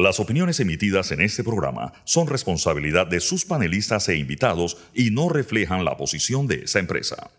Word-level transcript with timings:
Las 0.00 0.18
opiniones 0.18 0.58
emitidas 0.60 1.12
en 1.12 1.20
este 1.20 1.44
programa 1.44 1.92
son 2.04 2.26
responsabilidad 2.26 3.06
de 3.06 3.20
sus 3.20 3.44
panelistas 3.44 4.08
e 4.08 4.16
invitados 4.16 4.78
y 4.94 5.10
no 5.10 5.28
reflejan 5.28 5.84
la 5.84 5.98
posición 5.98 6.46
de 6.46 6.62
esa 6.64 6.78
empresa. 6.78 7.30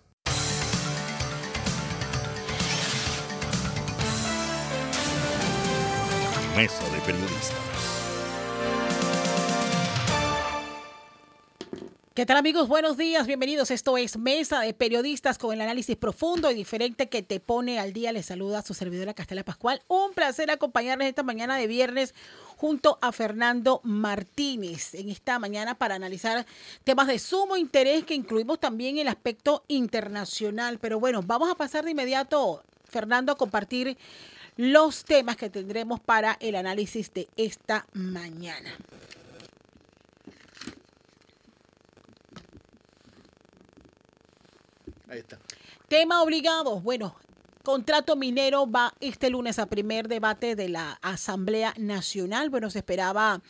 Mesa 6.56 6.84
de 6.92 7.00
Periodistas. 7.04 7.61
¿Qué 12.14 12.26
tal 12.26 12.36
amigos? 12.36 12.68
Buenos 12.68 12.98
días, 12.98 13.26
bienvenidos. 13.26 13.72
Esto 13.72 13.98
es 13.98 14.18
Mesa 14.18 14.60
de 14.60 14.74
Periodistas 14.74 15.38
con 15.38 15.54
el 15.54 15.62
análisis 15.62 15.96
profundo 15.96 16.52
y 16.52 16.54
diferente 16.54 17.08
que 17.08 17.24
te 17.24 17.40
pone 17.40 17.80
al 17.80 17.94
día. 17.94 18.12
Les 18.12 18.26
saluda 18.26 18.62
su 18.64 18.74
servidora 18.74 19.14
Castela 19.14 19.46
Pascual. 19.46 19.82
Un 19.88 20.12
placer 20.12 20.52
acompañarles 20.52 21.08
esta 21.08 21.24
mañana 21.24 21.56
de 21.56 21.68
viernes 21.68 22.14
junto 22.58 23.00
a 23.02 23.14
Fernando 23.14 23.80
Martínez 23.86 24.94
en 24.94 25.08
esta 25.08 25.40
mañana 25.40 25.76
para 25.76 25.96
analizar 25.96 26.46
temas 26.84 27.08
de 27.08 27.18
sumo 27.18 27.56
interés 27.56 28.04
que 28.04 28.14
incluimos 28.14 28.60
también 28.60 28.98
el 28.98 29.08
aspecto 29.08 29.64
internacional. 29.70 30.80
Pero 30.80 31.00
bueno, 31.00 31.22
vamos 31.26 31.50
a 31.50 31.56
pasar 31.56 31.86
de 31.86 31.92
inmediato, 31.92 32.62
Fernando, 32.90 33.32
a 33.32 33.38
compartir 33.38 33.98
los 34.58 35.06
temas 35.06 35.38
que 35.38 35.50
tendremos 35.50 36.02
para 36.02 36.36
el 36.42 36.58
análisis 36.58 37.14
de 37.14 37.30
esta 37.38 37.86
mañana. 37.94 38.78
Ahí 45.12 45.20
está. 45.20 45.38
Tema 45.90 46.24
obligado. 46.24 46.80
Bueno, 46.80 47.18
contrato 47.66 48.16
minero 48.16 48.66
va 48.72 48.94
este 49.02 49.30
lunes 49.30 49.60
a 49.60 49.66
primer 49.66 50.08
debate 50.08 50.56
de 50.56 50.70
la 50.70 51.00
Asamblea 51.02 51.74
Nacional. 51.78 52.50
Bueno, 52.50 52.70
se 52.70 52.80
esperaba 52.80 53.42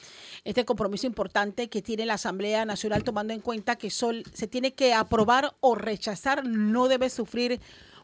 este 0.43 0.65
compromiso 0.65 1.05
importante 1.05 1.69
que 1.69 1.83
tiene 1.83 2.07
la 2.07 2.15
Asamblea 2.15 2.65
Nacional 2.65 3.03
tomando 3.03 3.31
en 3.31 3.41
cuenta 3.41 3.75
que 3.75 3.91
sol, 3.91 4.23
se 4.33 4.47
tiene 4.47 4.73
que 4.73 4.95
aprobar 4.95 5.53
o 5.59 5.75
rechazar, 5.75 6.47
no 6.47 6.87
debe 6.87 7.11
sufrir 7.11 7.61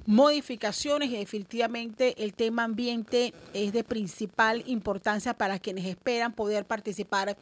modificaciones 0.07 1.09
y 1.09 1.17
definitivamente 1.17 2.23
el 2.23 2.33
tema 2.33 2.63
ambiente 2.63 3.33
es 3.53 3.73
de 3.73 3.83
principal 3.83 4.63
importancia 4.65 5.33
para 5.33 5.59
quienes 5.59 5.85
esperan 5.85 6.31
poder 6.31 6.65
participar 6.65 7.37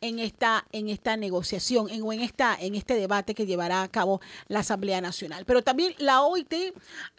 en 0.00 0.18
esta 0.18 0.64
en 0.72 0.88
esta 0.88 1.18
negociación 1.18 1.90
en, 1.90 2.10
en 2.10 2.22
esta 2.22 2.56
en 2.58 2.74
este 2.74 2.94
debate 2.94 3.34
que 3.34 3.44
llevará 3.44 3.82
a 3.82 3.88
cabo 3.88 4.22
la 4.48 4.60
Asamblea 4.60 5.02
Nacional. 5.02 5.44
Pero 5.44 5.62
también 5.62 5.94
la 5.98 6.22
OIT 6.22 6.54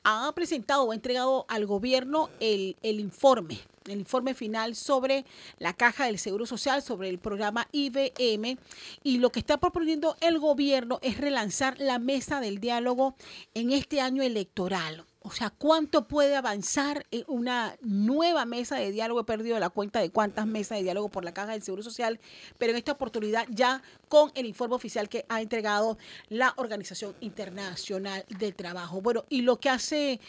ha 0.03 0.31
presentado 0.33 0.83
o 0.83 0.91
ha 0.91 0.95
entregado 0.95 1.45
al 1.47 1.67
gobierno 1.67 2.31
el, 2.39 2.75
el 2.81 2.99
informe 2.99 3.59
el 3.87 3.99
informe 3.99 4.33
final 4.33 4.75
sobre 4.75 5.25
la 5.59 5.73
caja 5.73 6.05
del 6.05 6.19
Seguro 6.19 6.45
Social, 6.45 6.81
sobre 6.81 7.09
el 7.09 7.19
programa 7.19 7.67
IBM. 7.71 8.57
Y 9.03 9.17
lo 9.19 9.31
que 9.31 9.39
está 9.39 9.57
proponiendo 9.57 10.15
el 10.21 10.39
gobierno 10.39 10.99
es 11.01 11.17
relanzar 11.17 11.79
la 11.79 11.99
mesa 11.99 12.39
del 12.39 12.59
diálogo 12.59 13.15
en 13.53 13.71
este 13.71 14.01
año 14.01 14.23
electoral. 14.23 15.05
O 15.27 15.31
sea, 15.31 15.49
¿cuánto 15.49 16.07
puede 16.07 16.37
avanzar 16.37 17.05
en 17.11 17.25
una 17.27 17.75
nueva 17.81 18.45
mesa 18.45 18.77
de 18.77 18.91
diálogo? 18.91 19.19
He 19.19 19.25
perdido 19.25 19.59
la 19.59 19.69
cuenta 19.69 19.99
de 19.99 20.09
cuántas 20.09 20.47
mesas 20.47 20.77
de 20.77 20.85
diálogo 20.85 21.09
por 21.09 21.25
la 21.25 21.33
Caja 21.33 21.51
del 21.51 21.63
Seguro 21.63 21.83
Social, 21.83 22.17
pero 22.57 22.71
en 22.71 22.77
esta 22.77 22.93
oportunidad 22.93 23.45
ya 23.49 23.81
con 24.07 24.31
el 24.35 24.45
informe 24.45 24.75
oficial 24.75 25.09
que 25.09 25.25
ha 25.27 25.41
entregado 25.41 25.97
la 26.29 26.53
Organización 26.55 27.13
Internacional 27.19 28.23
del 28.39 28.55
Trabajo. 28.55 29.01
Bueno, 29.01 29.25
y 29.27 29.41
lo 29.41 29.59
que 29.59 29.69
hace 29.69 30.21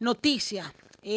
noticia 0.00 0.74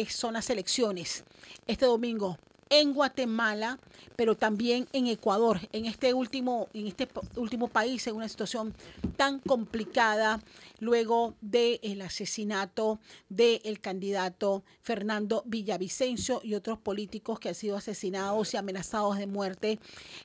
son 0.08 0.34
las 0.34 0.50
elecciones 0.50 1.24
este 1.66 1.86
domingo 1.86 2.38
en 2.68 2.94
Guatemala, 2.94 3.78
pero 4.16 4.34
también 4.34 4.88
en 4.92 5.06
Ecuador, 5.06 5.60
en 5.72 5.86
este 5.86 6.14
último, 6.14 6.68
en 6.74 6.88
este 6.88 7.08
último 7.36 7.68
país, 7.68 8.06
en 8.06 8.16
una 8.16 8.28
situación 8.28 8.74
tan 9.16 9.38
complicada 9.38 10.40
luego 10.80 11.34
del 11.40 12.02
asesinato 12.02 12.98
del 13.28 13.80
candidato 13.80 14.64
Fernando 14.82 15.42
Villavicencio 15.46 16.40
y 16.42 16.54
otros 16.54 16.78
políticos 16.78 17.38
que 17.38 17.50
han 17.50 17.54
sido 17.54 17.76
asesinados 17.76 18.52
y 18.52 18.56
amenazados 18.56 19.18
de 19.18 19.26
muerte 19.26 19.78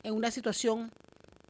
en 0.03 0.13
una 0.13 0.31
situación 0.31 0.91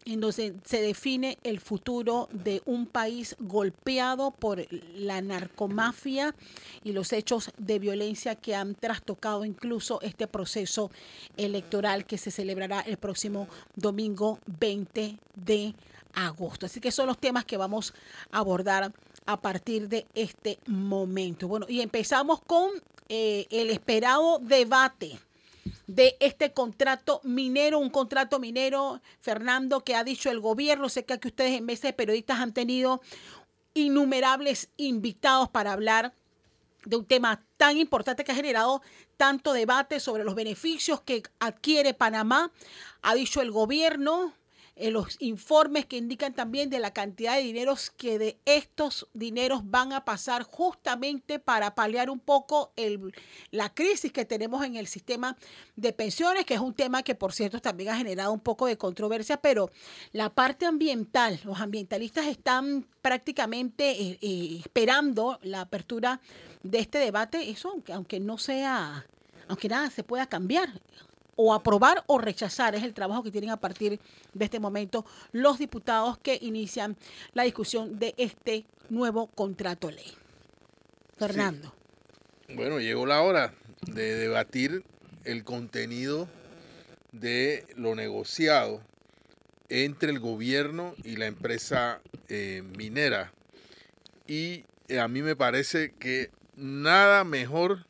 en 0.06 0.20
donde 0.20 0.56
se 0.66 0.82
define 0.82 1.38
el 1.44 1.60
futuro 1.60 2.28
de 2.32 2.62
un 2.66 2.86
país 2.86 3.36
golpeado 3.40 4.32
por 4.32 4.66
la 4.96 5.22
narcomafia 5.22 6.36
y 6.84 6.92
los 6.92 7.14
hechos 7.14 7.52
de 7.58 7.80
violencia 7.80 8.36
que 8.36 8.56
han 8.56 8.76
trastocado 8.76 9.46
incluso 9.46 10.02
este 10.02 10.28
proceso 10.28 10.92
electoral 11.38 12.06
que 12.06 12.18
se 12.18 12.32
celebrará 12.32 12.82
el 12.82 12.98
próximo 12.98 13.48
domingo 13.76 14.40
20 14.46 15.18
de 15.36 15.76
agosto. 16.14 16.66
Así 16.66 16.80
que 16.80 16.92
son 16.92 17.08
los 17.08 17.18
temas 17.18 17.46
que 17.46 17.58
vamos 17.58 17.94
a 18.32 18.40
abordar 18.40 18.92
a 19.26 19.42
partir 19.42 19.88
de 19.88 20.06
este 20.14 20.60
momento. 20.68 21.48
Bueno, 21.48 21.66
y 21.70 21.82
empezamos 21.82 22.42
con 22.42 22.72
eh, 23.10 23.46
el 23.50 23.70
esperado 23.70 24.40
debate 24.40 25.20
de 25.88 26.18
este 26.20 26.54
contrato 26.54 27.22
minero, 27.24 27.80
un 27.80 27.90
contrato 27.90 28.40
minero, 28.40 29.02
Fernando, 29.20 29.84
que 29.84 29.96
ha 29.96 30.04
dicho 30.04 30.30
el 30.30 30.40
gobierno. 30.40 30.90
Sé 30.90 31.06
que 31.06 31.14
aquí 31.14 31.28
ustedes 31.28 31.58
en 31.58 31.66
vez 31.66 31.82
de 31.82 31.94
periodistas 31.94 32.40
han 32.40 32.54
tenido 32.54 33.02
innumerables 33.74 34.70
invitados 34.78 35.50
para 35.50 35.74
hablar 35.74 36.14
de 36.86 36.96
un 36.96 37.06
tema 37.06 37.44
tan 37.58 37.78
importante 37.78 38.24
que 38.24 38.32
ha 38.32 38.36
generado 38.36 38.82
tanto 39.18 39.54
debate 39.54 40.00
sobre 40.00 40.24
los 40.24 40.36
beneficios 40.36 41.02
que 41.02 41.24
adquiere 41.40 41.94
Panamá. 41.94 42.52
Ha 43.02 43.14
dicho 43.14 43.42
el 43.42 43.52
gobierno, 43.52 44.34
los 44.78 45.18
informes 45.20 45.86
que 45.86 45.98
indican 45.98 46.34
también 46.34 46.70
de 46.70 46.80
la 46.80 46.92
cantidad 46.92 47.36
de 47.36 47.44
dineros 47.44 47.92
que 47.92 48.18
de 48.18 48.40
estos 48.46 49.08
dineros 49.14 49.62
van 49.70 49.94
a 49.94 50.06
pasar 50.06 50.44
justamente 50.44 51.40
para 51.40 51.76
paliar 51.76 52.10
un 52.10 52.20
poco 52.20 52.72
el, 52.76 53.14
la 53.52 53.74
crisis 53.74 54.12
que 54.12 54.26
tenemos 54.26 54.64
en 54.66 54.76
el 54.78 54.88
sistema 54.88 55.38
de 55.76 55.94
pensiones, 55.94 56.46
que 56.46 56.56
es 56.56 56.60
un 56.60 56.74
tema 56.74 57.04
que 57.04 57.16
por 57.16 57.34
cierto 57.34 57.62
también 57.62 57.90
ha 57.90 57.98
generado 57.98 58.32
un 58.32 58.40
poco 58.40 58.66
de 58.66 58.78
controversia, 58.78 59.38
pero 59.38 59.70
la 60.14 60.30
parte 60.30 60.66
ambiental, 60.66 61.40
los 61.44 61.60
ambientalistas 61.60 62.26
están 62.26 62.88
prácticamente 63.02 63.92
eh, 63.92 64.20
eh, 64.22 64.62
esperando 64.64 65.40
la 65.44 65.62
apertura 65.62 66.22
de 66.64 66.80
este 66.80 66.98
debate, 66.98 67.50
eso 67.50 67.70
aunque, 67.70 67.94
aunque 67.94 68.20
no 68.20 68.38
sea, 68.38 69.06
aunque 69.48 69.70
nada 69.70 69.90
se 69.90 70.04
pueda 70.04 70.28
cambiar 70.28 70.70
o 71.36 71.54
aprobar 71.54 72.04
o 72.08 72.18
rechazar. 72.18 72.76
Es 72.76 72.84
el 72.84 72.94
trabajo 72.94 73.24
que 73.24 73.32
tienen 73.32 73.50
a 73.50 73.58
partir 73.58 74.00
de 74.34 74.46
este 74.46 74.60
momento 74.60 75.06
los 75.32 75.60
diputados 75.60 76.18
que 76.18 76.38
inician 76.42 76.98
la 77.34 77.44
discusión 77.44 78.00
de 78.00 78.14
este 78.18 78.66
nuevo 78.90 79.28
contrato 79.28 79.90
ley. 79.90 80.14
Fernando. 81.18 81.74
Bueno, 82.56 82.80
llegó 82.80 83.06
la 83.06 83.22
hora 83.22 83.54
de 83.88 84.16
debatir 84.16 84.84
el 85.24 85.44
contenido 85.44 86.28
de 87.12 87.66
lo 87.76 87.96
negociado 87.96 88.82
entre 89.70 90.12
el 90.12 90.20
gobierno 90.20 90.96
y 91.04 91.16
la 91.16 91.28
empresa 91.28 92.02
eh, 92.28 92.64
minera. 92.78 93.32
Y 94.28 94.66
eh, 94.88 95.00
a 95.00 95.08
mí 95.08 95.22
me 95.22 95.36
parece 95.36 95.92
que 95.92 96.30
nada 96.56 97.24
mejor 97.24 97.86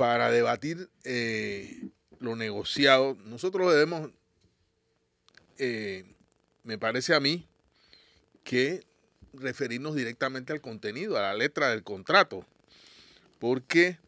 para 0.00 0.30
debatir 0.30 0.88
eh, 1.04 1.90
lo 2.20 2.34
negociado, 2.34 3.18
nosotros 3.26 3.70
debemos, 3.70 4.10
eh, 5.58 6.06
me 6.64 6.78
parece 6.78 7.14
a 7.14 7.20
mí, 7.20 7.46
que 8.42 8.82
referirnos 9.34 9.94
directamente 9.94 10.54
al 10.54 10.62
contenido, 10.62 11.18
a 11.18 11.20
la 11.20 11.34
letra 11.34 11.68
del 11.68 11.82
contrato, 11.82 12.46
porque 13.38 13.98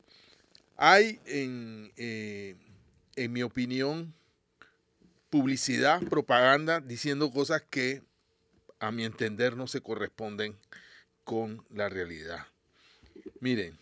hay, 0.79 1.21
en, 1.27 1.93
eh, 1.99 2.57
en 3.17 3.31
mi 3.31 3.43
opinión, 3.43 4.15
publicidad, 5.29 6.01
propaganda, 6.05 6.81
diciendo 6.81 7.31
cosas 7.31 7.65
que 7.69 8.01
a 8.79 8.91
mi 8.93 9.05
entender 9.05 9.59
no 9.59 9.67
se 9.67 9.83
corresponden 9.83 10.57
con 11.25 11.63
la 11.69 11.91
realidad. 11.91 12.47
Miren, 13.41 13.82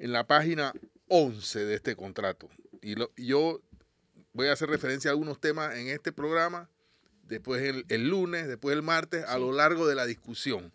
en 0.00 0.12
la 0.12 0.26
página 0.26 0.72
11 1.08 1.66
de 1.66 1.74
este 1.74 1.94
contrato. 1.94 2.48
Y 2.82 2.94
yo 3.16 3.60
voy 4.32 4.48
a 4.48 4.52
hacer 4.54 4.70
referencia 4.70 5.10
a 5.10 5.12
algunos 5.12 5.40
temas 5.40 5.76
en 5.76 5.88
este 5.88 6.10
programa, 6.10 6.68
después 7.24 7.62
el, 7.62 8.08
lunes, 8.08 8.48
después 8.48 8.74
el 8.74 8.82
martes, 8.82 9.24
a 9.26 9.38
lo 9.38 9.52
largo 9.52 9.86
de 9.86 9.94
la 9.94 10.06
discusión. 10.06 10.72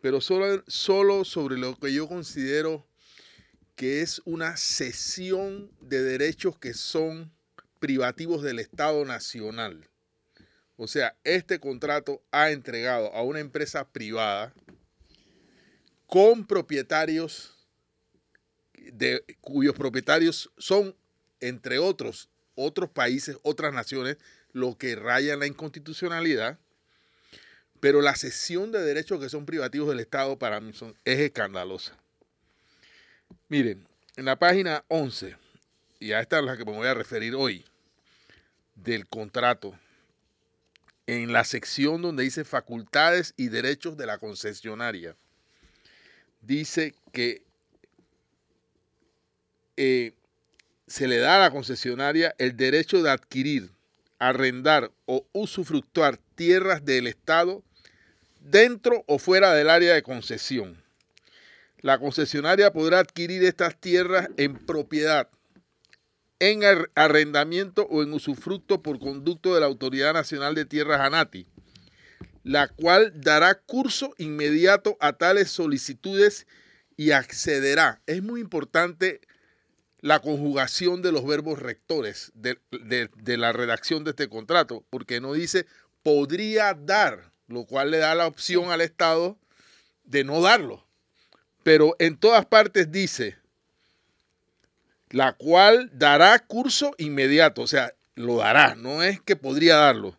Pero 0.00 0.20
solo, 0.20 0.62
solo 0.68 1.24
sobre 1.24 1.58
lo 1.58 1.76
que 1.76 1.92
yo 1.92 2.08
considero 2.08 2.86
que 3.74 4.02
es 4.02 4.22
una 4.24 4.56
cesión 4.56 5.72
de 5.80 6.02
derechos 6.02 6.56
que 6.56 6.72
son 6.72 7.32
privativos 7.80 8.42
del 8.42 8.60
Estado 8.60 9.04
Nacional. 9.04 9.88
O 10.76 10.86
sea, 10.86 11.16
este 11.24 11.58
contrato 11.58 12.22
ha 12.30 12.50
entregado 12.52 13.12
a 13.12 13.22
una 13.22 13.40
empresa 13.40 13.88
privada 13.88 14.54
con 16.06 16.46
propietarios 16.46 17.53
de, 18.92 19.24
cuyos 19.40 19.74
propietarios 19.74 20.50
son 20.58 20.94
entre 21.40 21.78
otros, 21.78 22.28
otros 22.54 22.90
países, 22.90 23.36
otras 23.42 23.72
naciones, 23.72 24.16
lo 24.52 24.78
que 24.78 24.96
raya 24.96 25.36
la 25.36 25.46
inconstitucionalidad. 25.46 26.58
Pero 27.80 28.00
la 28.00 28.16
cesión 28.16 28.72
de 28.72 28.80
derechos 28.80 29.20
que 29.20 29.28
son 29.28 29.44
privativos 29.44 29.88
del 29.88 30.00
Estado 30.00 30.38
para 30.38 30.60
mí 30.60 30.72
son, 30.72 30.96
es 31.04 31.18
escandalosa. 31.18 31.96
Miren, 33.48 33.86
en 34.16 34.24
la 34.24 34.36
página 34.36 34.84
11, 34.88 35.36
y 36.00 36.12
a 36.12 36.20
esta 36.20 36.38
es 36.38 36.44
la 36.44 36.56
que 36.56 36.64
me 36.64 36.72
voy 36.72 36.86
a 36.86 36.94
referir 36.94 37.34
hoy, 37.34 37.64
del 38.74 39.06
contrato, 39.06 39.78
en 41.06 41.32
la 41.32 41.44
sección 41.44 42.00
donde 42.00 42.22
dice 42.22 42.44
facultades 42.44 43.34
y 43.36 43.48
derechos 43.48 43.96
de 43.96 44.06
la 44.06 44.18
concesionaria, 44.18 45.16
dice 46.40 46.94
que 47.12 47.42
eh, 49.76 50.14
se 50.86 51.08
le 51.08 51.18
da 51.18 51.36
a 51.36 51.40
la 51.40 51.50
concesionaria 51.50 52.34
el 52.38 52.56
derecho 52.56 53.02
de 53.02 53.10
adquirir, 53.10 53.70
arrendar 54.18 54.90
o 55.06 55.26
usufructuar 55.32 56.18
tierras 56.34 56.84
del 56.84 57.06
Estado 57.06 57.62
dentro 58.40 59.04
o 59.06 59.18
fuera 59.18 59.52
del 59.54 59.70
área 59.70 59.94
de 59.94 60.02
concesión. 60.02 60.82
La 61.80 61.98
concesionaria 61.98 62.72
podrá 62.72 63.00
adquirir 63.00 63.44
estas 63.44 63.78
tierras 63.78 64.28
en 64.36 64.56
propiedad, 64.56 65.28
en 66.38 66.60
arrendamiento 66.94 67.86
o 67.90 68.02
en 68.02 68.12
usufructo 68.12 68.82
por 68.82 68.98
conducto 68.98 69.54
de 69.54 69.60
la 69.60 69.66
Autoridad 69.66 70.12
Nacional 70.12 70.54
de 70.54 70.64
Tierras 70.64 71.00
ANATI, 71.00 71.46
la 72.42 72.68
cual 72.68 73.12
dará 73.14 73.54
curso 73.54 74.14
inmediato 74.18 74.96
a 75.00 75.14
tales 75.14 75.50
solicitudes 75.50 76.46
y 76.96 77.10
accederá. 77.10 78.00
Es 78.06 78.22
muy 78.22 78.40
importante 78.40 79.20
la 80.04 80.20
conjugación 80.20 81.00
de 81.00 81.12
los 81.12 81.26
verbos 81.26 81.58
rectores 81.60 82.30
de, 82.34 82.58
la 83.38 83.52
redacción 83.52 84.04
de 84.04 84.10
este 84.10 84.28
contrato, 84.28 84.84
porque 84.90 85.18
no 85.18 85.32
dice 85.32 85.64
podría 86.02 86.74
dar, 86.74 87.32
lo 87.48 87.64
cual 87.64 87.90
le 87.90 87.96
da 87.96 88.14
la 88.14 88.26
opción 88.26 88.70
al 88.70 88.82
Estado 88.82 89.38
de 90.04 90.22
no 90.22 90.42
darlo. 90.42 90.86
Pero 91.62 91.96
en 91.98 92.18
todas 92.18 92.44
partes 92.44 92.92
dice, 92.92 93.38
la 95.08 95.32
cual 95.32 95.88
dará 95.94 96.38
curso 96.38 96.94
inmediato, 96.98 97.62
o 97.62 97.66
sea, 97.66 97.94
lo 98.14 98.36
dará, 98.36 98.74
no 98.74 99.02
es 99.02 99.22
que 99.22 99.36
podría 99.36 99.76
darlo. 99.76 100.18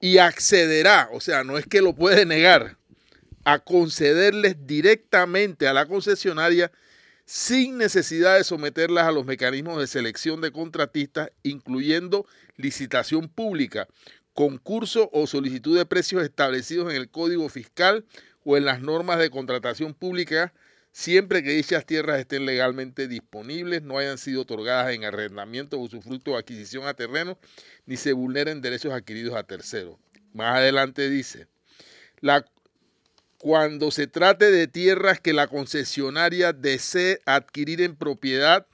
Y 0.00 0.16
accederá, 0.16 1.10
o 1.12 1.20
sea, 1.20 1.44
no 1.44 1.58
es 1.58 1.66
que 1.66 1.82
lo 1.82 1.94
puede 1.94 2.24
negar, 2.24 2.78
a 3.44 3.58
concederles 3.58 4.66
directamente 4.66 5.68
a 5.68 5.74
la 5.74 5.84
concesionaria 5.84 6.72
sin 7.26 7.76
necesidad 7.76 8.36
de 8.36 8.44
someterlas 8.44 9.06
a 9.06 9.12
los 9.12 9.26
mecanismos 9.26 9.80
de 9.80 9.88
selección 9.88 10.40
de 10.40 10.52
contratistas, 10.52 11.30
incluyendo 11.42 12.24
licitación 12.56 13.28
pública, 13.28 13.88
concurso 14.32 15.10
o 15.12 15.26
solicitud 15.26 15.76
de 15.76 15.86
precios 15.86 16.22
establecidos 16.22 16.88
en 16.90 16.96
el 16.96 17.10
Código 17.10 17.48
Fiscal 17.48 18.04
o 18.44 18.56
en 18.56 18.64
las 18.64 18.80
normas 18.80 19.18
de 19.18 19.30
contratación 19.30 19.92
pública, 19.92 20.54
siempre 20.92 21.42
que 21.42 21.50
dichas 21.50 21.84
tierras 21.84 22.20
estén 22.20 22.46
legalmente 22.46 23.08
disponibles, 23.08 23.82
no 23.82 23.98
hayan 23.98 24.18
sido 24.18 24.42
otorgadas 24.42 24.94
en 24.94 25.04
arrendamiento, 25.04 25.78
usufructo 25.78 26.32
o 26.32 26.36
adquisición 26.36 26.86
a 26.86 26.94
terreno, 26.94 27.38
ni 27.86 27.96
se 27.96 28.12
vulneren 28.12 28.60
derechos 28.60 28.92
adquiridos 28.92 29.34
a 29.34 29.42
terceros. 29.42 29.96
Más 30.32 30.56
adelante 30.56 31.10
dice, 31.10 31.48
la 32.20 32.46
cuando 33.46 33.92
se 33.92 34.08
trate 34.08 34.50
de 34.50 34.66
tierras 34.66 35.20
que 35.20 35.32
la 35.32 35.46
concesionaria 35.46 36.52
desee 36.52 37.20
adquirir 37.26 37.80
en 37.80 37.94
propiedad, 37.94 38.66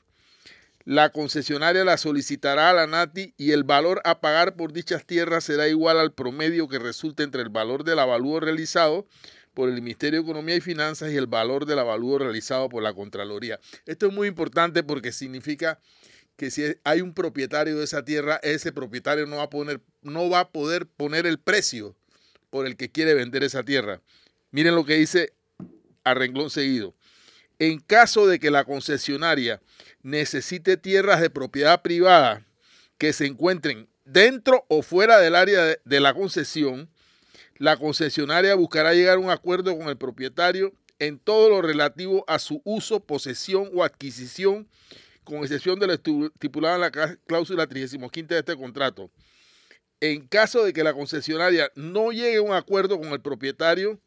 la 0.87 1.11
concesionaria 1.11 1.85
la 1.85 1.99
solicitará 1.99 2.71
a 2.71 2.73
la 2.73 2.87
NATI 2.87 3.35
y 3.37 3.51
el 3.51 3.65
valor 3.65 4.01
a 4.05 4.23
pagar 4.23 4.57
por 4.57 4.73
dichas 4.73 5.05
tierras 5.05 5.45
será 5.45 5.69
igual 5.69 5.99
al 5.99 6.15
promedio 6.15 6.69
que 6.69 6.79
resulte 6.79 7.23
entre 7.23 7.43
el 7.43 7.51
valor 7.51 7.85
del 7.85 7.99
avalúo 7.99 8.41
realizado 8.41 9.07
por 9.53 9.69
el 9.69 9.83
Ministerio 9.83 10.21
de 10.21 10.25
Economía 10.25 10.57
y 10.57 10.63
Finanzas 10.63 11.13
y 11.13 11.19
el 11.19 11.27
valor 11.27 11.67
del 11.67 11.79
avalúo 11.79 12.17
realizado 12.17 12.71
por 12.71 12.83
la 12.83 12.95
Contraloría. 12.95 13.61
Esto 13.85 14.07
es 14.07 14.15
muy 14.15 14.27
importante 14.27 14.83
porque 14.83 15.13
significa 15.13 15.81
que 16.39 16.51
si 16.51 16.77
hay 16.85 17.03
un 17.03 17.13
propietario 17.13 17.77
de 17.77 17.85
esa 17.85 18.07
tierra, 18.07 18.41
ese 18.43 18.73
propietario 18.73 19.27
no 19.27 19.37
va 19.37 19.43
a, 19.43 19.51
poner, 19.51 19.83
no 20.01 20.31
va 20.31 20.41
a 20.41 20.49
poder 20.49 20.87
poner 20.87 21.27
el 21.27 21.39
precio 21.39 21.95
por 22.49 22.67
el 22.67 22.79
que 22.79 22.91
quiere 22.91 23.13
vender 23.13 23.45
esa 23.45 23.65
tierra. 23.65 24.01
Miren 24.53 24.75
lo 24.75 24.85
que 24.85 24.95
dice 24.95 25.33
a 26.05 26.15
renglón 26.15 26.51
seguido. 26.51 26.95
En 27.59 27.81
caso 27.81 28.27
de 28.27 28.39
que 28.39 28.51
la 28.51 28.65
concesionaria 28.65 29.61
necesite 30.03 30.77
tierras 30.77 31.21
de 31.21 31.31
propiedad 31.31 31.81
privada 31.83 32.47
que 32.99 33.13
se 33.13 33.27
encuentren 33.27 33.89
dentro 34.05 34.65
o 34.69 34.83
fuera 34.83 35.19
del 35.19 35.37
área 35.37 35.77
de, 35.83 36.01
la 36.01 36.13
concesión, 36.13 36.91
la 37.57 37.77
concesionaria 37.77 38.55
buscará 38.55 38.93
llegar 38.93 39.17
a 39.17 39.21
un 39.21 39.31
acuerdo 39.31 39.77
con 39.77 39.89
el 39.89 39.97
propietario 39.97 40.73
en 40.99 41.19
todo 41.19 41.49
lo 41.49 41.63
relativo 41.63 42.25
a 42.29 42.39
su 42.39 42.61
uso, 42.65 43.01
posesión 43.01 43.71
o 43.75 43.83
adquisición, 43.83 44.69
con 45.25 45.39
excepción 45.39 45.79
de 45.79 45.87
lo 45.87 45.93
estipulado 45.95 46.75
en 46.75 46.81
la 46.81 47.17
cláusula 47.27 47.67
35 47.67 48.11
de 48.29 48.39
este 48.39 48.57
contrato. 48.57 49.11
En 50.01 50.27
caso 50.27 50.65
de 50.65 50.73
que 50.73 50.85
la 50.85 50.93
concesionaria 50.93 51.71
no 51.75 52.11
llegue 52.13 52.37
a 52.37 52.43
un 52.43 52.53
acuerdo 52.53 52.99
con 52.99 53.13
el 53.13 53.21
propietario, 53.21 54.01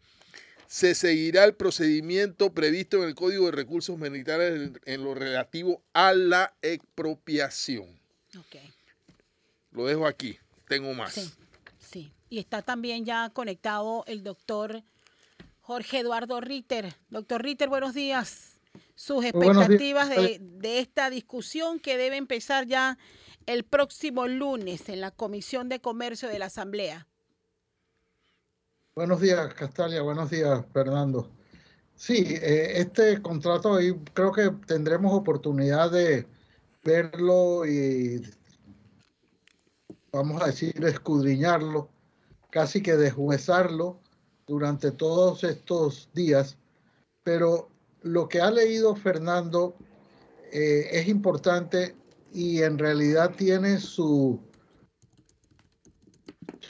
se 0.67 0.95
seguirá 0.95 1.43
el 1.43 1.55
procedimiento 1.55 2.53
previsto 2.53 2.97
en 2.97 3.09
el 3.09 3.15
Código 3.15 3.45
de 3.45 3.51
Recursos 3.51 3.97
Militares 3.97 4.71
en, 4.85 5.03
lo 5.03 5.13
relativo 5.13 5.81
a 5.93 6.13
la 6.13 6.53
expropiación. 6.61 7.87
Lo 9.71 9.85
dejo 9.85 10.07
aquí, 10.07 10.37
tengo 10.67 10.93
más. 10.93 11.13
Sí, 11.13 11.31
sí. 11.79 12.11
Y 12.29 12.39
está 12.39 12.61
también 12.61 13.05
ya 13.05 13.29
conectado 13.29 14.03
el 14.07 14.23
doctor 14.23 14.83
Jorge 15.61 15.99
Eduardo 15.99 16.41
Ritter. 16.41 16.95
Doctor 17.09 17.43
Ritter, 17.43 17.69
buenos 17.69 17.93
días. 17.93 18.59
Sus 18.95 19.25
expectativas 19.25 20.09
de, 20.09 20.39
de 20.39 20.79
esta 20.79 21.09
discusión 21.09 21.79
que 21.79 21.97
debe 21.97 22.17
empezar 22.17 22.65
ya 22.65 22.97
el 23.45 23.63
próximo 23.63 24.27
lunes 24.27 24.89
en 24.89 25.01
la 25.01 25.11
Comisión 25.11 25.69
de 25.69 25.79
Comercio 25.79 26.29
de 26.29 26.39
la 26.39 26.45
Asamblea. 26.45 27.07
Buenos 28.95 29.19
días, 29.19 29.53
Castalia. 29.55 30.01
Buenos 30.01 30.29
días, 30.29 30.65
Fernando. 30.71 31.29
Sí, 31.95 32.23
eh, 32.29 32.79
este 32.79 33.21
contrato 33.21 33.75
ahí 33.75 33.93
creo 34.13 34.31
que 34.31 34.49
tendremos 34.65 35.11
oportunidad 35.13 35.91
de 35.91 36.25
verlo 36.81 37.65
y, 37.65 38.21
vamos 40.13 40.41
a 40.41 40.45
decir, 40.45 40.73
escudriñarlo, 40.85 41.89
casi 42.49 42.81
que 42.81 42.95
deshuesarlo 42.95 43.99
durante 44.47 44.91
todos 44.91 45.43
estos 45.43 46.09
días. 46.13 46.57
Pero 47.21 47.67
lo 48.01 48.29
que 48.29 48.39
ha 48.39 48.49
leído 48.49 48.95
Fernando 48.95 49.75
eh, 50.53 50.87
es 50.93 51.09
importante 51.09 51.97
y 52.31 52.61
en 52.61 52.77
realidad 52.77 53.35
tiene 53.35 53.77
su, 53.77 54.39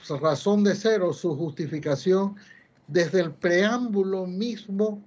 razón 0.09 0.63
de 0.63 0.75
ser 0.75 1.01
o 1.01 1.13
su 1.13 1.35
justificación 1.35 2.35
desde 2.87 3.21
el 3.21 3.31
preámbulo 3.33 4.27
mismo 4.27 5.01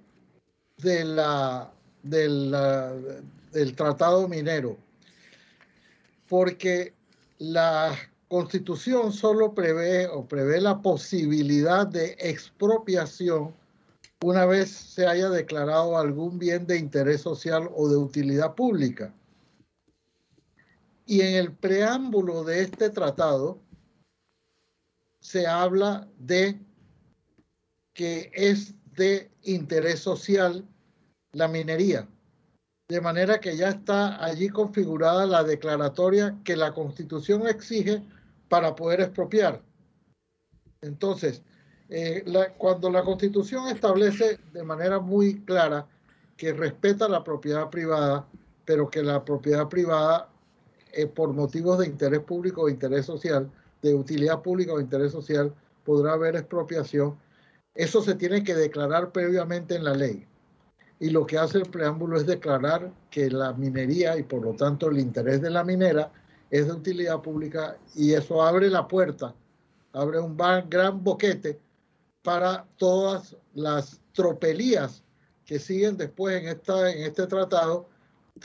de 0.78 1.05
la, 1.05 1.73
del 2.02 3.75
tratado 3.76 4.28
minero. 4.28 4.76
Porque 6.28 6.95
la 7.38 7.97
constitución 8.28 9.12
solo 9.12 9.55
prevé 9.55 10.07
o 10.07 10.26
prevé 10.26 10.61
la 10.61 10.83
posibilidad 10.83 11.87
de 11.87 12.17
expropiación 12.19 13.55
una 14.21 14.47
vez 14.47 14.71
se 14.71 15.07
haya 15.07 15.28
declarado 15.31 15.97
algún 15.97 16.38
bien 16.38 16.67
de 16.67 16.76
interés 16.76 17.21
social 17.21 17.71
o 17.75 17.88
de 17.88 17.97
utilidad 17.97 18.55
pública. 18.55 19.14
Y 21.07 21.21
en 21.21 21.37
el 21.37 21.52
preámbulo 21.52 22.43
de 22.43 22.62
este 22.62 22.90
tratado 22.90 23.61
se 25.28 25.47
habla 25.47 26.08
de 26.18 26.58
que 27.92 28.30
es 28.32 28.75
de 28.97 29.30
interés 29.42 30.00
social 30.00 30.66
la 31.32 31.49
minería. 31.49 32.08
De 32.88 33.02
manera 33.02 33.38
que 33.38 33.54
ya 33.54 33.68
está 33.68 34.25
allí 34.25 34.49
configurada 34.49 35.26
la 35.26 35.44
declaratoria 35.44 36.38
que 36.44 36.56
la 36.56 36.73
constitución 36.73 37.47
exige 37.47 38.02
para 38.49 38.75
poder 38.75 39.02
expropiar. 39.02 39.62
Entonces, 40.80 41.42
eh, 41.90 42.25
cuando 42.56 42.88
la 42.88 43.02
constitución 43.02 43.68
establece 43.68 44.38
de 44.54 44.62
manera 44.62 44.99
muy 44.99 45.44
clara 45.44 45.87
que 46.38 46.54
respeta 46.54 47.06
la 47.06 47.23
propiedad 47.23 47.68
privada, 47.68 48.26
pero 48.64 48.88
que 48.88 49.02
la 49.02 49.23
propiedad 49.23 49.68
privada, 49.68 50.30
eh, 50.90 51.06
por 51.06 51.35
motivos 51.35 51.80
de 51.80 51.87
interés 51.87 52.20
público 52.20 52.62
o 52.62 52.70
interés 52.70 53.04
social, 53.04 53.50
de 53.82 53.94
utilidad 53.94 54.42
pública 54.42 54.73
o 54.73 54.80
interés 54.80 55.12
social, 55.12 55.54
podrá 55.85 56.12
haber 56.12 56.37
expropiación. 56.37 57.16
Eso 57.75 58.02
se 58.02 58.14
tiene 58.14 58.42
que 58.42 58.54
declarar 58.54 59.12
previamente 59.12 59.76
en 59.76 59.85
la 59.85 59.94
ley. 59.94 60.26
y 61.00 61.11
lo 61.11 61.26
que 61.26 61.38
hace 61.38 61.58
el 61.58 61.70
preámbulo 61.70 62.16
es 62.16 62.26
declarar 62.26 62.92
que 63.11 63.30
la 63.30 63.52
minería 63.52 64.16
y 64.18 64.25
por 64.25 64.42
lo 64.42 64.54
tanto 64.54 64.88
el 64.90 64.99
interés 64.99 65.40
de 65.40 65.50
la 65.50 65.62
minera 65.62 66.11
es 66.50 66.66
de 66.66 66.73
utilidad 66.73 67.20
pública 67.20 67.78
y 67.94 68.14
eso 68.14 68.42
abre 68.42 68.68
la 68.68 68.88
puerta, 68.88 69.35
abre 69.92 70.18
un 70.18 70.37
gran 70.68 71.04
boquete 71.04 71.61
para 72.23 72.66
todas 72.76 73.37
las 73.54 74.00
tropelías 74.12 75.04
que 75.44 75.58
siguen 75.58 75.97
después 75.97 76.42
en, 76.42 76.49
esta, 76.49 76.90
en 76.90 77.04
este 77.04 77.26
tratado, 77.26 77.87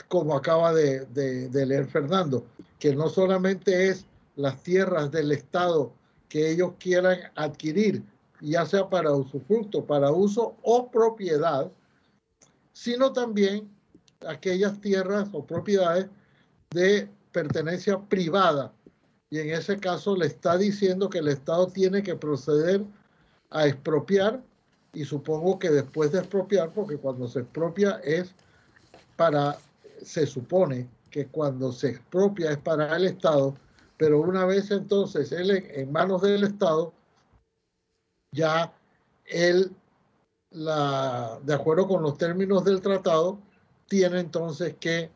como 0.08 0.36
acaba 0.36 0.72
de, 0.72 1.04
de 1.06 1.66
leer 1.66 1.86
Fernando, 1.86 2.46
que 2.78 2.94
no 2.94 3.08
solamente 3.08 3.88
es 3.88 4.06
las 4.36 4.62
tierras 4.62 5.10
del 5.10 5.32
Estado 5.32 5.92
que 6.28 6.50
ellos 6.50 6.72
quieran 6.78 7.18
adquirir, 7.34 8.02
ya 8.40 8.66
sea 8.66 8.88
para 8.88 9.12
usufructo, 9.12 9.84
para 9.84 10.10
uso 10.10 10.56
o 10.62 10.90
propiedad, 10.90 11.70
sino 12.72 13.12
también 13.12 13.70
aquellas 14.26 14.80
tierras 14.80 15.28
o 15.32 15.44
propiedades 15.44 16.08
de 16.70 17.08
pertenencia 17.32 17.98
privada. 18.00 18.72
Y 19.30 19.38
en 19.38 19.50
ese 19.50 19.78
caso 19.78 20.16
le 20.16 20.26
está 20.26 20.56
diciendo 20.56 21.08
que 21.08 21.18
el 21.18 21.28
Estado 21.28 21.68
tiene 21.68 22.02
que 22.02 22.16
proceder 22.16 22.84
a 23.50 23.66
expropiar 23.66 24.42
y 24.92 25.04
supongo 25.04 25.58
que 25.58 25.70
después 25.70 26.12
de 26.12 26.20
expropiar, 26.20 26.72
porque 26.72 26.96
cuando 26.96 27.26
se 27.26 27.40
expropia 27.40 28.00
es 28.04 28.34
para, 29.16 29.58
se 30.02 30.26
supone 30.26 30.88
que 31.10 31.26
cuando 31.26 31.72
se 31.72 31.90
expropia 31.90 32.52
es 32.52 32.58
para 32.58 32.96
el 32.96 33.06
Estado, 33.06 33.54
pero 33.96 34.20
una 34.20 34.44
vez 34.44 34.70
entonces 34.70 35.30
él 35.32 35.50
en, 35.50 35.92
manos 35.92 36.22
del 36.22 36.44
Estado, 36.44 36.92
ya 38.32 38.72
él, 39.26 39.72
la, 40.50 41.38
de 41.42 41.54
acuerdo 41.54 41.86
con 41.86 42.02
los 42.02 42.18
términos 42.18 42.64
del 42.64 42.80
tratado, 42.80 43.38
tiene 43.88 44.20
entonces 44.20 44.74
que 44.80 45.10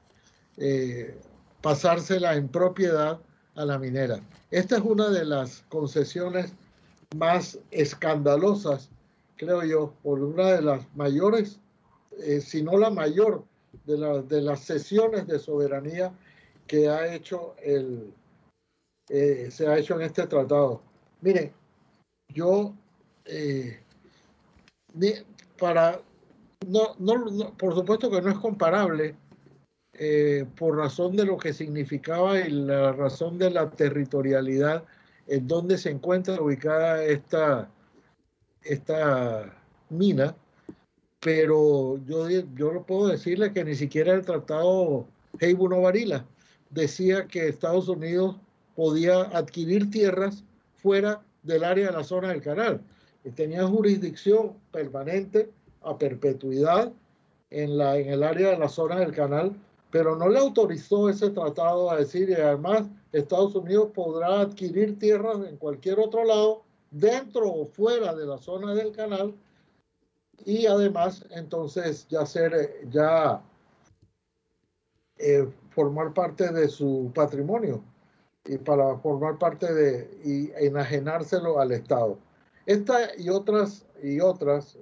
eh, 0.57 1.19
pasársela 1.61 2.35
en 2.37 2.49
propiedad 2.49 3.21
a 3.55 3.65
la 3.65 3.79
minera. 3.79 4.21
Esta 4.51 4.77
es 4.77 4.83
una 4.83 5.09
de 5.11 5.25
las 5.25 5.65
concesiones 5.69 6.53
más 7.17 7.59
escandalosas, 7.71 8.91
creo 9.37 9.65
yo, 9.65 9.95
por 10.03 10.21
una 10.21 10.53
de 10.53 10.63
las 10.63 10.87
mayores, 10.95 11.59
eh, 12.19 12.41
si 12.41 12.63
no 12.63 12.77
la 12.77 12.91
mayor, 12.91 13.45
de, 13.85 14.23
de 14.23 14.41
las 14.41 14.61
sesiones 14.61 15.27
de 15.27 15.39
soberanía 15.39 16.13
que 16.67 16.89
ha 16.89 17.15
hecho 17.15 17.55
el, 17.63 18.13
eh, 19.09 19.49
se 19.51 19.67
ha 19.67 19.79
hecho 19.79 19.95
en 19.95 20.03
este 20.03 20.27
tratado. 20.27 20.83
Miren, 21.21 21.53
yo, 22.29 22.75
eh, 23.25 23.81
para, 25.59 26.01
no, 26.67 26.95
no, 26.99 27.57
por 27.57 27.75
supuesto 27.75 28.11
que 28.11 28.21
no 28.21 28.31
es 28.31 28.39
comparable 28.39 29.17
eh, 29.95 30.47
por 30.57 30.77
razón 30.77 31.17
de 31.17 31.25
lo 31.25 31.39
que 31.39 31.53
significaba 31.53 32.39
y 32.39 32.51
la 32.51 32.93
razón 32.93 33.39
de 33.39 33.51
la 33.51 33.71
territorialidad 33.71 34.85
en 35.27 35.47
donde 35.47 35.79
se 35.79 35.91
encuentra 35.91 36.41
ubicada 36.41 37.05
esta, 37.05 37.71
esta 38.63 39.55
mina, 39.91 40.37
pero 41.21 41.99
yo, 42.07 42.29
yo 42.29 42.83
puedo 42.87 43.09
decirle 43.09 43.53
que 43.53 43.65
ni 43.65 43.75
siquiera 43.75 44.15
el 44.15 44.25
tratado 44.25 45.07
Heibuno-Varila 45.41 46.25
decía 46.71 47.27
que 47.27 47.49
Estados 47.49 47.89
Unidos 47.89 48.37
podía 48.79 49.23
adquirir 49.37 49.91
tierras 49.91 50.45
fuera 50.77 51.21
del 51.43 51.65
área 51.65 51.89
de 51.89 51.93
la 51.95 52.05
zona 52.05 52.29
del 52.29 52.41
canal. 52.41 52.81
Tenía 53.35 53.67
jurisdicción 53.67 54.53
permanente 54.71 55.51
a 55.83 55.99
perpetuidad 55.99 56.93
en, 57.51 57.77
la, 57.77 57.99
en 57.99 58.09
el 58.09 58.23
área 58.23 58.51
de 58.51 58.59
la 58.59 58.69
zona 58.69 59.01
del 59.01 59.11
canal, 59.11 59.53
pero 59.91 60.15
no 60.15 60.29
le 60.29 60.39
autorizó 60.39 61.09
ese 61.09 61.31
tratado 61.31 61.91
a 61.91 61.97
decir, 61.97 62.31
y 62.31 62.35
además 62.35 62.87
Estados 63.11 63.57
Unidos 63.57 63.91
podrá 63.93 64.43
adquirir 64.43 64.97
tierras 64.97 65.39
en 65.49 65.57
cualquier 65.57 65.99
otro 65.99 66.23
lado, 66.23 66.63
dentro 66.93 67.51
o 67.51 67.67
fuera 67.67 68.15
de 68.15 68.27
la 68.27 68.39
zona 68.39 68.75
del 68.75 68.93
canal, 68.93 69.35
y 70.45 70.67
además 70.67 71.27
entonces 71.31 72.07
ya 72.09 72.25
ser, 72.25 72.89
ya 72.93 73.43
eh, 75.17 75.49
formar 75.71 76.15
parte 76.15 76.53
de 76.53 76.69
su 76.69 77.11
patrimonio 77.13 77.83
y 78.45 78.59
para 78.59 78.97
formar 78.99 79.39
parte 79.39 79.73
de 79.73 80.21
y 80.25 80.51
enajenárselo 80.65 81.61
al 81.61 81.73
Estado. 81.73 82.19
Esta 82.67 83.17
y 83.17 83.29
otras 83.29 83.87
y 84.03 84.21
otras 84.21 84.79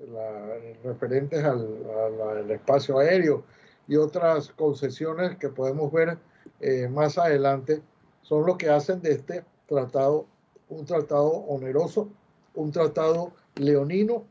referentes 0.84 1.44
al, 1.44 2.50
espacio 2.50 2.98
aéreo 2.98 3.44
y 3.88 3.96
otras 3.96 4.50
concesiones 4.50 5.36
que 5.38 5.48
podemos 5.48 5.92
ver 5.92 6.18
eh, 6.60 6.88
más 6.88 7.18
adelante 7.18 7.82
son 8.22 8.46
lo 8.46 8.58
que 8.58 8.68
hacen 8.68 9.00
de 9.00 9.12
este 9.12 9.44
tratado 9.66 10.26
un 10.68 10.84
tratado 10.84 11.28
oneroso, 11.28 12.08
un 12.54 12.72
tratado 12.72 13.32
leonino 13.56 14.24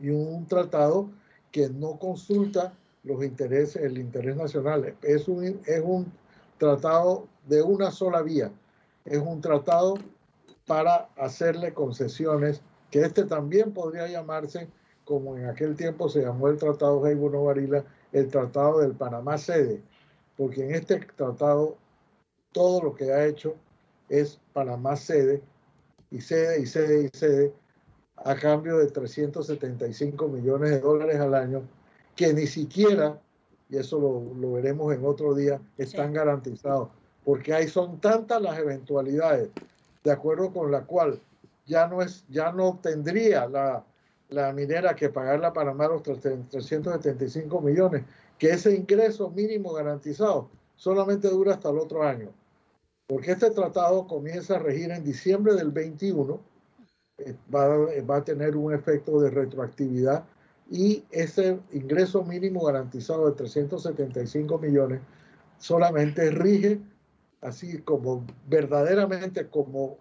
y 0.00 0.10
un 0.10 0.46
tratado 0.46 1.10
que 1.50 1.68
no 1.68 1.98
consulta 1.98 2.74
los 3.04 3.24
intereses, 3.24 3.82
el 3.82 3.98
interés 3.98 4.36
nacional. 4.36 4.94
Es 5.02 5.28
un, 5.28 5.44
es 5.66 5.82
un 5.82 6.12
tratado 6.58 7.28
de 7.46 7.62
una 7.62 7.90
sola 7.90 8.22
vía. 8.22 8.50
Es 9.04 9.18
un 9.18 9.40
tratado 9.40 9.94
para 10.66 11.08
hacerle 11.16 11.74
concesiones, 11.74 12.62
que 12.90 13.00
este 13.00 13.24
también 13.24 13.72
podría 13.72 14.08
llamarse, 14.08 14.68
como 15.04 15.36
en 15.36 15.46
aquel 15.46 15.76
tiempo 15.76 16.08
se 16.08 16.22
llamó 16.22 16.48
el 16.48 16.56
Tratado 16.56 17.06
Heibuno 17.06 17.44
Varila, 17.44 17.84
el 18.12 18.28
Tratado 18.28 18.80
del 18.80 18.92
Panamá 18.92 19.36
Sede, 19.36 19.82
porque 20.36 20.64
en 20.64 20.74
este 20.74 20.96
tratado 21.16 21.76
todo 22.52 22.82
lo 22.82 22.94
que 22.94 23.12
ha 23.12 23.26
hecho 23.26 23.56
es 24.08 24.40
Panamá 24.52 24.96
Sede, 24.96 25.42
y 26.10 26.20
sede 26.20 26.60
y 26.60 26.66
sede 26.66 27.10
y 27.12 27.18
sede, 27.18 27.52
a 28.16 28.34
cambio 28.36 28.78
de 28.78 28.86
375 28.86 30.28
millones 30.28 30.70
de 30.70 30.80
dólares 30.80 31.20
al 31.20 31.34
año, 31.34 31.62
que 32.14 32.32
ni 32.32 32.46
siquiera 32.46 33.20
y 33.68 33.76
eso 33.76 33.98
lo, 33.98 34.52
veremos 34.52 34.94
en 34.94 35.04
otro 35.04 35.34
día, 35.34 35.60
están 35.78 36.12
garantizados, 36.12 36.90
porque 37.24 37.54
ahí 37.54 37.68
son 37.68 38.00
tantas 38.00 38.40
las 38.40 38.58
eventualidades, 38.58 39.50
de 40.02 40.12
acuerdo 40.12 40.52
con 40.52 40.70
la 40.70 40.84
cual 40.84 41.20
ya 41.66 41.86
no, 41.86 42.02
es, 42.02 42.24
ya 42.28 42.52
no 42.52 42.78
tendría 42.82 43.46
la, 43.48 43.84
la 44.28 44.52
minera 44.52 44.94
que 44.94 45.08
pagarla 45.08 45.52
para 45.52 45.72
más 45.72 45.88
los 45.88 46.02
375 46.02 47.60
millones, 47.60 48.04
que 48.38 48.50
ese 48.50 48.74
ingreso 48.74 49.30
mínimo 49.30 49.72
garantizado 49.72 50.50
solamente 50.76 51.28
dura 51.28 51.54
hasta 51.54 51.70
el 51.70 51.78
otro 51.78 52.02
año, 52.02 52.28
porque 53.06 53.32
este 53.32 53.50
tratado 53.50 54.06
comienza 54.06 54.56
a 54.56 54.58
regir 54.58 54.90
en 54.90 55.04
diciembre 55.04 55.54
del 55.54 55.70
21, 55.70 56.40
eh, 57.18 57.34
va, 57.54 57.68
va 58.02 58.16
a 58.16 58.24
tener 58.24 58.56
un 58.56 58.74
efecto 58.74 59.20
de 59.20 59.30
retroactividad 59.30 60.24
y 60.70 61.04
ese 61.10 61.60
ingreso 61.72 62.24
mínimo 62.24 62.64
garantizado 62.64 63.26
de 63.30 63.36
375 63.36 64.58
millones 64.58 65.00
solamente 65.58 66.30
rige 66.30 66.80
así 67.44 67.78
como 67.78 68.24
verdaderamente 68.48 69.46
como 69.48 69.98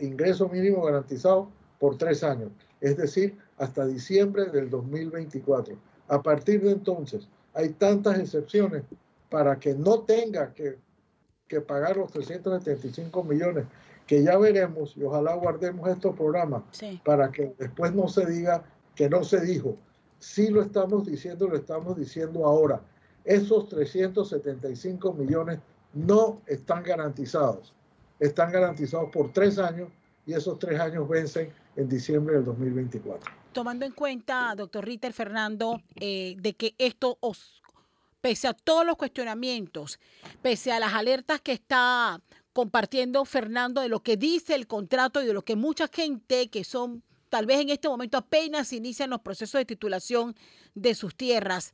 ingreso 0.00 0.48
mínimo 0.48 0.82
garantizado 0.82 1.50
por 1.78 1.96
tres 1.96 2.24
años, 2.24 2.50
es 2.80 2.96
decir, 2.96 3.36
hasta 3.58 3.86
diciembre 3.86 4.46
del 4.46 4.70
2024. 4.70 5.76
A 6.08 6.22
partir 6.22 6.62
de 6.62 6.72
entonces, 6.72 7.28
hay 7.54 7.68
tantas 7.70 8.18
excepciones 8.18 8.82
para 9.28 9.58
que 9.58 9.74
no 9.74 10.00
tenga 10.00 10.52
que, 10.54 10.76
que 11.46 11.60
pagar 11.60 11.98
los 11.98 12.10
375 12.10 13.22
millones, 13.22 13.66
que 14.06 14.22
ya 14.22 14.38
veremos 14.38 14.96
y 14.96 15.04
ojalá 15.04 15.34
guardemos 15.34 15.88
estos 15.88 16.16
programas 16.16 16.62
para 17.04 17.30
que 17.30 17.54
después 17.58 17.94
no 17.94 18.08
se 18.08 18.24
diga 18.24 18.64
que 18.94 19.08
no 19.08 19.22
se 19.22 19.40
dijo 19.42 19.76
Sí 20.18 20.48
lo 20.48 20.62
estamos 20.62 21.06
diciendo, 21.06 21.48
lo 21.48 21.56
estamos 21.56 21.96
diciendo 21.96 22.44
ahora. 22.44 22.80
Esos 23.24 23.68
375 23.68 25.12
millones 25.12 25.60
no 25.94 26.42
están 26.46 26.82
garantizados. 26.82 27.72
Están 28.18 28.52
garantizados 28.52 29.10
por 29.10 29.32
tres 29.32 29.58
años 29.58 29.88
y 30.26 30.34
esos 30.34 30.58
tres 30.58 30.78
años 30.80 31.08
vencen 31.08 31.52
en 31.76 31.88
diciembre 31.88 32.36
del 32.36 32.44
2024. 32.44 33.32
Tomando 33.52 33.86
en 33.86 33.92
cuenta, 33.92 34.54
doctor 34.56 34.84
Ritter 34.84 35.12
Fernando, 35.12 35.80
eh, 35.96 36.36
de 36.38 36.54
que 36.54 36.74
esto, 36.78 37.16
os, 37.20 37.62
pese 38.20 38.48
a 38.48 38.52
todos 38.52 38.84
los 38.84 38.96
cuestionamientos, 38.96 39.98
pese 40.42 40.72
a 40.72 40.80
las 40.80 40.92
alertas 40.92 41.40
que 41.40 41.52
está 41.52 42.20
compartiendo 42.52 43.24
Fernando 43.24 43.80
de 43.80 43.88
lo 43.88 44.00
que 44.00 44.16
dice 44.16 44.54
el 44.54 44.66
contrato 44.66 45.22
y 45.22 45.26
de 45.26 45.32
lo 45.32 45.42
que 45.42 45.56
mucha 45.56 45.88
gente 45.88 46.50
que 46.50 46.64
son 46.64 47.02
tal 47.28 47.46
vez 47.46 47.60
en 47.60 47.70
este 47.70 47.88
momento 47.88 48.18
apenas 48.18 48.72
inician 48.72 49.10
los 49.10 49.20
procesos 49.20 49.60
de 49.60 49.64
titulación 49.64 50.34
de 50.74 50.94
sus 50.94 51.14
tierras 51.14 51.72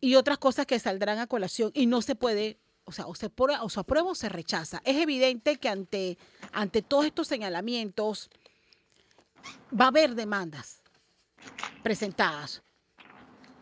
y 0.00 0.14
otras 0.14 0.38
cosas 0.38 0.66
que 0.66 0.78
saldrán 0.78 1.18
a 1.18 1.26
colación 1.26 1.70
y 1.74 1.86
no 1.86 2.02
se 2.02 2.14
puede, 2.14 2.58
o 2.84 2.92
sea, 2.92 3.06
o 3.06 3.14
se, 3.14 3.26
aprueba 3.26 3.62
o 3.62 3.68
se, 3.68 3.80
aprueba 3.80 4.10
o 4.10 4.14
se 4.14 4.28
rechaza. 4.28 4.80
Es 4.84 4.96
evidente 4.96 5.56
que 5.56 5.68
ante, 5.68 6.18
ante 6.52 6.82
todos 6.82 7.06
estos 7.06 7.28
señalamientos 7.28 8.30
va 9.78 9.86
a 9.86 9.88
haber 9.88 10.14
demandas 10.14 10.80
presentadas. 11.82 12.62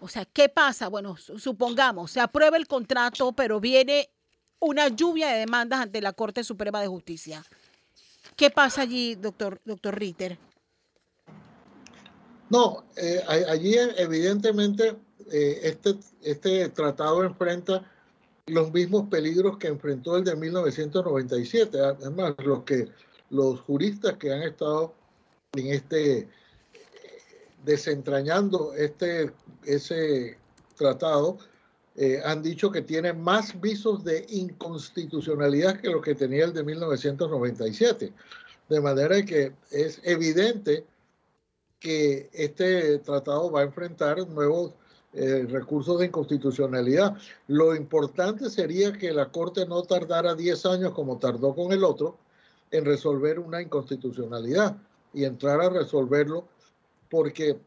O 0.00 0.09
sea, 0.09 0.25
¿qué 0.25 0.49
pasa? 0.49 0.88
Bueno, 0.88 1.16
supongamos, 1.16 2.11
se 2.11 2.21
aprueba 2.21 2.57
el 2.57 2.66
contrato, 2.66 3.33
pero 3.33 3.61
viene 3.61 4.11
una 4.59 4.88
lluvia 4.88 5.28
de 5.28 5.40
demandas 5.40 5.81
ante 5.81 6.00
la 6.00 6.12
Corte 6.12 6.45
Suprema 6.45 6.81
de 6.81 6.87
Justicia. 6.87 7.45
¿Qué 8.37 8.50
pasa 8.50 8.83
allí, 8.83 9.14
doctor, 9.14 9.61
doctor 9.64 9.99
Ritter? 9.99 10.38
No, 12.50 12.85
eh, 12.97 13.23
allí 13.26 13.75
evidentemente 13.97 14.97
eh, 15.30 15.61
este, 15.62 15.97
este 16.23 16.68
tratado 16.71 17.25
enfrenta 17.25 17.90
los 18.47 18.73
mismos 18.73 19.09
peligros 19.09 19.59
que 19.59 19.66
enfrentó 19.66 20.16
el 20.16 20.25
de 20.25 20.37
1997. 20.37 21.80
Además, 21.80 22.35
los 22.45 22.62
que 22.62 22.88
los 23.30 23.61
juristas 23.61 24.16
que 24.18 24.33
han 24.33 24.42
estado 24.42 24.95
en 25.54 25.68
este 25.68 26.28
desentrañando 27.64 28.73
este 28.75 29.33
ese 29.64 30.38
tratado 30.76 31.38
eh, 31.97 32.21
han 32.25 32.42
dicho 32.42 32.71
que 32.71 32.83
tiene 32.83 33.12
más 33.12 33.59
visos 33.61 34.04
de 34.04 34.25
inconstitucionalidad 34.28 35.80
que 35.80 35.88
lo 35.88 36.00
que 36.00 36.14
tenía 36.14 36.45
el 36.45 36.52
de 36.52 36.62
1997. 36.62 38.12
De 38.68 38.80
manera 38.80 39.25
que 39.25 39.52
es 39.71 40.00
evidente 40.04 40.85
que 41.80 42.28
este 42.33 42.99
tratado 42.99 43.50
va 43.50 43.61
a 43.61 43.64
enfrentar 43.64 44.18
nuevos 44.28 44.73
eh, 45.13 45.47
recursos 45.49 45.99
de 45.99 46.07
inconstitucionalidad. 46.07 47.17
Lo 47.49 47.75
importante 47.75 48.51
sería 48.51 48.93
que 48.93 49.13
la 49.13 49.31
Corte 49.31 49.67
no 49.67 49.83
tardara 49.83 50.35
10 50.35 50.67
años 50.67 50.93
como 50.93 51.19
tardó 51.19 51.55
con 51.55 51.73
el 51.73 51.85
otro 51.85 52.19
en 52.71 52.85
resolver 52.85 53.39
una 53.39 53.63
inconstitucionalidad 53.63 54.77
y 55.15 55.25
entrar 55.25 55.61
a 55.61 55.71
resolverlo 55.71 56.47
porque 57.09 57.59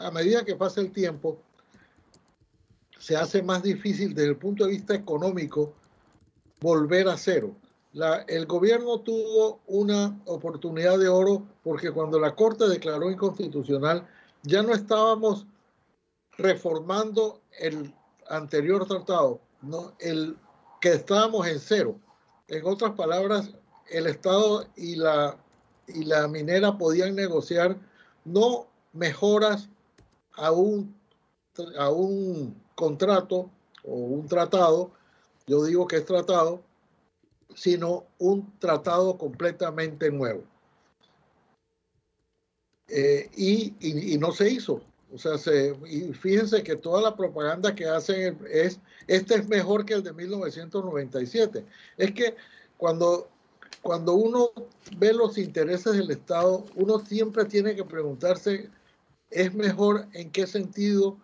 a 0.00 0.10
medida 0.10 0.44
que 0.44 0.56
pasa 0.56 0.80
el 0.80 0.92
tiempo, 0.92 1.38
se 2.98 3.16
hace 3.16 3.42
más 3.42 3.62
difícil 3.62 4.14
desde 4.14 4.30
el 4.30 4.36
punto 4.36 4.64
de 4.64 4.70
vista 4.70 4.94
económico 4.94 5.74
volver 6.60 7.08
a 7.08 7.16
cero. 7.16 7.54
el 8.28 8.46
gobierno 8.46 9.00
tuvo 9.00 9.60
una 9.66 10.20
oportunidad 10.26 10.98
de 10.98 11.08
oro 11.08 11.42
porque 11.62 11.90
cuando 11.90 12.20
la 12.20 12.34
Corte 12.34 12.68
declaró 12.68 13.10
inconstitucional, 13.10 14.06
ya 14.42 14.62
no 14.62 14.72
estábamos 14.72 15.46
reformando 16.40 17.40
el 17.58 17.94
anterior 18.28 18.86
tratado, 18.86 19.40
el 19.98 20.36
que 20.80 20.92
estábamos 20.92 21.46
en 21.46 21.58
cero. 21.58 21.96
En 22.48 22.66
otras 22.66 22.92
palabras, 22.92 23.50
el 23.90 24.06
Estado 24.06 24.66
y 24.76 24.96
la, 24.96 25.36
y 25.86 26.04
la 26.04 26.26
minera 26.28 26.76
podían 26.78 27.14
negociar 27.14 27.76
no 28.24 28.66
mejoras 28.92 29.68
a 30.34 30.52
un, 30.52 30.94
a 31.78 31.90
un 31.90 32.60
contrato 32.74 33.50
o 33.84 33.94
un 33.94 34.26
tratado, 34.28 34.90
yo 35.46 35.64
digo 35.64 35.86
que 35.86 35.96
es 35.96 36.04
tratado, 36.04 36.62
sino 37.54 38.04
un 38.18 38.58
tratado 38.58 39.18
completamente 39.18 40.10
nuevo. 40.10 40.44
Eh, 42.88 43.30
y, 43.36 44.18
no 44.18 44.32
se 44.32 44.50
hizo. 44.50 44.82
O 45.12 45.18
sea, 45.18 45.38
se, 45.38 45.76
y 45.86 46.12
fíjense 46.12 46.62
que 46.62 46.76
toda 46.76 47.02
la 47.02 47.16
propaganda 47.16 47.74
que 47.74 47.86
hacen 47.86 48.38
es, 48.50 48.80
este 49.06 49.34
es 49.36 49.48
mejor 49.48 49.84
que 49.84 49.94
el 49.94 50.02
de 50.02 50.12
1997. 50.12 51.64
Es 51.96 52.12
que 52.12 52.36
cuando, 52.76 53.28
cuando 53.82 54.14
uno 54.14 54.50
ve 54.96 55.12
los 55.12 55.36
intereses 55.38 55.94
del 55.94 56.10
Estado, 56.10 56.64
uno 56.76 56.98
siempre 57.00 57.44
tiene 57.44 57.74
que 57.74 57.84
preguntarse, 57.84 58.70
¿es 59.30 59.54
mejor 59.54 60.06
en 60.12 60.30
qué 60.30 60.46
sentido? 60.46 61.16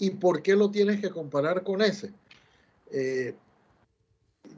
y 0.00 0.10
por 0.10 0.42
qué 0.42 0.56
lo 0.56 0.70
tienes 0.70 1.00
que 1.00 1.10
comparar 1.10 1.62
con 1.62 1.82
ese. 1.82 2.12
Eh, 2.90 3.34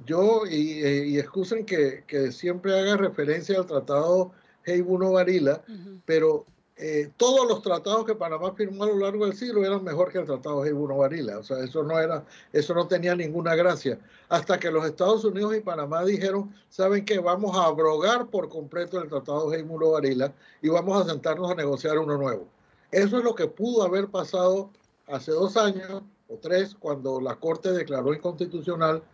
yo, 0.07 0.47
y, 0.47 0.81
eh, 0.83 1.07
y 1.07 1.19
excusen 1.19 1.67
que, 1.67 2.05
que, 2.07 2.31
siempre 2.31 2.79
haga 2.79 2.97
referencia 2.97 3.59
al 3.59 3.67
tratado 3.67 4.33
Heibuno 4.65 5.13
Varila, 5.13 5.63
pero 6.07 6.47
eh, 6.85 7.13
todos 7.17 7.47
los 7.47 7.63
tratados 7.63 8.05
que 8.05 8.17
Panamá 8.17 8.55
firmó 8.55 8.83
a 8.83 8.89
lo 8.89 8.97
largo 8.97 9.25
del 9.25 9.37
siglo 9.37 9.65
eran 9.65 9.85
mejor 9.85 10.11
que 10.11 10.19
el 10.19 10.25
tratado 10.25 10.65
Heibuno 10.65 10.97
Varila. 10.97 11.39
O 11.39 11.45
sea, 11.45 11.61
eso 11.61 11.85
no 11.85 11.97
era, 11.97 12.25
eso 12.53 12.75
no 12.75 12.89
tenía 12.89 13.15
ninguna 13.15 13.55
gracia. 13.55 14.01
Hasta 14.29 14.59
que 14.59 14.69
los 14.69 14.85
Estados 14.85 15.25
Unidos 15.25 15.55
y 15.55 15.61
Panamá 15.61 16.05
dijeron, 16.05 16.53
saben 16.71 17.05
que 17.05 17.21
vamos 17.21 17.57
a 17.57 17.67
abrogar 17.67 18.27
por 18.27 18.49
completo 18.49 19.01
el 19.01 19.09
tratado 19.09 19.55
Heibuno 19.55 19.93
Varila 19.93 20.33
y 20.61 20.71
vamos 20.71 21.01
a 21.01 21.09
sentarnos 21.09 21.53
a 21.53 21.55
negociar 21.55 21.99
uno 21.99 22.19
nuevo. 22.19 22.49
Eso 22.91 23.19
es 23.19 23.23
lo 23.23 23.37
que 23.37 23.47
pudo 23.47 23.85
haber 23.85 24.09
pasado 24.09 24.69
hace 25.07 25.31
dos 25.31 25.57
años 25.57 26.03
o 26.29 26.37
tres, 26.39 26.75
cuando 26.75 27.21
la 27.21 27.37
Corte 27.37 27.71
declaró 27.71 28.13
inconstitucional, 28.13 29.05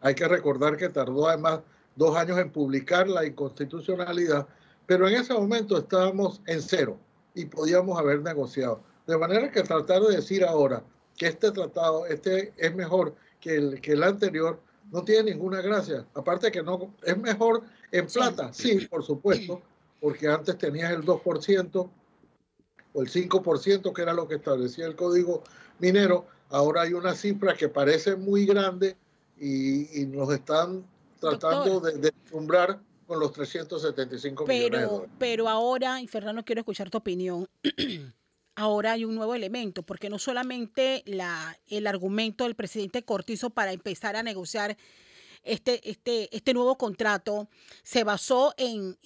hay 0.00 0.14
que 0.14 0.28
recordar 0.28 0.76
que 0.76 0.90
tardó 0.90 1.26
además 1.26 1.58
dos 1.96 2.16
años 2.16 2.38
en 2.38 2.52
publicar 2.52 3.08
la 3.08 3.26
inconstitucionalidad, 3.26 4.46
pero 4.86 5.08
en 5.08 5.16
ese 5.16 5.34
momento 5.34 5.76
estábamos 5.76 6.40
en 6.46 6.62
cero 6.62 7.00
y 7.36 7.44
podíamos 7.44 7.96
haber 7.98 8.22
negociado. 8.22 8.82
De 9.06 9.16
manera 9.16 9.52
que 9.52 9.62
tratar 9.62 10.02
de 10.02 10.16
decir 10.16 10.42
ahora 10.44 10.82
que 11.16 11.26
este 11.28 11.52
tratado 11.52 12.06
este 12.06 12.52
es 12.56 12.74
mejor 12.74 13.14
que 13.40 13.56
el, 13.56 13.80
que 13.80 13.92
el 13.92 14.02
anterior 14.02 14.58
no 14.90 15.04
tiene 15.04 15.32
ninguna 15.32 15.60
gracia. 15.60 16.06
Aparte 16.14 16.50
que 16.50 16.62
no 16.62 16.94
es 17.02 17.16
mejor 17.18 17.62
en 17.92 18.06
plata, 18.06 18.52
sí, 18.52 18.86
por 18.86 19.04
supuesto, 19.04 19.60
porque 20.00 20.28
antes 20.28 20.56
tenías 20.56 20.90
el 20.92 21.02
2% 21.04 21.90
o 22.94 23.02
el 23.02 23.08
5%, 23.08 23.92
que 23.92 24.02
era 24.02 24.14
lo 24.14 24.26
que 24.26 24.36
establecía 24.36 24.86
el 24.86 24.96
código 24.96 25.42
minero, 25.78 26.26
ahora 26.48 26.82
hay 26.82 26.94
una 26.94 27.14
cifra 27.14 27.54
que 27.54 27.68
parece 27.68 28.16
muy 28.16 28.46
grande 28.46 28.96
y, 29.38 30.06
nos 30.06 30.32
están 30.32 30.86
tratando 31.20 31.80
de, 31.80 31.98
de 31.98 32.12
deslumbrar 32.24 32.80
con 33.06 33.20
los 33.20 33.32
375 33.32 34.44
pero, 34.44 34.78
millones 34.78 35.10
Pero 35.18 35.48
ahora, 35.48 36.00
y 36.00 36.08
Fernando, 36.08 36.44
quiero 36.44 36.60
escuchar 36.60 36.90
tu 36.90 36.98
opinión. 36.98 37.48
ahora 38.56 38.92
hay 38.92 39.04
un 39.04 39.14
nuevo 39.14 39.34
elemento, 39.34 39.82
porque 39.82 40.10
no 40.10 40.18
solamente 40.18 41.02
la, 41.06 41.56
el 41.68 41.86
argumento 41.86 42.44
del 42.44 42.54
presidente 42.54 43.04
Cortizo 43.04 43.50
para 43.50 43.72
empezar 43.72 44.16
a 44.16 44.22
negociar 44.22 44.76
este, 45.46 45.88
este, 45.88 46.34
este 46.36 46.54
nuevo 46.54 46.76
contrato 46.76 47.48
se 47.84 48.02
basó 48.02 48.52
en, 48.56 48.98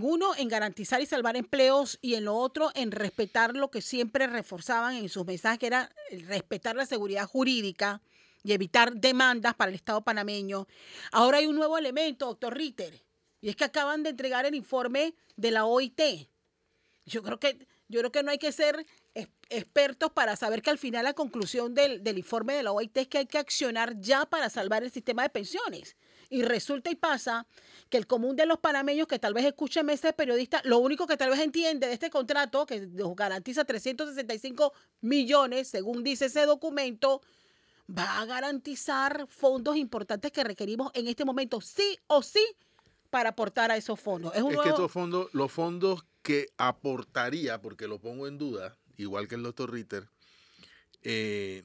uno, 0.00 0.34
en 0.36 0.48
garantizar 0.48 1.00
y 1.00 1.06
salvar 1.06 1.36
empleos 1.36 1.98
y 2.00 2.14
en 2.14 2.24
lo 2.24 2.36
otro, 2.36 2.70
en 2.76 2.92
respetar 2.92 3.56
lo 3.56 3.68
que 3.68 3.82
siempre 3.82 4.28
reforzaban 4.28 4.94
en 4.94 5.08
sus 5.08 5.26
mensajes, 5.26 5.58
que 5.58 5.66
era 5.66 5.90
respetar 6.28 6.76
la 6.76 6.86
seguridad 6.86 7.26
jurídica 7.26 8.00
y 8.44 8.52
evitar 8.52 8.94
demandas 8.94 9.54
para 9.54 9.70
el 9.70 9.74
Estado 9.74 10.02
panameño. 10.02 10.68
Ahora 11.10 11.38
hay 11.38 11.46
un 11.46 11.56
nuevo 11.56 11.76
elemento, 11.78 12.26
doctor 12.26 12.56
Ritter, 12.56 13.02
y 13.40 13.48
es 13.48 13.56
que 13.56 13.64
acaban 13.64 14.02
de 14.02 14.10
entregar 14.10 14.46
el 14.46 14.54
informe 14.54 15.14
de 15.36 15.50
la 15.50 15.64
OIT. 15.64 16.28
Yo 17.04 17.22
creo 17.22 17.38
que, 17.38 17.66
yo 17.88 18.00
creo 18.00 18.12
que 18.12 18.22
no 18.22 18.30
hay 18.30 18.38
que 18.38 18.52
ser 18.52 18.84
expertos 19.48 20.10
para 20.10 20.36
saber 20.36 20.62
que 20.62 20.70
al 20.70 20.78
final 20.78 21.04
la 21.04 21.14
conclusión 21.14 21.74
del, 21.74 22.02
informe 22.18 22.54
de 22.54 22.62
la 22.62 22.72
OIT 22.72 22.96
es 22.96 23.08
que 23.08 23.18
hay 23.18 23.26
que 23.26 23.38
accionar 23.38 23.98
ya 24.00 24.26
para 24.26 24.50
salvar 24.50 24.82
el 24.82 24.90
sistema 24.90 25.22
de 25.22 25.30
pensiones. 25.30 25.96
Y 26.28 26.42
resulta 26.42 26.90
y 26.90 26.96
pasa 26.96 27.46
que 27.88 27.96
el 27.96 28.08
común 28.08 28.34
de 28.34 28.46
los 28.46 28.58
panameños 28.58 29.06
que 29.06 29.20
tal 29.20 29.32
vez 29.32 29.44
escuchen 29.44 29.88
ese 29.90 30.12
periodista, 30.12 30.60
lo 30.64 30.78
único 30.78 31.06
que 31.06 31.16
tal 31.16 31.30
vez 31.30 31.38
entiende 31.38 31.86
de 31.86 31.92
este 31.92 32.10
contrato, 32.10 32.66
que 32.66 32.80
nos 32.80 33.14
garantiza 33.14 33.64
365 33.64 34.72
millones, 35.02 35.68
según 35.68 36.02
dice 36.02 36.26
ese 36.26 36.44
documento, 36.44 37.22
va 37.88 38.20
a 38.20 38.26
garantizar 38.26 39.26
fondos 39.28 39.76
importantes 39.76 40.32
que 40.32 40.42
requerimos 40.42 40.90
en 40.94 41.06
este 41.06 41.24
momento, 41.24 41.60
sí 41.60 41.96
o 42.08 42.22
sí, 42.22 42.44
para 43.06 43.30
aportar 43.30 43.70
a 43.70 43.76
esos 43.76 44.00
fondos. 44.00 44.34
Es, 44.34 44.42
que 44.44 44.68
estos 44.68 44.90
fondos, 44.90 45.32
los 45.32 45.52
fondos 45.52 46.04
que 46.22 46.48
aportaría, 46.56 47.60
porque 47.60 47.88
lo 47.88 47.98
pongo 47.98 48.26
en 48.26 48.38
duda, 48.38 48.76
igual 48.96 49.28
que 49.28 49.36
el 49.36 49.42
doctor 49.42 49.72
Ritter, 49.72 50.08
eh, 51.02 51.62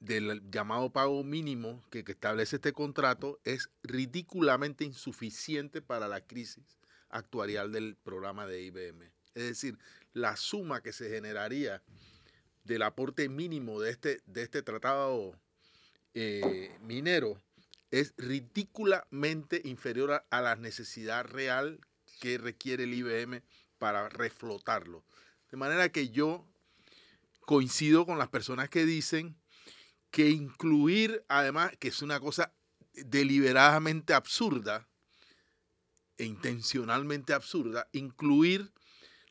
del 0.00 0.42
llamado 0.50 0.90
pago 0.90 1.22
mínimo 1.22 1.82
que, 1.90 2.04
establece 2.06 2.56
este 2.56 2.72
contrato 2.72 3.38
es 3.44 3.70
ridículamente 3.82 4.84
insuficiente 4.84 5.82
para 5.82 6.08
la 6.08 6.22
crisis 6.22 6.80
actuarial 7.10 7.70
del 7.70 7.96
programa 7.96 8.46
de 8.46 8.62
IBM. 8.62 9.12
Es 9.34 9.44
decir, 9.44 9.78
la 10.12 10.36
suma 10.36 10.82
que 10.82 10.92
se 10.92 11.10
generaría 11.10 11.82
del 12.64 12.82
aporte 12.82 13.28
mínimo 13.28 13.80
de 13.80 13.90
este, 13.90 14.20
de 14.26 14.42
este 14.42 14.62
tratado 14.62 15.38
eh, 16.14 16.76
minero 16.80 17.40
es 17.90 18.14
ridículamente 18.16 19.60
inferior 19.64 20.24
a 20.30 20.40
la 20.40 20.56
necesidad 20.56 21.24
real 21.24 21.80
que 22.20 22.38
requiere 22.38 22.84
el 22.84 22.94
IBM 22.94 23.42
para 23.78 24.08
reflotarlo. 24.08 25.04
De 25.50 25.56
manera 25.56 25.90
que 25.90 26.10
yo 26.10 26.46
coincido 27.40 28.06
con 28.06 28.18
las 28.18 28.28
personas 28.28 28.68
que 28.68 28.84
dicen 28.84 29.36
que 30.10 30.30
incluir, 30.30 31.24
además, 31.28 31.72
que 31.78 31.88
es 31.88 32.02
una 32.02 32.20
cosa 32.20 32.52
deliberadamente 32.92 34.14
absurda 34.14 34.88
e 36.18 36.24
intencionalmente 36.24 37.32
absurda, 37.32 37.88
incluir 37.92 38.72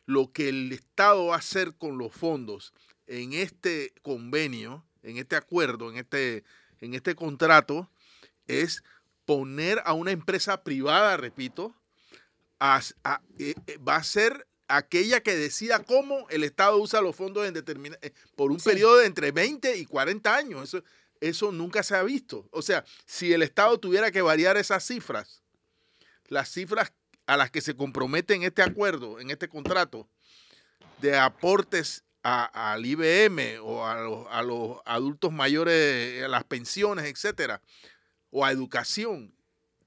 lo 0.06 0.32
que 0.32 0.50
el 0.50 0.72
Estado 0.72 1.28
va 1.28 1.36
a 1.36 1.39
hacer 1.39 1.76
con 1.78 1.98
los 1.98 2.12
fondos 2.12 2.74
en 3.06 3.34
este 3.34 3.93
convenio, 4.02 4.84
en 5.04 5.17
este 5.17 5.36
acuerdo, 5.36 5.91
en 5.91 5.98
este, 5.98 6.43
en 6.82 6.95
este 6.95 7.15
contrato, 7.15 7.89
es 8.50 8.84
poner 9.26 9.82
a 9.86 9.94
una 9.94 10.12
empresa 10.12 10.64
privada, 10.64 11.16
repito, 11.16 11.76
a, 12.60 12.82
eh, 13.38 13.54
eh, 13.68 13.78
va 13.78 13.96
a 13.98 14.04
ser 14.04 14.48
aquella 14.68 15.22
que 15.22 15.36
decida 15.36 15.84
cómo 15.84 16.28
el 16.30 16.44
Estado 16.44 16.78
usa 16.78 17.02
los 17.02 17.16
fondos 17.16 17.48
en 17.48 17.56
eh, 18.02 18.12
por 18.36 18.52
un 18.52 18.58
periodo 18.58 18.98
de 18.98 19.06
entre 19.06 19.32
20 19.32 19.78
y 19.78 19.86
40 19.86 20.36
años. 20.36 20.64
Eso, 20.64 20.84
eso 21.22 21.52
nunca 21.52 21.84
se 21.84 21.96
ha 21.96 22.04
visto. 22.04 22.48
O 22.52 22.62
sea, 22.62 22.84
si 23.06 23.32
el 23.32 23.44
Estado 23.44 23.80
tuviera 23.80 24.12
que 24.12 24.22
variar 24.22 24.58
esas 24.58 24.86
cifras, 24.86 25.42
las 26.28 26.50
cifras 26.50 26.92
a 27.28 27.38
las 27.38 27.52
que 27.52 27.62
se 27.62 27.76
compromete 27.76 28.34
en 28.34 28.44
este 28.44 28.64
acuerdo, 28.64 29.20
en 29.20 29.30
este 29.30 29.48
contrato, 29.48 30.08
de 31.02 31.18
aportes 31.18 32.04
al 32.24 32.86
IBM 32.86 33.60
o 33.62 33.88
a 33.88 34.02
los, 34.02 34.28
a 34.30 34.42
los, 34.42 34.78
adultos 34.86 35.32
mayores, 35.32 36.24
a 36.24 36.28
las 36.28 36.44
pensiones, 36.44 37.06
etcétera, 37.06 37.62
o 38.32 38.46
a 38.46 38.52
educación, 38.52 39.34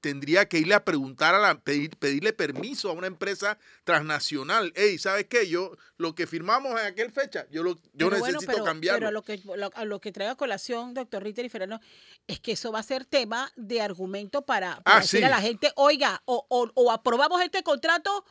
tendría 0.03 0.49
que 0.49 0.59
irle 0.59 0.73
a 0.73 0.83
preguntar 0.83 1.33
a 1.33 1.39
la, 1.39 1.61
pedirle 1.61 2.33
permiso 2.33 2.89
a 2.89 2.93
una 2.93 3.07
empresa 3.07 3.57
transnacional. 3.85 4.73
Hey, 4.75 4.97
¿sabes 4.97 5.27
qué? 5.29 5.47
Yo, 5.47 5.77
lo 5.95 6.13
que 6.13 6.27
firmamos 6.27 6.73
en 6.73 6.87
aquel 6.87 7.09
fecha, 7.09 7.47
yo, 7.49 7.63
lo, 7.63 7.77
yo 7.93 8.09
necesito 8.09 8.65
cambiarlo. 8.65 8.99
Pero 8.99 9.07
a 9.07 9.11
lo, 9.11 9.21
que, 9.23 9.41
a 9.75 9.85
lo 9.85 10.01
que 10.01 10.11
trae 10.11 10.27
a 10.27 10.35
colación, 10.35 10.93
doctor 10.93 11.23
Ritter 11.23 11.45
y 11.45 11.49
Fernando, 11.49 11.79
es 12.27 12.41
que 12.41 12.51
eso 12.51 12.73
va 12.73 12.79
a 12.79 12.83
ser 12.83 13.05
tema 13.05 13.49
de 13.55 13.79
argumento 13.79 14.41
para, 14.41 14.81
ah, 14.83 14.99
decir 14.99 15.23
a 15.23 15.29
la 15.29 15.39
gente, 15.39 15.71
oiga, 15.77 16.21
o, 16.25 16.45
o 16.49 16.91
aprobamos 16.91 17.41
este 17.41 17.63
contrato 17.63 18.25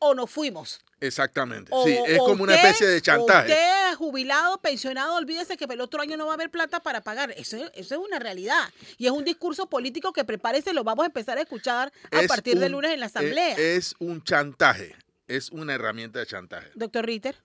o 0.00 0.14
nos 0.14 0.30
fuimos. 0.30 0.80
Exactamente. 1.00 1.72
sí, 1.84 1.96
es 2.06 2.18
como 2.18 2.42
una 2.42 2.56
especie 2.56 2.86
de 2.86 3.00
chantaje. 3.00 3.52
Usted 3.52 3.94
jubilado, 3.96 4.58
pensionado, 4.60 5.16
olvídese 5.16 5.56
que 5.56 5.64
el 5.64 5.80
otro 5.80 6.00
año 6.02 6.16
no 6.16 6.26
va 6.26 6.32
a 6.32 6.34
haber 6.34 6.50
plata 6.50 6.80
para 6.80 7.00
pagar. 7.02 7.30
Eso, 7.36 7.56
eso 7.74 7.94
es 7.94 8.00
una 8.00 8.18
realidad. 8.18 8.68
Y 8.98 9.06
es 9.06 9.12
un 9.12 9.24
discurso 9.24 9.66
político 9.66 10.12
que 10.12 10.24
prepárese, 10.24 10.72
lo 10.72 10.84
vamos 10.84 11.04
a 11.04 11.06
empezar 11.06 11.38
a 11.38 11.42
escuchar 11.42 11.92
a 12.10 12.26
partir 12.26 12.58
del 12.58 12.72
lunes 12.72 12.92
en 12.92 13.00
la 13.00 13.06
Asamblea. 13.06 13.56
Es, 13.56 13.94
un 13.98 14.22
chantaje, 14.22 14.94
es 15.26 15.50
una 15.50 15.74
herramienta 15.74 16.18
de 16.18 16.26
chantaje. 16.26 16.70
Doctor 16.74 17.06
Ritter. 17.06 17.36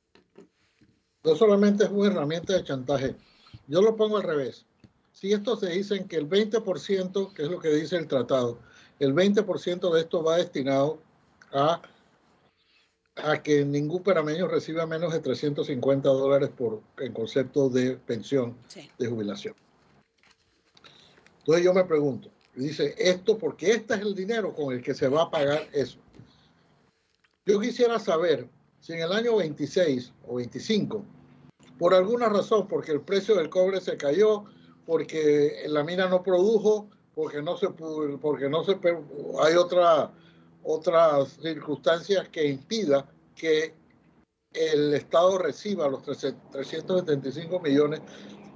No 1.23 1.35
solamente 1.35 1.85
es 1.85 1.89
una 1.89 2.11
herramienta 2.11 2.53
de 2.53 2.63
chantaje, 2.63 3.15
yo 3.67 3.81
lo 3.81 3.95
pongo 3.95 4.17
al 4.17 4.23
revés. 4.23 4.65
Si 5.11 5.33
esto 5.33 5.57
se 5.57 5.69
dicen 5.69 6.07
que 6.07 6.17
el 6.17 6.29
20%, 6.29 7.33
que 7.33 7.43
es 7.43 7.49
lo 7.49 7.59
que 7.59 7.69
dice 7.69 7.95
el 7.95 8.07
tratado, 8.07 8.59
el 8.99 9.13
20% 9.13 9.93
de 9.93 10.01
esto 10.01 10.23
va 10.23 10.37
destinado 10.37 10.99
a 11.51 11.81
a 13.15 13.41
que 13.41 13.63
ningún 13.63 14.03
panameño 14.03 14.47
reciba 14.47 14.85
menos 14.85 15.13
de 15.13 15.19
350 15.19 16.09
dólares 16.09 16.49
por 16.55 16.81
en 16.99 17.13
concepto 17.13 17.69
de 17.69 17.95
pensión 17.97 18.57
de 18.97 19.07
jubilación. 19.07 19.55
Entonces 21.39 21.63
yo 21.63 21.73
me 21.73 21.85
pregunto, 21.85 22.29
dice 22.55 22.95
esto 22.97 23.37
porque 23.37 23.71
este 23.71 23.95
es 23.95 24.01
el 24.01 24.15
dinero 24.15 24.53
con 24.53 24.73
el 24.73 24.81
que 24.81 24.93
se 24.93 25.07
va 25.07 25.23
a 25.23 25.31
pagar 25.31 25.67
eso. 25.71 25.99
Yo 27.45 27.59
quisiera 27.59 27.99
saber 27.99 28.49
si 28.79 28.93
en 28.93 29.01
el 29.01 29.11
año 29.11 29.37
26 29.37 30.11
o 30.27 30.35
25, 30.35 31.05
por 31.77 31.93
alguna 31.93 32.29
razón, 32.29 32.67
porque 32.67 32.91
el 32.91 33.01
precio 33.01 33.35
del 33.35 33.49
cobre 33.49 33.81
se 33.81 33.97
cayó, 33.97 34.45
porque 34.85 35.63
la 35.67 35.83
mina 35.83 36.07
no 36.07 36.23
produjo, 36.23 36.89
porque 37.13 37.41
no 37.41 37.57
se 37.57 37.69
porque 37.69 38.49
no 38.49 38.63
se 38.63 38.77
hay 39.43 39.55
otra 39.55 40.11
otras 40.65 41.37
circunstancias 41.41 42.27
que 42.29 42.47
impida 42.47 43.07
que 43.35 43.73
el 44.53 44.93
Estado 44.93 45.37
reciba 45.37 45.87
los 45.87 46.01
375 46.03 47.59
millones. 47.59 48.01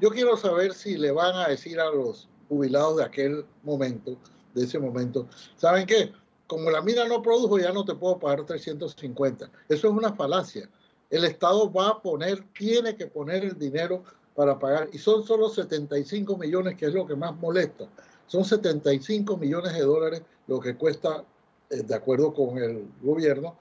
Yo 0.01 0.09
quiero 0.09 0.35
saber 0.37 0.73
si 0.73 0.97
le 0.97 1.11
van 1.11 1.35
a 1.35 1.49
decir 1.49 1.79
a 1.79 1.89
los 1.91 2.27
jubilados 2.47 2.97
de 2.97 3.03
aquel 3.03 3.45
momento, 3.63 4.17
de 4.53 4.63
ese 4.63 4.79
momento, 4.79 5.27
¿saben 5.57 5.85
qué? 5.85 6.11
Como 6.47 6.71
la 6.71 6.81
mina 6.81 7.05
no 7.05 7.21
produjo, 7.21 7.59
ya 7.59 7.71
no 7.71 7.85
te 7.85 7.93
puedo 7.93 8.17
pagar 8.17 8.45
350. 8.45 9.51
Eso 9.67 9.87
es 9.87 9.93
una 9.93 10.13
falacia. 10.13 10.67
El 11.11 11.25
Estado 11.25 11.71
va 11.71 11.89
a 11.89 12.01
poner, 12.01 12.43
tiene 12.53 12.95
que 12.95 13.05
poner 13.05 13.43
el 13.43 13.59
dinero 13.59 14.03
para 14.35 14.57
pagar. 14.57 14.89
Y 14.91 14.97
son 14.97 15.23
solo 15.23 15.49
75 15.49 16.37
millones, 16.37 16.75
que 16.75 16.87
es 16.87 16.93
lo 16.93 17.05
que 17.05 17.15
más 17.15 17.35
molesta. 17.35 17.87
Son 18.25 18.45
75 18.45 19.37
millones 19.37 19.73
de 19.73 19.81
dólares 19.81 20.21
lo 20.47 20.59
que 20.59 20.75
cuesta 20.75 21.23
de 21.69 21.95
acuerdo 21.95 22.33
con 22.33 22.57
el 22.57 22.87
gobierno, 23.01 23.57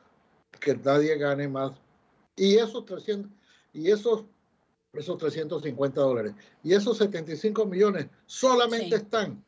que 0.60 0.76
nadie 0.76 1.16
gane 1.16 1.48
más. 1.48 1.72
Y 2.36 2.56
esos 2.56 2.84
300, 2.86 3.30
y 3.74 3.90
esos, 3.90 4.24
esos 4.92 5.18
350 5.18 6.00
dólares, 6.00 6.34
y 6.62 6.74
esos 6.74 6.96
75 6.98 7.66
millones 7.66 8.06
solamente 8.26 8.94
están 8.96 9.44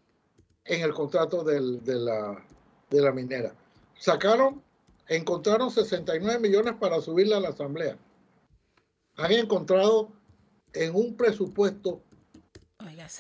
en 0.65 0.83
el 0.83 0.93
contrato 0.93 1.43
del, 1.43 1.83
de, 1.85 1.95
la, 1.97 2.45
de 2.91 3.01
la 3.01 3.13
minera. 3.13 3.55
Sacaron, 3.99 4.63
encontraron 5.09 5.71
69 5.71 6.39
millones 6.39 6.75
para 6.79 7.01
subirla 7.01 7.39
a 7.39 7.41
la 7.41 7.49
asamblea. 7.49 7.97
Han 9.17 9.33
encontrado 9.33 10.13
en 10.73 10.95
un 10.95 11.17
presupuesto 11.17 12.03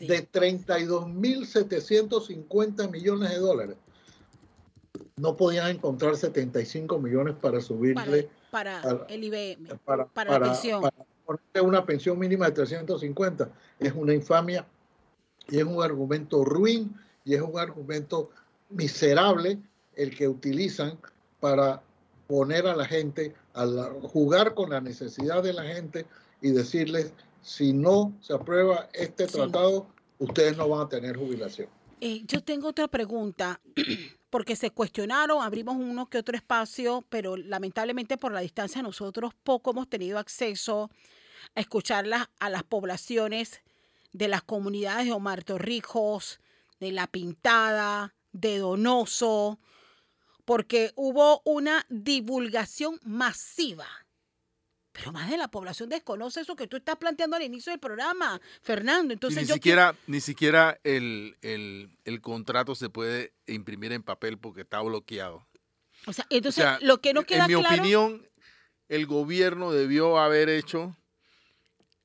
de 0.00 0.30
32.750 0.30 2.90
millones 2.90 3.30
de 3.30 3.38
dólares 3.38 3.76
no 5.20 5.36
podían 5.36 5.70
encontrar 5.70 6.16
75 6.16 6.98
millones 6.98 7.34
para 7.40 7.60
subirle 7.60 8.28
para, 8.50 9.06
el 9.08 9.24
IBM, 9.24 9.78
para, 9.84 10.08
la 10.14 10.40
pensión. 10.40 10.82
Para 10.82 11.62
una 11.62 11.84
pensión 11.84 12.18
mínima 12.18 12.46
de 12.46 12.52
350. 12.52 13.50
Es 13.78 13.92
una 13.94 14.14
infamia 14.14 14.66
y 15.48 15.58
es 15.58 15.64
un 15.64 15.82
argumento 15.82 16.44
ruin 16.44 16.94
y 17.24 17.34
es 17.34 17.42
un 17.42 17.58
argumento 17.58 18.30
miserable 18.70 19.58
el 19.94 20.16
que 20.16 20.26
utilizan 20.26 20.98
para 21.38 21.82
poner 22.26 22.66
a 22.66 22.74
la 22.74 22.86
gente, 22.86 23.34
a 23.54 23.66
jugar 24.02 24.54
con 24.54 24.70
la 24.70 24.80
necesidad 24.80 25.42
de 25.42 25.52
la 25.52 25.64
gente 25.64 26.06
y 26.40 26.50
decirles, 26.50 27.12
si 27.42 27.72
no 27.72 28.12
se 28.20 28.32
aprueba 28.32 28.88
este 28.94 29.26
tratado, 29.26 29.86
ustedes 30.18 30.56
no 30.56 30.68
van 30.68 30.86
a 30.86 30.88
tener 30.88 31.16
jubilación. 31.16 31.68
Eh, 32.00 32.22
yo 32.26 32.42
tengo 32.42 32.68
otra 32.68 32.88
pregunta. 32.88 33.60
porque 34.30 34.56
se 34.56 34.70
cuestionaron, 34.70 35.42
abrimos 35.42 35.76
uno 35.76 36.08
que 36.08 36.18
otro 36.18 36.36
espacio, 36.36 37.04
pero 37.08 37.36
lamentablemente 37.36 38.16
por 38.16 38.32
la 38.32 38.40
distancia 38.40 38.80
nosotros 38.80 39.34
poco 39.42 39.72
hemos 39.72 39.88
tenido 39.88 40.18
acceso 40.18 40.90
a 41.54 41.60
escuchar 41.60 42.06
a 42.38 42.50
las 42.50 42.62
poblaciones 42.62 43.60
de 44.12 44.28
las 44.28 44.42
comunidades 44.42 45.06
de 45.06 45.12
Omar 45.12 45.42
Torrijos, 45.44 46.40
de 46.78 46.92
La 46.92 47.08
Pintada, 47.08 48.14
de 48.32 48.58
Donoso, 48.58 49.58
porque 50.44 50.92
hubo 50.94 51.42
una 51.44 51.84
divulgación 51.88 52.98
masiva 53.02 53.86
pero 55.00 55.12
más 55.12 55.30
de 55.30 55.38
la 55.38 55.48
población 55.48 55.88
desconoce 55.88 56.42
eso 56.42 56.54
que 56.54 56.66
tú 56.66 56.76
estás 56.76 56.96
planteando 56.96 57.34
al 57.34 57.42
inicio 57.42 57.72
del 57.72 57.80
programa, 57.80 58.38
Fernando. 58.60 59.14
Entonces, 59.14 59.48
ni, 59.48 59.54
siquiera, 59.54 59.96
ni 60.06 60.20
siquiera 60.20 60.78
el, 60.84 61.34
contrato 62.20 62.74
se 62.74 62.90
puede 62.90 63.32
imprimir 63.46 63.92
en 63.92 64.02
papel 64.02 64.36
porque 64.36 64.60
está 64.60 64.82
bloqueado. 64.82 65.46
O 66.06 66.12
sea, 66.12 66.26
entonces 66.28 66.66
lo 66.82 67.00
que 67.00 67.14
no 67.14 67.24
queda 67.24 67.44
En 67.44 67.48
mi 67.48 67.54
opinión, 67.54 68.28
el 68.90 69.06
gobierno 69.06 69.72
debió 69.72 70.18
haber 70.18 70.50
hecho 70.50 70.94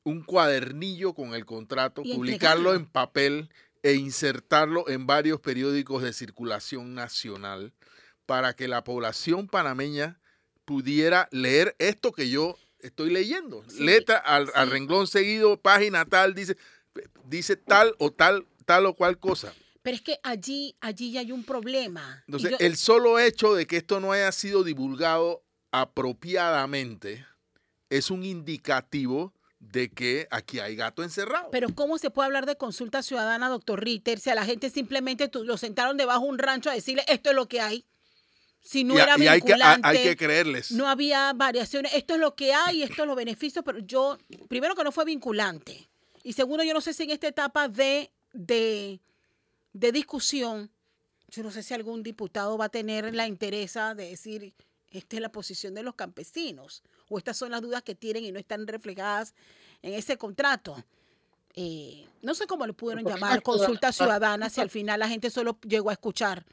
un 0.03 0.23
cuadernillo 0.23 1.13
con 1.13 1.33
el 1.33 1.45
contrato, 1.45 2.01
publicarlo 2.01 2.75
en 2.75 2.85
papel 2.85 3.49
e 3.83 3.95
insertarlo 3.95 4.87
en 4.87 5.05
varios 5.05 5.41
periódicos 5.41 6.01
de 6.01 6.13
circulación 6.13 6.95
nacional 6.95 7.73
para 8.25 8.55
que 8.55 8.69
la 8.69 8.85
población 8.85 9.47
panameña 9.47 10.21
pudiera 10.63 11.27
leer 11.31 11.75
esto 11.77 12.13
que 12.13 12.29
yo 12.29 12.57
estoy 12.85 13.09
leyendo. 13.09 13.63
Letra 13.79 14.17
al, 14.17 14.47
renglón 14.69 15.07
seguido, 15.07 15.57
página 15.57 16.05
tal, 16.05 16.33
dice, 16.33 16.57
dice 17.25 17.55
tal 17.55 17.95
o 17.99 18.11
tal, 18.11 18.45
tal 18.65 18.85
o 18.85 18.93
cual 18.93 19.19
cosa. 19.19 19.53
Pero 19.81 19.95
es 19.95 20.01
que 20.01 20.19
allí, 20.23 20.75
allí 20.81 21.11
ya 21.11 21.19
hay 21.19 21.31
un 21.31 21.43
problema. 21.43 22.23
Entonces, 22.27 22.55
el 22.59 22.75
solo 22.75 23.19
hecho 23.19 23.53
de 23.53 23.67
que 23.67 23.77
esto 23.77 23.99
no 23.99 24.11
haya 24.11 24.31
sido 24.31 24.63
divulgado 24.63 25.43
apropiadamente 25.71 27.25
es 27.89 28.09
un 28.09 28.23
indicativo 28.23 29.33
de 29.59 29.89
que 29.89 30.27
aquí 30.31 30.59
hay 30.59 30.75
gato 30.75 31.03
encerrado. 31.03 31.49
Pero 31.51 31.69
¿cómo 31.73 31.97
se 31.97 32.09
puede 32.09 32.27
hablar 32.27 32.45
de 32.45 32.55
consulta 32.55 33.03
ciudadana, 33.03 33.49
doctor 33.49 33.83
Ritter, 33.83 34.19
si 34.19 34.29
a 34.29 34.35
la 34.35 34.45
gente 34.45 34.69
simplemente 34.69 35.29
lo 35.33 35.57
sentaron 35.57 35.97
debajo 35.97 36.23
de 36.23 36.29
un 36.29 36.39
rancho 36.39 36.69
a 36.69 36.73
decirle 36.73 37.03
esto 37.07 37.29
es 37.29 37.35
lo 37.35 37.47
que 37.47 37.61
hay? 37.61 37.85
Si 38.65 38.83
no 38.83 38.97
era 38.99 39.15
vinculante. 39.15 39.87
Hay 39.87 40.01
que, 40.01 40.17
creerles. 40.17 40.71
No 40.71 40.87
había 40.87 41.31
variaciones. 41.33 41.93
Esto 41.93 42.15
es 42.15 42.19
lo 42.19 42.35
que 42.35 42.51
hay, 42.51 42.81
esto 42.81 43.03
es 43.03 43.07
los 43.07 43.15
beneficios, 43.15 43.63
pero 43.63 43.77
yo, 43.77 44.17
primero 44.49 44.73
que 44.73 44.83
no 44.83 44.91
fue 44.91 45.05
vinculante. 45.05 45.87
Y 46.23 46.33
segundo, 46.33 46.63
yo 46.63 46.73
no 46.73 46.81
sé 46.81 46.91
si 46.93 47.03
en 47.03 47.11
esta 47.11 47.27
etapa 47.27 47.69
de, 47.69 48.09
de, 48.33 48.99
discusión, 49.71 50.71
yo 51.27 51.43
no 51.43 51.51
sé 51.51 51.61
si 51.61 51.75
algún 51.75 52.01
diputado 52.01 52.57
va 52.57 52.65
a 52.65 52.69
tener 52.69 53.13
la 53.13 53.27
interés 53.27 53.75
de 53.75 54.09
decir, 54.09 54.55
esta 54.89 55.15
es 55.15 55.21
la 55.21 55.29
posición 55.29 55.75
de 55.75 55.83
los 55.83 55.93
campesinos, 55.93 56.81
o 57.07 57.19
estas 57.19 57.37
son 57.37 57.51
las 57.51 57.61
dudas 57.61 57.83
que 57.83 57.93
tienen 57.93 58.23
y 58.23 58.31
no 58.31 58.39
están 58.39 58.65
reflejadas 58.65 59.35
en 59.83 59.93
ese 59.93 60.17
contrato. 60.17 60.83
Eh, 61.53 62.07
no 62.23 62.33
sé 62.33 62.47
cómo 62.47 62.65
le 62.65 62.73
pudieron 62.73 63.05
llamar 63.05 63.43
consulta 63.43 63.91
ciudadana 63.91 64.49
si 64.49 64.59
al 64.59 64.71
final 64.71 64.99
la 64.99 65.07
gente 65.07 65.29
solo 65.29 65.59
llegó 65.61 65.91
a 65.91 65.93
escuchar 65.93 66.43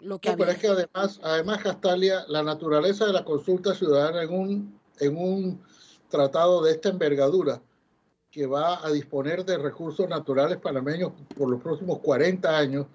lo 0.00 0.18
que 0.18 0.30
no, 0.30 0.36
Pero 0.36 0.50
es 0.50 0.58
que 0.58 0.68
además, 0.68 1.20
además, 1.22 1.62
Castalia, 1.62 2.24
la 2.28 2.42
naturaleza 2.42 3.06
de 3.06 3.12
la 3.12 3.24
consulta 3.24 3.74
ciudadana 3.74 4.22
en 4.22 4.32
un, 4.32 4.80
en 5.00 5.16
un 5.16 5.62
tratado 6.08 6.62
de 6.62 6.72
esta 6.72 6.90
envergadura 6.90 7.62
que 8.30 8.46
va 8.46 8.84
a 8.84 8.90
disponer 8.90 9.44
de 9.44 9.56
recursos 9.58 10.08
naturales 10.08 10.58
panameños 10.58 11.12
por 11.36 11.48
los 11.48 11.62
próximos 11.62 12.00
40 12.00 12.56
años, 12.56 12.86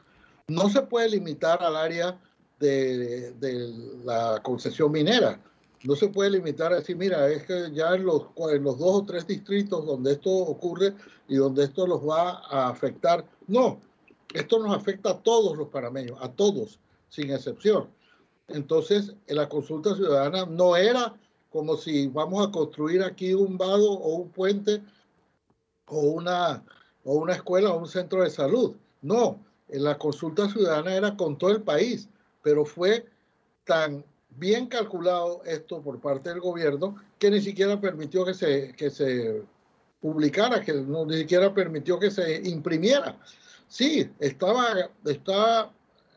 no 0.47 0.69
se 0.69 0.81
puede 0.81 1.09
limitar 1.09 1.63
al 1.63 1.75
área 1.75 2.19
de, 2.59 3.31
de 3.33 3.73
la 4.03 4.41
concesión 4.43 4.91
minera. 4.91 5.41
No 5.85 5.95
se 5.95 6.09
puede 6.09 6.31
limitar 6.31 6.73
a 6.73 6.77
decir, 6.77 6.97
mira, 6.97 7.29
es 7.29 7.45
que 7.45 7.71
ya 7.73 7.95
en 7.95 8.05
los, 8.05 8.23
en 8.51 8.63
los 8.63 8.77
dos 8.77 8.95
o 8.95 9.05
tres 9.05 9.25
distritos 9.25 9.85
donde 9.85 10.11
esto 10.13 10.29
ocurre 10.29 10.93
y 11.29 11.37
donde 11.37 11.63
esto 11.63 11.87
los 11.87 12.01
va 12.01 12.41
a 12.49 12.67
afectar. 12.67 13.25
No, 13.47 13.79
esto 14.33 14.59
nos 14.59 14.75
afecta 14.75 15.11
a 15.11 15.19
todos 15.19 15.57
los 15.57 15.69
panameños, 15.69 16.17
a 16.21 16.29
todos, 16.29 16.79
sin 17.09 17.31
excepción. 17.31 17.89
Entonces, 18.47 19.13
en 19.27 19.35
la 19.35 19.49
consulta 19.49 19.95
ciudadana 19.95 20.45
no 20.45 20.75
era 20.75 21.15
como 21.51 21.77
si 21.77 22.07
vamos 22.07 22.47
a 22.47 22.51
construir 22.51 23.03
aquí 23.03 23.33
un 23.33 23.57
vado 23.57 23.91
o 23.91 24.15
un 24.15 24.29
puente 24.29 24.81
o 25.87 25.99
una, 25.99 26.63
o 27.03 27.15
una 27.15 27.33
escuela 27.33 27.71
o 27.71 27.79
un 27.79 27.87
centro 27.87 28.23
de 28.23 28.29
salud. 28.29 28.75
No, 29.01 29.43
en 29.67 29.83
la 29.83 29.97
consulta 29.97 30.47
ciudadana 30.49 30.95
era 30.95 31.17
con 31.17 31.37
todo 31.37 31.51
el 31.51 31.61
país, 31.61 32.09
pero 32.43 32.65
fue 32.65 33.05
tan 33.65 34.03
bien 34.29 34.67
calculado 34.67 35.41
esto 35.45 35.81
por 35.81 35.99
parte 35.99 36.29
del 36.29 36.39
gobierno 36.39 36.95
que 37.17 37.31
ni 37.31 37.41
siquiera 37.41 37.79
permitió 37.79 38.25
que 38.25 38.33
se, 38.33 38.73
que 38.73 38.89
se 38.89 39.43
publicara, 39.99 40.61
que 40.61 40.73
ni 40.73 41.17
siquiera 41.17 41.53
permitió 41.53 41.99
que 41.99 42.11
se 42.11 42.47
imprimiera. 42.47 43.17
Sí, 43.67 44.09
estaba, 44.19 44.89
estaba 45.05 45.71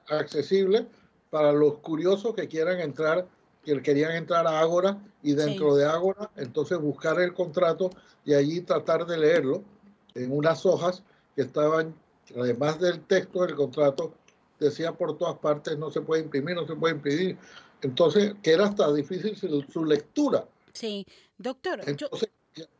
accesible 0.09 0.87
para 1.31 1.53
los 1.53 1.79
curiosos 1.79 2.35
que 2.35 2.49
quieran 2.49 2.81
entrar, 2.81 3.27
que 3.65 3.81
querían 3.81 4.13
entrar 4.13 4.47
a 4.47 4.61
Ágora 4.61 4.99
y 5.23 5.35
dentro 5.35 5.75
de 5.77 5.87
Ágora, 5.87 6.31
entonces 6.37 6.79
buscar 6.79 7.21
el 7.21 7.33
contrato 7.33 7.91
y 8.25 8.35
allí 8.35 8.61
tratar 8.61 9.07
de 9.07 9.19
leerlo 9.19 9.63
en 10.15 10.33
unas 10.33 10.67
hojas 10.67 11.03
que 11.35 11.43
estaban, 11.43 11.95
además 12.37 12.79
del 12.81 13.01
texto 13.05 13.43
del 13.43 13.55
contrato, 13.55 14.13
decía 14.59 14.93
por 14.93 15.17
todas 15.17 15.39
partes, 15.39 15.79
no 15.79 15.91
se 15.91 16.01
puede 16.01 16.23
imprimir, 16.23 16.55
no 16.55 16.67
se 16.67 16.77
puede 16.77 16.95
imprimir. 16.95 17.39
Entonces, 17.83 18.35
que 18.43 18.53
era 18.53 18.67
hasta 18.67 18.93
difícil 18.93 19.37
su, 19.37 19.85
lectura. 19.85 20.47
Sí, 20.73 21.05
doctor. 21.39 21.81
Entonces, 21.87 22.31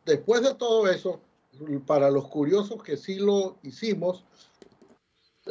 después 0.05 0.41
de 0.41 0.53
todo 0.55 0.87
eso, 0.87 1.19
para 1.85 2.09
los 2.09 2.27
curiosos 2.27 2.81
que 2.81 2.97
sí 2.97 3.15
lo 3.15 3.57
hicimos, 3.63 4.23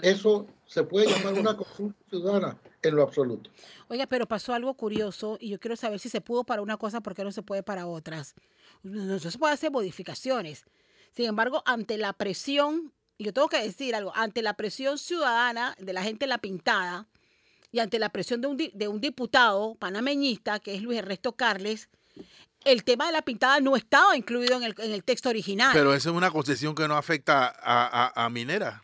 eso 0.00 0.46
se 0.66 0.84
puede 0.84 1.10
llamar 1.10 1.34
una 1.34 1.56
consulta 1.56 1.98
ciudadana 2.08 2.58
en 2.82 2.96
lo 2.96 3.02
absoluto. 3.02 3.50
Oiga, 3.88 4.06
pero 4.06 4.26
pasó 4.26 4.54
algo 4.54 4.74
curioso 4.74 5.36
y 5.40 5.50
yo 5.50 5.60
quiero 5.60 5.76
saber 5.76 5.98
si 5.98 6.08
se 6.08 6.20
pudo 6.20 6.44
para 6.44 6.62
una 6.62 6.76
cosa, 6.76 7.00
¿por 7.00 7.14
qué 7.14 7.24
no 7.24 7.32
se 7.32 7.42
puede 7.42 7.62
para 7.62 7.86
otras? 7.86 8.34
No, 8.82 9.18
se 9.18 9.38
puede 9.38 9.54
hacer 9.54 9.70
modificaciones. 9.70 10.64
Sin 11.14 11.26
embargo, 11.26 11.62
ante 11.66 11.98
la 11.98 12.14
presión, 12.14 12.92
yo 13.18 13.32
tengo 13.32 13.48
que 13.48 13.62
decir 13.62 13.94
algo, 13.94 14.12
ante 14.14 14.40
la 14.40 14.54
presión 14.54 14.98
ciudadana 14.98 15.76
de 15.78 15.92
la 15.92 16.02
gente 16.02 16.24
en 16.24 16.30
la 16.30 16.38
pintada 16.38 17.06
y 17.70 17.80
ante 17.80 17.98
la 17.98 18.08
presión 18.08 18.40
de 18.40 18.46
un, 18.46 18.56
de 18.56 18.88
un 18.88 19.00
diputado 19.00 19.74
panameñista, 19.74 20.58
que 20.58 20.74
es 20.74 20.82
Luis 20.82 20.98
Ernesto 20.98 21.32
Carles, 21.32 21.90
el 22.64 22.84
tema 22.84 23.06
de 23.06 23.12
la 23.12 23.22
pintada 23.22 23.60
no 23.60 23.76
estaba 23.76 24.16
incluido 24.16 24.56
en 24.56 24.62
el, 24.62 24.74
en 24.78 24.92
el 24.92 25.04
texto 25.04 25.28
original. 25.28 25.70
Pero 25.72 25.94
esa 25.94 26.10
es 26.10 26.16
una 26.16 26.30
concesión 26.30 26.74
que 26.74 26.88
no 26.88 26.96
afecta 26.96 27.46
a, 27.46 28.12
a, 28.14 28.24
a 28.24 28.30
Minera. 28.30 28.82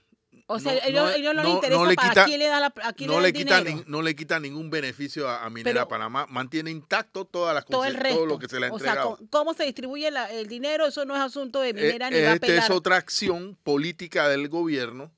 O 0.50 0.58
sea, 0.58 0.72
ellos, 0.86 1.34
no, 1.34 1.42
no, 1.42 1.54
interesa 1.56 1.84
le 1.84 1.94
para 1.94 2.08
quita, 2.08 2.24
quién 2.24 2.38
le 2.38 2.46
da 2.46 2.58
la 2.58 2.72
a 2.82 2.92
quién 2.94 3.10
no 3.10 3.20
le, 3.20 3.34
quita 3.34 3.58
el 3.58 3.64
dinero. 3.66 3.84
ni- 3.86 3.92
no 3.92 4.00
le 4.00 4.16
quita 4.16 4.40
ningún 4.40 4.70
beneficio 4.70 5.28
a, 5.28 5.44
a 5.44 5.50
Minera 5.50 5.80
Pero- 5.80 5.88
Panamá. 5.88 6.26
Mantiene 6.30 6.70
intacto 6.70 7.26
todas 7.26 7.54
las 7.54 7.66
todo 7.66 7.84
el 7.84 7.94
resto. 7.94 8.16
todo 8.16 8.26
lo 8.26 8.38
que 8.38 8.48
se 8.48 8.58
le 8.58 8.66
ha 8.68 8.72
o 8.72 8.78
sea, 8.78 8.92
entregado. 8.92 9.18
cómo 9.30 9.52
se 9.52 9.64
distribuye 9.64 10.10
la- 10.10 10.32
el 10.32 10.46
dinero, 10.48 10.86
eso 10.86 11.04
no 11.04 11.14
es 11.14 11.20
asunto 11.20 11.60
de 11.60 11.68
Eh, 11.68 11.74
minera 11.74 12.08
ni 12.08 12.22
va 12.22 12.30
a 12.30 12.34
Esta 12.34 12.46
es 12.56 12.70
otra 12.70 12.96
acción 12.96 13.58
política 13.62 14.26
del 14.30 14.48
gobierno 14.48 15.12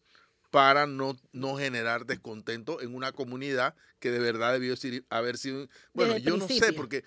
para 0.51 0.89
no, 0.89 1.17
no 1.31 1.57
generar 1.57 2.07
descontento 2.07 2.81
en 2.81 2.93
una 2.97 3.13
comunidad 3.13 3.77
que 4.01 4.11
de 4.11 4.19
verdad 4.19 4.53
debió 4.53 4.75
ser- 4.75 5.05
haber 5.11 5.39
sido... 5.39 5.69
Bueno, 5.93 6.15
Desde 6.15 6.27
yo 6.29 6.37
no 6.39 6.49
sé, 6.49 6.73
porque 6.73 7.05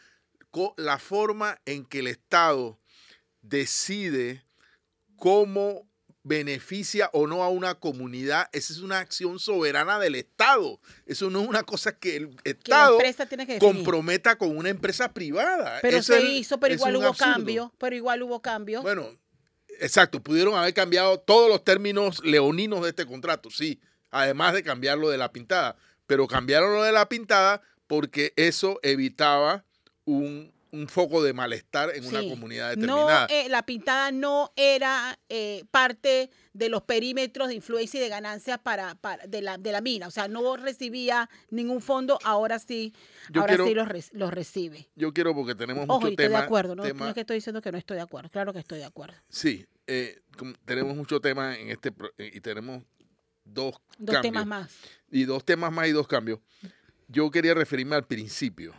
la 0.78 0.98
forma 0.98 1.60
en 1.66 1.84
que 1.84 2.00
el 2.00 2.08
Estado 2.08 2.80
decide 3.42 4.46
cómo 5.18 5.88
beneficia 6.24 7.10
o 7.14 7.28
no 7.28 7.44
a 7.44 7.50
una 7.50 7.76
comunidad, 7.76 8.48
esa 8.54 8.74
es 8.74 8.80
una 8.80 9.00
acción 9.00 9.40
soberana 9.40 10.00
del 10.00 10.16
Estado. 10.16 10.80
Eso 11.06 11.30
no 11.30 11.42
es 11.42 11.48
una 11.50 11.64
cosa 11.64 11.98
que 11.98 12.16
el 12.16 12.36
Estado 12.44 12.98
que 13.46 13.60
comprometa 13.60 14.38
con 14.38 14.56
una 14.58 14.70
empresa 14.70 15.14
privada. 15.14 15.80
Pero 15.82 15.98
Eso 15.98 16.14
se 16.14 16.20
es- 16.20 16.30
hizo, 16.40 16.60
pero 16.60 16.74
igual 16.74 16.96
hubo 16.96 17.08
absurdo. 17.08 17.34
cambio, 17.34 17.74
pero 17.78 17.96
igual 17.96 18.24
hubo 18.24 18.42
cambio. 18.42 18.82
Bueno, 18.82 19.08
exacto, 19.80 20.22
pudieron 20.24 20.56
haber 20.56 20.74
cambiado 20.74 21.20
todos 21.20 21.50
los 21.50 21.64
términos 21.64 22.24
leoninos 22.24 22.82
de 22.84 22.90
este 22.90 23.06
contrato, 23.06 23.50
sí, 23.52 23.82
además 24.10 24.54
de 24.54 24.64
cambiarlo 24.64 25.10
de 25.10 25.18
la 25.18 25.32
pintada, 25.34 25.76
pero 26.08 26.28
cambiaron 26.28 26.74
lo 26.74 26.84
de 26.84 26.92
la 26.94 27.10
pintada 27.10 27.62
porque 27.88 28.34
eso 28.38 28.80
evitaba 28.82 29.66
un, 30.06 30.54
un 30.74 30.88
foco 30.88 31.22
de 31.24 31.34
malestar 31.34 31.92
en 31.96 32.04
una 32.06 32.20
comunidad 32.22 32.76
no, 32.76 33.08
determinada. 33.08 33.28
eh, 33.30 33.48
la 33.48 33.64
pintada 33.64 34.12
no 34.12 34.52
era 34.56 35.18
eh, 35.30 35.64
parte 35.70 36.32
de 36.52 36.68
los 36.70 36.82
perímetros 36.82 37.48
de 37.48 37.54
influencia 37.54 38.00
y 38.00 38.02
de 38.04 38.10
ganancias 38.10 38.58
para, 38.58 38.96
para- 38.96 39.26
de, 39.28 39.42
la, 39.44 39.58
de 39.60 39.72
la 39.72 39.82
mina. 39.82 40.08
O 40.08 40.12
sea, 40.12 40.28
no 40.28 40.58
recibía 40.58 41.30
ningún 41.52 41.80
fondo, 41.80 42.18
ahora 42.24 42.58
sí, 42.58 42.92
Yo 43.30 43.42
ahora 43.42 43.52
quiero- 43.54 43.68
sí 43.68 43.74
los, 43.76 43.88
re- 43.88 44.04
los 44.14 44.34
recibe. 44.34 44.90
Yo 44.96 45.14
quiero 45.14 45.36
porque 45.36 45.54
tenemos 45.54 45.86
Ojo, 45.88 46.00
mucho 46.00 46.08
y 46.10 46.14
estoy 46.14 46.26
tema. 46.26 46.40
de 46.40 46.46
acuerdo, 46.46 46.76
¿no? 46.76 46.84
tema- 46.84 47.00
no 47.06 47.08
es 47.10 47.14
que 47.14 47.22
estoy 47.22 47.36
diciendo 47.38 47.62
que 47.62 47.72
no 47.72 47.78
estoy 47.78 47.98
de 47.98 48.04
acuerdo, 48.04 48.30
claro 48.32 48.52
que 48.52 48.60
estoy 48.60 48.80
de 48.80 48.86
acuerdo. 48.86 49.16
Sí, 49.30 49.66
eh, 49.86 50.22
tenemos 50.66 50.96
mucho 50.98 51.22
tema 51.22 51.56
en 51.56 51.70
este 51.70 51.94
eh, 52.18 52.32
y 52.34 52.42
tenemos 52.42 52.82
dos, 53.46 53.76
Dos 54.00 54.16
cambios. 54.16 54.22
temas 54.22 54.48
más. 54.48 54.76
y 55.12 55.26
dos 55.26 55.46
temas 55.46 55.72
más 55.72 55.88
y 55.88 55.92
dos 55.92 56.08
cambios. 56.08 56.40
Yo 57.10 57.30
quería 57.30 57.54
referirme 57.54 57.96
al 57.96 58.08
principio. 58.08 58.74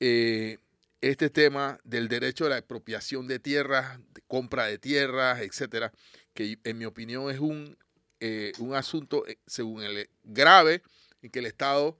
Eh, 0.00 0.58
este 1.00 1.30
tema 1.30 1.78
del 1.84 2.08
derecho 2.08 2.46
a 2.46 2.48
la 2.48 2.58
expropiación 2.58 3.28
de 3.28 3.38
tierras, 3.38 3.98
de 4.14 4.22
compra 4.26 4.66
de 4.66 4.78
tierras, 4.78 5.40
etcétera, 5.40 5.92
que 6.34 6.58
en 6.64 6.78
mi 6.78 6.84
opinión 6.84 7.30
es 7.30 7.38
un, 7.38 7.76
eh, 8.20 8.52
un 8.58 8.74
asunto, 8.74 9.26
eh, 9.26 9.38
según 9.46 9.82
el 9.82 10.08
grave, 10.24 10.82
en 11.22 11.30
que 11.30 11.38
el 11.40 11.46
Estado 11.46 11.98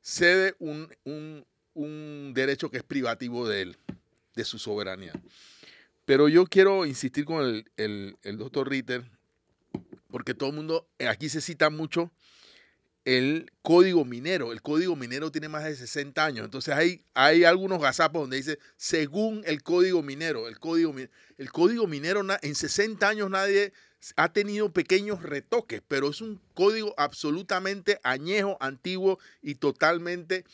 cede 0.00 0.54
un, 0.58 0.88
un- 1.04 1.46
un 1.74 2.32
derecho 2.34 2.70
que 2.70 2.78
es 2.78 2.82
privativo 2.82 3.46
de 3.48 3.62
él, 3.62 3.76
de 4.34 4.44
su 4.44 4.58
soberanía. 4.58 5.12
Pero 6.04 6.28
yo 6.28 6.46
quiero 6.46 6.84
insistir 6.86 7.24
con 7.24 7.44
el, 7.44 7.70
el, 7.76 8.16
el 8.22 8.36
doctor 8.38 8.68
Ritter, 8.68 9.04
porque 10.08 10.34
todo 10.34 10.50
el 10.50 10.56
mundo, 10.56 10.88
eh, 10.98 11.06
aquí 11.06 11.28
se 11.28 11.40
cita 11.40 11.70
mucho 11.70 12.10
el 13.10 13.50
código 13.62 14.04
minero. 14.04 14.52
El 14.52 14.62
código 14.62 14.94
minero 14.94 15.32
tiene 15.32 15.48
más 15.48 15.64
de 15.64 15.74
60 15.74 16.24
años. 16.24 16.44
Entonces 16.44 16.74
hay, 16.74 17.02
hay 17.12 17.42
algunos 17.42 17.80
gazapos 17.80 18.22
donde 18.22 18.36
dice, 18.36 18.58
según 18.76 19.42
el 19.46 19.64
código 19.64 20.00
minero, 20.02 20.46
el 20.46 20.60
código, 20.60 20.94
el 21.36 21.50
código 21.50 21.88
minero 21.88 22.22
en 22.40 22.54
60 22.54 23.08
años 23.08 23.28
nadie 23.28 23.72
ha 24.14 24.32
tenido 24.32 24.72
pequeños 24.72 25.22
retoques, 25.22 25.82
pero 25.88 26.10
es 26.10 26.20
un 26.20 26.40
código 26.54 26.94
absolutamente 26.96 27.98
añejo, 28.04 28.56
antiguo 28.60 29.18
y 29.42 29.56
totalmente 29.56 30.44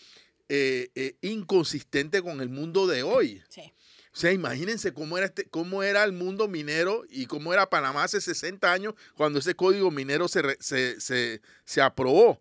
eh, 0.48 0.88
eh, 0.94 1.14
inconsistente 1.20 2.22
con 2.22 2.40
el 2.40 2.48
mundo 2.48 2.86
de 2.86 3.02
hoy. 3.02 3.42
Sí. 3.50 3.70
O 4.16 4.18
sea, 4.18 4.32
imagínense 4.32 4.94
cómo 4.94 5.18
era, 5.18 5.26
este, 5.26 5.44
cómo 5.44 5.82
era 5.82 6.02
el 6.02 6.12
mundo 6.12 6.48
minero 6.48 7.04
y 7.10 7.26
cómo 7.26 7.52
era 7.52 7.68
Panamá 7.68 8.04
hace 8.04 8.18
60 8.22 8.72
años 8.72 8.94
cuando 9.14 9.40
ese 9.40 9.54
código 9.54 9.90
minero 9.90 10.26
se, 10.26 10.56
se, 10.58 10.98
se- 11.02 11.42
se 11.66 11.82
aprobó. 11.82 12.40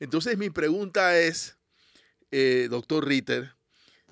Entonces 0.00 0.38
mi 0.38 0.48
pregunta 0.48 1.18
es, 1.18 1.58
eh, 2.30 2.66
doctor 2.70 3.06
Ritter, 3.06 3.52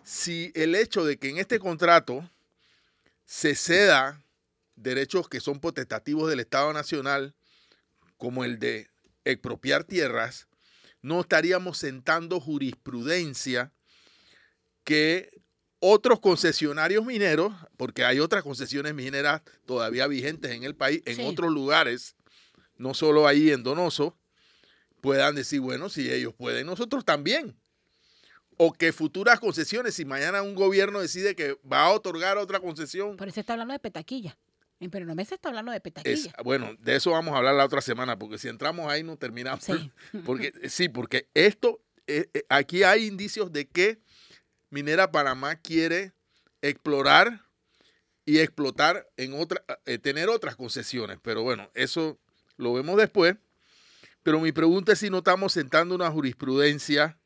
si 0.04 0.52
el 0.54 0.74
hecho 0.74 1.02
de 1.06 1.16
que 1.16 1.30
en 1.30 1.38
este 1.38 1.58
contrato 1.58 2.30
se 3.24 3.54
ceda 3.54 4.22
derechos 4.76 5.26
que 5.26 5.40
son 5.40 5.58
potestativos 5.58 6.28
del 6.28 6.40
Estado 6.40 6.70
Nacional, 6.74 7.34
como 8.18 8.44
el 8.44 8.58
de 8.58 8.90
expropiar 9.24 9.84
tierras, 9.84 10.48
no 11.00 11.22
estaríamos 11.22 11.78
sentando 11.78 12.40
jurisprudencia 12.40 13.72
que 14.84 15.39
otros 15.80 16.20
concesionarios 16.20 17.04
mineros, 17.04 17.52
porque 17.76 18.04
hay 18.04 18.20
otras 18.20 18.42
concesiones 18.42 18.94
mineras 18.94 19.42
todavía 19.66 20.06
vigentes 20.06 20.52
en 20.52 20.62
el 20.64 20.74
país, 20.76 21.02
en 21.06 21.16
Sí. 21.16 21.22
otros 21.24 21.50
lugares, 21.50 22.14
no 22.76 22.94
solo 22.94 23.26
ahí 23.26 23.50
en 23.50 23.62
Donoso, 23.62 24.16
puedan 25.00 25.34
decir, 25.34 25.60
bueno, 25.60 25.88
si 25.88 26.10
ellos 26.12 26.34
pueden, 26.34 26.66
nosotros 26.66 27.04
también. 27.04 27.56
o 28.62 28.74
que 28.74 28.92
futuras 28.92 29.40
concesiones, 29.40 29.94
si 29.94 30.04
mañana 30.04 30.42
un 30.42 30.54
gobierno 30.54 31.00
decide 31.00 31.34
que 31.34 31.56
va 31.64 31.84
a 31.84 31.90
otorgar 31.92 32.36
otra 32.36 32.60
concesión. 32.60 33.16
Pero 33.16 33.30
se 33.30 33.40
está 33.40 33.54
hablando 33.54 33.72
de 33.72 33.78
petaquilla. 33.80 34.36
Pero 34.90 35.06
no 35.06 35.14
me 35.14 35.24
se 35.24 35.34
está 35.34 35.48
hablando 35.48 35.72
de 35.72 35.80
petaquilla. 35.80 36.30
bueno, 36.44 36.74
de 36.78 36.96
eso 36.96 37.10
vamos 37.12 37.32
a 37.32 37.38
hablar 37.38 37.54
la 37.54 37.64
otra 37.64 37.80
semana, 37.80 38.18
porque 38.18 38.36
si 38.36 38.48
entramos 38.48 38.86
ahí 38.92 39.02
no 39.02 39.16
terminamos. 39.16 39.64
Sí. 39.64 39.90
Porque, 40.26 40.52
sí, 40.68 40.90
porque 40.90 41.26
esto, 41.32 41.80
eh, 42.06 42.28
eh, 42.34 42.44
aquí 42.50 42.82
hay 42.82 43.06
indicios 43.06 43.50
de 43.50 43.66
que 43.66 43.98
Minera 44.70 45.10
Panamá 45.10 45.56
quiere 45.56 46.12
explorar 46.62 47.44
y 48.24 48.38
explotar 48.38 49.08
en 49.16 49.34
otra, 49.34 49.64
eh, 49.86 49.98
tener 49.98 50.28
otras 50.28 50.56
concesiones. 50.56 51.18
Pero 51.22 51.42
bueno, 51.42 51.70
eso 51.74 52.18
lo 52.56 52.72
vemos 52.72 52.96
después. 52.96 53.36
Pero 54.22 54.40
mi 54.40 54.52
pregunta 54.52 54.92
es 54.92 54.98
si 55.00 55.10
no 55.10 55.18
estamos 55.18 55.52
sentando 55.52 55.94
una 55.94 56.10
jurisprudencia 56.10 57.18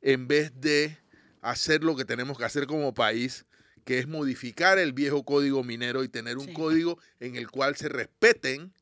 en 0.00 0.28
vez 0.28 0.52
de 0.60 0.98
hacer 1.40 1.84
lo 1.84 1.96
que 1.96 2.04
tenemos 2.04 2.36
que 2.36 2.44
hacer 2.44 2.66
como 2.66 2.92
país, 2.92 3.46
que 3.84 3.98
es 3.98 4.08
modificar 4.08 4.78
el 4.78 4.92
viejo 4.92 5.24
código 5.24 5.62
minero 5.62 6.04
y 6.04 6.08
tener 6.08 6.38
un 6.38 6.52
código 6.52 6.98
en 7.20 7.36
el 7.36 7.50
cual 7.50 7.76
se 7.76 7.88
respeten 7.88 8.72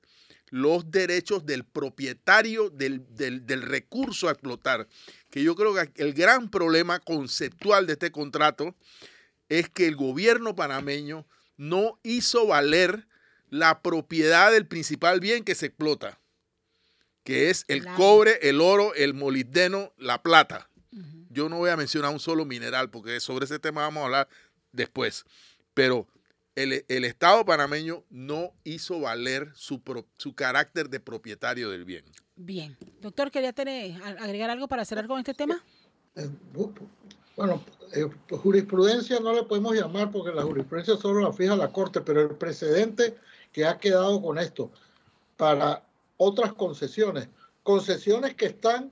los 0.52 0.90
derechos 0.90 1.46
del 1.46 1.64
propietario 1.64 2.68
del, 2.68 3.06
del, 3.16 3.62
recurso 3.62 4.28
a 4.28 4.32
explotar. 4.32 4.86
Que 5.30 5.42
yo 5.42 5.56
creo 5.56 5.72
que 5.72 5.90
el 5.96 6.12
gran 6.12 6.50
problema 6.50 7.00
conceptual 7.00 7.86
de 7.86 7.94
este 7.94 8.12
contrato 8.12 8.76
es 9.48 9.70
que 9.70 9.86
el 9.86 9.96
gobierno 9.96 10.54
panameño 10.54 11.26
no 11.56 11.98
hizo 12.02 12.46
valer 12.46 13.08
la 13.48 13.80
propiedad 13.80 14.52
del 14.52 14.66
principal 14.66 15.20
bien 15.20 15.42
que 15.42 15.54
se 15.54 15.66
explota, 15.66 16.20
que 17.24 17.48
es 17.48 17.64
el 17.68 17.86
cobre, 17.86 18.38
el 18.42 18.60
oro, 18.60 18.92
el 18.94 19.14
molibdeno, 19.14 19.94
la 19.96 20.22
plata. 20.22 20.68
Yo 21.30 21.48
no 21.48 21.56
voy 21.56 21.70
a 21.70 21.78
mencionar 21.78 22.12
un 22.12 22.20
solo 22.20 22.44
mineral 22.44 22.90
porque 22.90 23.20
sobre 23.20 23.46
ese 23.46 23.58
tema 23.58 23.80
vamos 23.80 24.02
a 24.02 24.04
hablar 24.04 24.28
después. 24.72 25.24
Pero 25.72 26.06
el, 26.54 27.04
Estado 27.04 27.44
panameño 27.44 28.04
no 28.10 28.52
hizo 28.64 29.00
valer 29.00 29.50
su, 29.54 29.80
su 30.18 30.34
carácter 30.34 30.88
de 30.88 31.00
propietario 31.00 31.70
del 31.70 31.84
bien. 31.84 32.04
Bien. 32.36 32.76
Doctor, 33.00 33.30
¿quería 33.30 33.52
tener, 33.52 34.02
agregar 34.02 34.50
algo 34.50 34.68
para 34.68 34.84
cerrar 34.84 35.06
con 35.06 35.18
este 35.18 35.34
tema? 35.34 35.62
Eh, 36.16 36.28
bueno, 37.36 37.62
eh, 37.92 38.08
jurisprudencia 38.30 39.20
no 39.20 39.32
le 39.32 39.44
podemos 39.44 39.74
llamar 39.74 40.10
porque 40.10 40.32
la 40.32 40.42
jurisprudencia 40.42 40.96
solo 40.96 41.20
la 41.20 41.32
fija 41.32 41.56
la 41.56 41.72
Corte, 41.72 42.00
pero 42.00 42.20
el 42.20 42.36
precedente 42.36 43.16
que 43.52 43.64
ha 43.66 43.78
quedado 43.78 44.20
con 44.20 44.38
esto 44.38 44.70
para 45.36 45.84
otras 46.16 46.52
concesiones, 46.52 47.28
concesiones 47.62 48.34
que 48.34 48.46
están 48.46 48.90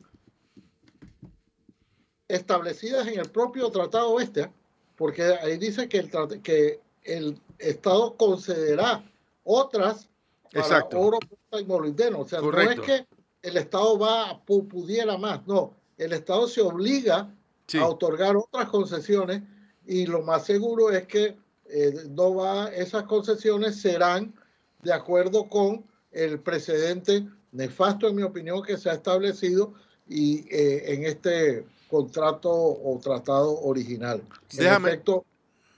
establecidas 2.29 3.07
en 3.09 3.21
el 3.21 3.29
propio 3.29 3.71
Tratado 3.71 4.11
Oeste, 4.11 4.51
porque 4.97 5.23
ahí 5.23 5.59
dice 5.59 5.89
que 5.89 5.99
el, 5.99 6.43
que 6.43 6.81
el 7.05 7.41
Estado 7.61 8.17
concederá 8.17 9.05
otras 9.45 10.09
para 10.53 10.87
oro, 10.95 11.19
y 11.59 11.65
molibdeno. 11.65 12.21
O 12.21 12.29
sea, 12.29 12.41
no 12.41 12.61
es 12.61 12.81
que 12.81 13.07
el 13.43 13.57
Estado 13.57 13.99
va 13.99 14.43
pudiera 14.45 15.17
más, 15.17 15.47
no, 15.47 15.75
el 15.97 16.13
Estado 16.13 16.49
se 16.49 16.61
obliga 16.61 17.35
a 17.79 17.87
otorgar 17.87 18.37
otras 18.37 18.69
concesiones 18.69 19.43
y 19.87 20.07
lo 20.07 20.23
más 20.23 20.45
seguro 20.45 20.91
es 20.91 21.07
que 21.07 21.37
eh, 21.67 21.95
no 22.11 22.35
va, 22.35 22.69
esas 22.69 23.05
concesiones 23.05 23.81
serán 23.81 24.35
de 24.83 24.93
acuerdo 24.93 25.49
con 25.49 25.85
el 26.11 26.41
precedente 26.41 27.27
nefasto, 27.53 28.09
en 28.09 28.17
mi 28.17 28.23
opinión, 28.23 28.63
que 28.63 28.77
se 28.77 28.91
ha 28.91 28.95
establecido 28.95 29.75
y 30.09 30.47
eh, 30.51 30.95
en 30.95 31.05
este 31.05 31.65
contrato 31.89 32.51
o 32.51 32.99
tratado 33.03 33.61
original. 33.61 34.23
En 34.57 34.67
efecto, 34.67 35.25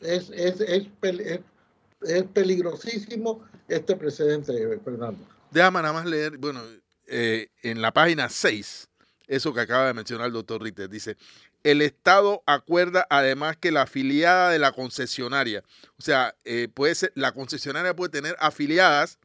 es, 0.01 0.31
es, 0.31 0.61
es, 0.61 0.89
es, 1.03 1.41
peligrosísimo 2.33 3.45
este 3.69 3.97
precedente, 3.97 4.53
Fernando. 4.85 5.27
Déjame 5.51 5.83
nada 5.83 5.93
más 5.93 6.07
leer, 6.07 6.39
bueno, 6.39 6.63
eh, 7.07 7.49
en 7.63 7.83
la 7.83 7.93
página 7.93 8.29
6, 8.29 8.89
eso 9.27 9.53
que 9.53 9.61
acaba 9.61 9.87
de 9.87 9.95
mencionar 9.95 10.27
el 10.27 10.33
doctor 10.33 10.63
Ritter, 10.63 10.89
dice, 10.89 11.17
el 11.63 11.81
Estado 11.83 12.43
acuerda 12.47 13.07
además 13.09 13.57
que 13.57 13.71
la 13.71 13.83
afiliada 13.83 14.51
de 14.51 14.59
la 14.59 14.73
concesionaria, 14.73 15.63
o 15.99 16.03
sea, 16.03 16.35
eh, 16.45 16.69
puede 16.73 16.95
ser, 16.95 17.13
la 17.15 17.33
concesionaria 17.33 17.95
puede 17.95 18.11
tener 18.11 18.37
afiliadas 18.41 19.19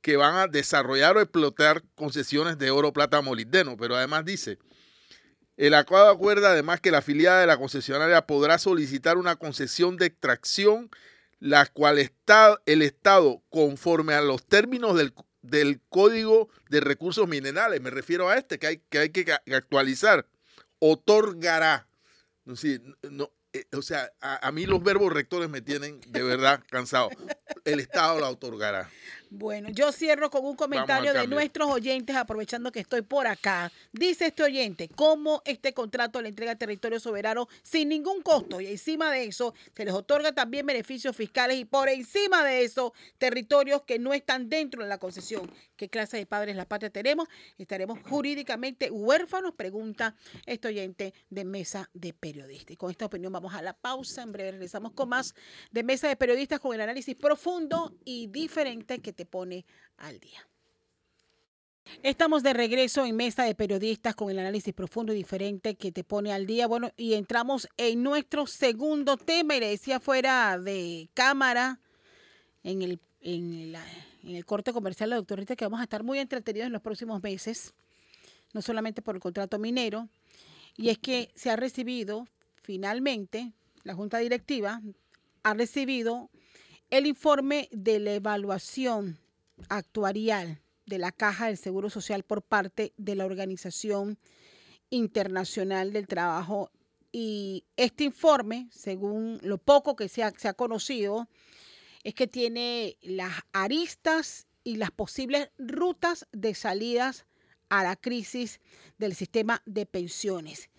que 0.00 0.16
van 0.16 0.36
a 0.36 0.46
desarrollar 0.46 1.16
o 1.16 1.20
explotar 1.20 1.82
concesiones 1.94 2.58
de 2.58 2.70
oro, 2.70 2.92
plata, 2.92 3.20
molibdeno, 3.20 3.76
pero 3.76 3.96
además 3.96 4.24
dice, 4.24 4.58
el 5.56 5.74
acuerdo 5.74 6.08
acuerda 6.08 6.50
además 6.52 6.80
que 6.80 6.90
la 6.90 6.98
afiliada 6.98 7.40
de 7.40 7.46
la 7.46 7.58
concesionaria 7.58 8.26
podrá 8.26 8.58
solicitar 8.58 9.18
una 9.18 9.36
concesión 9.36 9.96
de 9.98 10.06
extracción, 10.06 10.90
la 11.40 11.66
cual 11.66 11.98
está, 11.98 12.60
el 12.66 12.82
Estado, 12.82 13.42
conforme 13.48 14.14
a 14.14 14.20
los 14.20 14.46
términos 14.46 14.96
del, 14.96 15.80
Código 15.88 16.50
de 16.68 16.80
Recursos 16.80 17.26
Minerales, 17.26 17.80
me 17.80 17.90
refiero 17.90 18.28
a 18.28 18.36
este 18.36 18.58
que 18.58 18.66
hay 18.66 18.76
que, 18.90 18.98
hay 18.98 19.08
que 19.08 19.32
actualizar, 19.54 20.26
otorgará. 20.78 21.88
no, 22.44 23.32
eh, 23.52 23.64
o 23.72 23.82
sea, 23.82 24.12
a, 24.20 24.46
a, 24.46 24.52
mí 24.52 24.66
los 24.66 24.82
verbos 24.82 25.12
rectores 25.12 25.48
me 25.48 25.62
tienen 25.62 26.00
de 26.08 26.22
verdad 26.22 26.62
cansado. 26.68 27.08
El 27.64 27.80
Estado 27.80 28.20
la 28.20 28.28
otorgará. 28.28 28.90
Bueno, 29.32 29.68
yo 29.70 29.92
cierro 29.92 30.28
con 30.28 30.44
un 30.44 30.56
comentario 30.56 31.12
de 31.12 31.28
nuestros 31.28 31.70
oyentes, 31.70 32.16
aprovechando 32.16 32.72
que 32.72 32.80
estoy 32.80 33.02
por 33.02 33.28
acá. 33.28 33.70
Dice 33.92 34.26
este 34.26 34.42
oyente, 34.42 34.88
¿cómo 34.88 35.40
este 35.44 35.72
contrato 35.72 36.20
le 36.20 36.30
entrega 36.30 36.56
territorio 36.56 36.98
soberano 36.98 37.46
sin 37.62 37.90
ningún 37.90 38.22
costo? 38.22 38.60
Y 38.60 38.66
encima 38.66 39.12
de 39.12 39.26
eso, 39.26 39.54
se 39.76 39.84
les 39.84 39.94
otorga 39.94 40.32
también 40.32 40.66
beneficios 40.66 41.14
fiscales 41.14 41.58
y 41.58 41.64
por 41.64 41.88
encima 41.88 42.42
de 42.42 42.64
eso, 42.64 42.92
territorios 43.18 43.82
que 43.82 44.00
no 44.00 44.12
están 44.14 44.48
dentro 44.48 44.82
de 44.82 44.88
la 44.88 44.98
concesión. 44.98 45.48
¿Qué 45.76 45.88
clase 45.88 46.16
de 46.16 46.26
padres 46.26 46.56
la 46.56 46.66
patria 46.66 46.90
tenemos? 46.90 47.28
¿Estaremos 47.56 48.00
jurídicamente 48.08 48.90
huérfanos? 48.90 49.54
Pregunta 49.54 50.16
este 50.44 50.68
oyente 50.68 51.14
de 51.30 51.44
Mesa 51.44 51.88
de 51.94 52.12
Periodistas. 52.12 52.72
Y 52.72 52.76
con 52.76 52.90
esta 52.90 53.06
opinión 53.06 53.32
vamos 53.32 53.54
a 53.54 53.62
la 53.62 53.74
pausa. 53.74 54.22
En 54.22 54.32
breve 54.32 54.50
regresamos 54.50 54.92
con 54.92 55.08
más 55.08 55.36
de 55.70 55.84
Mesa 55.84 56.08
de 56.08 56.16
Periodistas 56.16 56.58
con 56.58 56.74
el 56.74 56.80
análisis 56.80 57.14
profundo 57.14 57.94
y 58.04 58.26
diferente 58.26 58.98
que 58.98 59.19
pone 59.26 59.64
al 59.96 60.18
día. 60.20 60.46
Estamos 62.02 62.42
de 62.42 62.54
regreso 62.54 63.04
en 63.04 63.16
Mesa 63.16 63.44
de 63.44 63.54
Periodistas 63.54 64.14
con 64.14 64.30
el 64.30 64.38
análisis 64.38 64.72
profundo 64.72 65.12
y 65.12 65.16
diferente 65.16 65.74
que 65.74 65.92
te 65.92 66.04
pone 66.04 66.32
al 66.32 66.46
día. 66.46 66.66
Bueno, 66.66 66.92
y 66.96 67.14
entramos 67.14 67.68
en 67.76 68.02
nuestro 68.02 68.46
segundo 68.46 69.16
tema. 69.16 69.56
Y 69.56 69.60
le 69.60 69.68
decía 69.68 70.00
fuera 70.00 70.58
de 70.58 71.10
cámara 71.12 71.80
en 72.62 72.82
el, 72.82 73.00
en, 73.20 73.74
el 74.24 74.46
corte 74.46 74.72
comercial 74.72 75.10
la 75.10 75.16
doctorita 75.16 75.56
que 75.56 75.64
vamos 75.66 75.80
a 75.80 75.84
estar 75.84 76.02
muy 76.02 76.18
entretenidos 76.18 76.66
en 76.66 76.72
los 76.72 76.82
próximos 76.82 77.22
meses, 77.22 77.74
no 78.54 78.62
solamente 78.62 79.02
por 79.02 79.14
el 79.14 79.20
contrato 79.20 79.58
minero. 79.58 80.08
Y 80.76 80.88
es 80.88 80.98
que 80.98 81.30
se 81.34 81.50
ha 81.50 81.56
recibido 81.56 82.26
finalmente, 82.62 83.52
la 83.82 83.94
Junta 83.94 84.18
Directiva 84.18 84.80
ha 85.42 85.54
recibido 85.54 86.30
el 86.90 87.06
informe 87.06 87.68
de 87.70 88.00
la 88.00 88.14
evaluación 88.14 89.18
actuarial 89.68 90.60
de 90.86 90.98
la 90.98 91.12
Caja 91.12 91.46
del 91.46 91.56
Seguro 91.56 91.88
Social 91.88 92.24
por 92.24 92.42
parte 92.42 92.92
de 92.96 93.14
la 93.14 93.24
Organización 93.24 94.18
Internacional 94.90 95.92
del 95.92 96.08
Trabajo. 96.08 96.72
Y 97.12 97.64
este 97.76 98.04
informe, 98.04 98.68
según 98.72 99.38
lo 99.42 99.58
poco 99.58 99.94
que 99.94 100.08
se 100.08 100.24
ha, 100.24 100.32
se 100.36 100.48
ha 100.48 100.54
conocido, 100.54 101.28
es 102.02 102.14
que 102.14 102.26
tiene 102.26 102.96
las 103.02 103.34
aristas 103.52 104.48
y 104.64 104.76
las 104.76 104.90
posibles 104.90 105.50
rutas 105.58 106.26
de 106.32 106.54
salidas 106.54 107.24
a 107.68 107.84
la 107.84 107.94
crisis 107.94 108.60
del 108.98 109.14
sistema 109.14 109.62
de 109.64 109.86
pensiones 109.86 110.70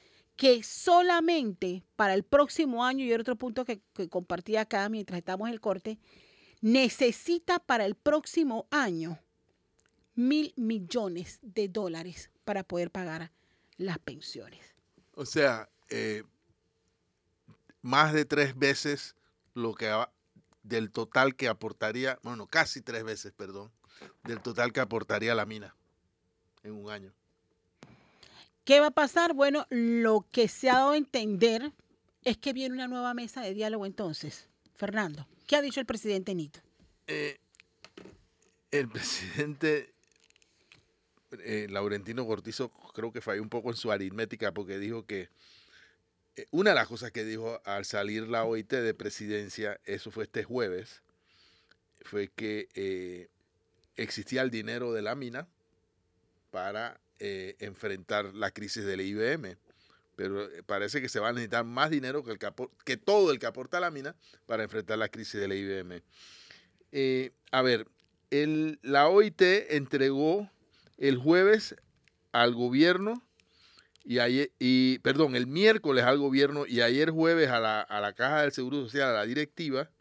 que 0.41 0.63
solamente 0.63 1.83
para 1.95 2.15
el 2.15 2.23
próximo 2.23 2.83
año, 2.83 3.05
y 3.05 3.13
otro 3.13 3.35
punto 3.35 3.63
que, 3.63 3.83
compartí 4.09 4.55
acá 4.55 4.89
mientras 4.89 5.19
estamos 5.19 5.47
en 5.47 5.53
el 5.53 5.61
corte, 5.61 5.99
necesita 6.61 7.59
para 7.59 7.85
el 7.85 7.93
próximo 7.93 8.67
año 8.71 9.19
mil 10.15 10.51
millones 10.57 11.37
de 11.43 11.67
dólares 11.67 12.31
para 12.43 12.63
poder 12.63 12.89
pagar 12.89 13.31
las 13.77 13.99
pensiones. 13.99 14.73
O 15.13 15.27
sea, 15.27 15.69
eh, 15.91 16.23
más 17.83 18.11
de 18.11 18.25
tres 18.25 18.57
veces 18.57 19.15
lo 19.53 19.75
que 19.75 19.93
del 20.63 20.89
total 20.89 21.35
que 21.35 21.49
aportaría, 21.49 22.17
bueno, 22.23 22.47
casi 22.47 22.81
tres 22.81 23.03
veces, 23.03 23.31
perdón, 23.31 23.71
del 24.23 24.41
total 24.41 24.73
que 24.73 24.79
aportaría 24.79 25.35
la 25.35 25.45
mina 25.45 25.75
en 26.63 26.71
un 26.73 26.89
año. 26.89 27.13
¿Qué 28.63 28.79
va 28.79 28.87
a 28.87 28.91
pasar? 28.91 29.33
Bueno, 29.33 29.65
lo 29.69 30.25
que 30.31 30.47
se 30.47 30.69
ha 30.69 30.75
dado 30.75 30.91
a 30.91 30.97
entender 30.97 31.71
es 32.23 32.37
que 32.37 32.53
viene 32.53 32.75
una 32.75 32.87
nueva 32.87 33.13
mesa 33.13 33.41
de 33.41 33.53
diálogo 33.53 33.85
entonces. 33.85 34.47
Fernando, 34.75 35.27
¿qué 35.47 35.55
ha 35.55 35.61
dicho 35.61 35.79
el 35.79 35.87
presidente 35.87 36.35
Nito? 36.35 36.59
Eh, 37.07 37.39
el 38.69 38.87
presidente 38.89 39.93
eh, 41.43 41.67
Laurentino 41.69 42.25
Cortizo 42.27 42.69
creo 42.93 43.11
que 43.11 43.21
falló 43.21 43.41
un 43.41 43.49
poco 43.49 43.71
en 43.71 43.75
su 43.75 43.91
aritmética 43.91 44.51
porque 44.51 44.77
dijo 44.77 45.05
que 45.05 45.29
eh, 46.35 46.45
una 46.51 46.71
de 46.71 46.75
las 46.75 46.87
cosas 46.87 47.11
que 47.11 47.25
dijo 47.25 47.61
al 47.65 47.85
salir 47.85 48.27
la 48.27 48.45
OIT 48.45 48.73
de 48.73 48.93
presidencia, 48.93 49.79
eso 49.85 50.11
fue 50.11 50.25
este 50.25 50.43
jueves, 50.43 51.01
fue 52.01 52.27
que 52.27 53.29
existía 53.95 54.43
el 54.43 54.51
dinero 54.51 54.93
de 54.93 55.01
la 55.01 55.15
mina 55.15 55.47
para 56.51 57.00
eh, 57.23 57.55
enfrentar 57.59 58.33
la 58.33 58.49
crisis 58.49 58.83
del 58.83 59.01
IBM. 59.01 59.57
Pero 60.15 60.49
parece 60.65 61.01
que 61.01 61.07
se 61.07 61.19
va 61.19 61.29
a 61.29 61.33
necesitar 61.33 61.63
más 61.63 61.91
dinero 61.91 62.23
que, 62.23 62.31
el 62.31 62.39
que, 62.83 62.97
todo 62.97 63.31
el 63.31 63.37
que 63.37 63.45
aporta 63.45 63.79
la 63.79 63.91
mina 63.91 64.15
para 64.47 64.63
enfrentar 64.63 64.97
la 64.97 65.09
crisis 65.09 65.39
del 65.39 65.53
IBM. 65.53 66.01
a 67.51 67.61
ver, 67.61 67.87
el, 68.31 68.79
la 68.81 69.07
OIT 69.07 69.41
entregó 69.69 70.49
el 70.97 71.17
jueves 71.17 71.75
al 72.31 72.55
gobierno 72.55 73.23
y 74.03 74.17
ayer, 74.17 74.51
y 74.57 74.97
perdón, 74.99 75.35
el 75.35 75.45
miércoles 75.45 76.05
al 76.05 76.17
gobierno 76.17 76.65
y 76.65 76.81
ayer 76.81 77.11
jueves 77.11 77.49
a 77.49 77.59
la, 77.59 77.81
a 77.81 78.01
la 78.01 78.13
Caja 78.13 78.41
del 78.41 78.51
Seguro 78.51 78.81
Social, 78.81 79.09
a 79.09 79.13
la 79.13 79.25
directiva, 79.27 79.91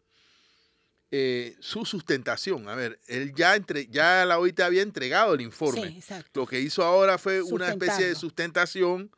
eh, 1.13 1.57
su 1.59 1.85
sustentación. 1.85 2.69
A 2.69 2.75
ver, 2.75 2.97
él 3.07 3.33
ya, 3.35 3.57
entre, 3.57 3.87
ya 3.87 4.23
la 4.25 4.39
OIT 4.39 4.61
había 4.61 4.81
entregado 4.81 5.33
el 5.33 5.41
informe. 5.41 6.01
Lo 6.33 6.47
que 6.47 6.61
hizo 6.61 6.83
ahora 6.83 7.17
fue 7.17 7.41
una 7.41 7.67
especie 7.67 8.07
de 8.07 8.15
sustentación 8.15 9.11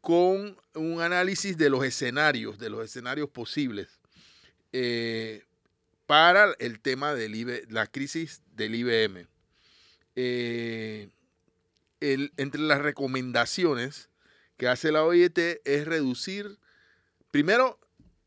con 0.00 0.56
un 0.74 1.00
análisis 1.02 1.58
de 1.58 1.68
los 1.68 1.84
escenarios, 1.84 2.58
de 2.58 2.70
los 2.70 2.82
escenarios 2.82 3.28
posibles 3.28 4.00
eh, 4.72 5.44
para 6.06 6.54
el 6.58 6.80
tema 6.80 7.12
de 7.14 7.66
la 7.68 7.86
crisis 7.86 8.40
del 8.54 8.74
IBM. 8.76 9.26
Eh, 10.16 11.10
entre 12.00 12.62
las 12.62 12.80
recomendaciones 12.80 14.08
que 14.56 14.68
hace 14.68 14.90
la 14.90 15.04
OIT 15.04 15.38
es 15.38 15.84
reducir, 15.86 16.58
primero, 17.30 17.78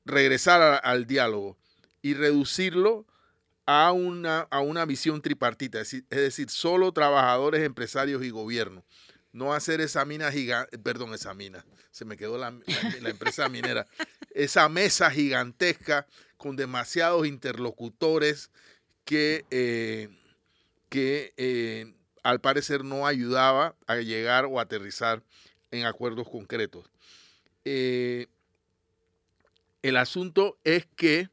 regresar 0.06 0.80
al 0.84 1.08
diálogo 1.08 1.58
y 2.04 2.14
reducirlo 2.14 3.08
a 3.66 3.92
una, 3.94 4.42
a 4.52 4.60
una 4.60 4.86
visión 4.86 5.22
tripartita, 5.22 5.80
es 5.80 6.04
decir, 6.10 6.50
solo 6.50 6.92
trabajadores, 6.92 7.64
empresarios 7.64 8.24
y 8.24 8.30
gobierno. 8.30 8.84
No 9.32 9.54
hacer 9.54 9.82
esa 9.82 10.06
mina 10.06 10.32
gigante, 10.32 10.78
perdón, 10.78 11.14
esa 11.16 11.34
mina, 11.34 11.66
se 11.90 12.06
me 12.06 12.18
quedó 12.18 12.38
la, 12.38 12.50
empresa 12.50 13.50
minera, 13.50 13.88
esa 14.36 14.70
mesa 14.70 15.10
gigantesca 15.10 16.06
con 16.38 16.56
demasiados 16.56 17.26
interlocutores 17.26 18.52
que, 19.06 19.46
eh, 19.50 20.10
que 20.90 21.34
eh, 21.38 21.96
al 22.22 22.42
parecer 22.42 22.84
no 22.84 23.08
ayudaba 23.08 23.76
a 23.88 23.96
llegar 23.96 24.46
o 24.46 24.60
aterrizar 24.60 25.24
en 25.72 25.86
acuerdos 25.86 26.30
concretos. 26.30 26.86
Eh, 27.66 28.28
el 29.82 29.98
asunto 29.98 30.58
es 30.64 30.86
que 30.96 31.30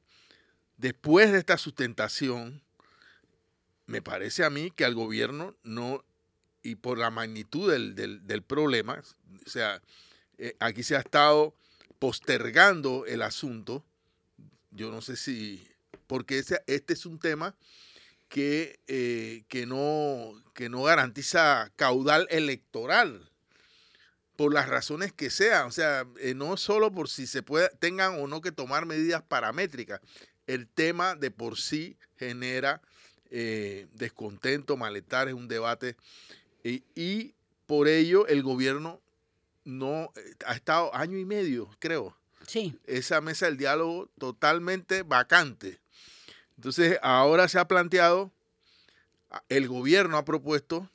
después 0.80 1.30
de 1.30 1.38
esta 1.38 1.58
sustentación, 1.58 2.62
me 3.86 4.00
parece 4.00 4.44
a 4.44 4.50
mí 4.50 4.70
que 4.70 4.84
al 4.84 4.94
gobierno 4.94 5.54
no, 5.62 6.04
y 6.62 6.76
por 6.76 6.96
la 6.96 7.10
magnitud 7.10 7.70
del, 7.70 8.42
problema, 8.42 9.02
o 9.46 9.48
sea, 9.48 9.82
eh, 10.38 10.56
aquí 10.58 10.82
se 10.82 10.96
ha 10.96 11.00
estado 11.00 11.54
postergando 11.98 13.04
el 13.06 13.20
asunto, 13.22 13.84
yo 14.70 14.90
no 14.90 15.02
sé 15.02 15.16
si, 15.16 15.68
porque 16.06 16.38
este 16.38 16.92
es 16.92 17.04
un 17.04 17.18
tema 17.18 17.54
que, 18.28 18.80
eh, 18.86 19.44
que, 19.48 19.66
no, 19.66 20.32
que 20.54 20.70
no 20.70 20.84
garantiza 20.84 21.70
caudal 21.76 22.26
electoral 22.30 23.30
por 24.36 24.54
las 24.54 24.70
razones 24.70 25.12
que 25.12 25.28
sean, 25.28 25.66
o 25.66 25.70
sea, 25.70 26.06
eh, 26.18 26.32
no 26.34 26.56
solo 26.56 26.90
por 26.90 27.10
si 27.10 27.26
se 27.26 27.42
puede, 27.42 27.68
tengan 27.78 28.18
o 28.22 28.26
no 28.26 28.40
que 28.40 28.52
tomar 28.52 28.86
medidas 28.86 29.22
paramétricas, 29.22 30.00
el 30.46 30.66
tema 30.66 31.14
de 31.14 31.30
por 31.30 31.58
sí 31.58 31.96
genera 32.16 32.80
eh, 33.30 33.86
descontento, 33.94 34.76
malestar, 34.76 35.28
es 35.28 35.34
un 35.34 35.48
debate 35.48 35.96
y 36.64 37.34
por 37.66 37.88
ello 37.88 38.26
el 38.26 38.42
gobierno 38.42 39.00
no 39.64 40.12
ha 40.46 40.54
estado 40.54 40.94
año 40.94 41.18
y 41.18 41.24
medio, 41.24 41.70
creo. 41.78 42.16
Sí. 42.46 42.78
Esa 42.86 43.20
mesa 43.20 43.46
del 43.46 43.56
diálogo 43.56 44.10
totalmente 44.18 45.02
vacante. 45.02 45.78
Entonces, 46.56 46.98
ahora 47.02 47.48
se 47.48 47.58
ha 47.58 47.68
planteado, 47.68 48.32
el 49.48 49.68
gobierno 49.68 50.16
ha 50.16 50.24
propuesto 50.24 50.90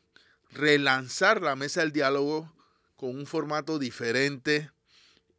relanzar 0.52 1.42
la 1.42 1.56
mesa 1.56 1.82
del 1.82 1.92
diálogo 1.92 2.52
con 2.96 3.16
un 3.16 3.26
formato 3.26 3.80
diferente, 3.80 4.70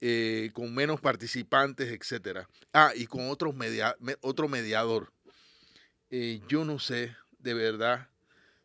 eh, 0.01 0.51
con 0.53 0.75
menos 0.75 1.01
participantes, 1.01 1.91
etcétera. 1.91 2.49
Ah, 2.73 2.93
y 2.95 3.07
con 3.07 3.29
otros 3.31 3.55
otro 4.21 4.49
mediador. 4.49 5.13
Eh, 6.11 6.41
yo 6.49 6.65
no 6.65 6.79
sé, 6.79 7.17
de 7.39 7.55
verdad, 7.55 8.09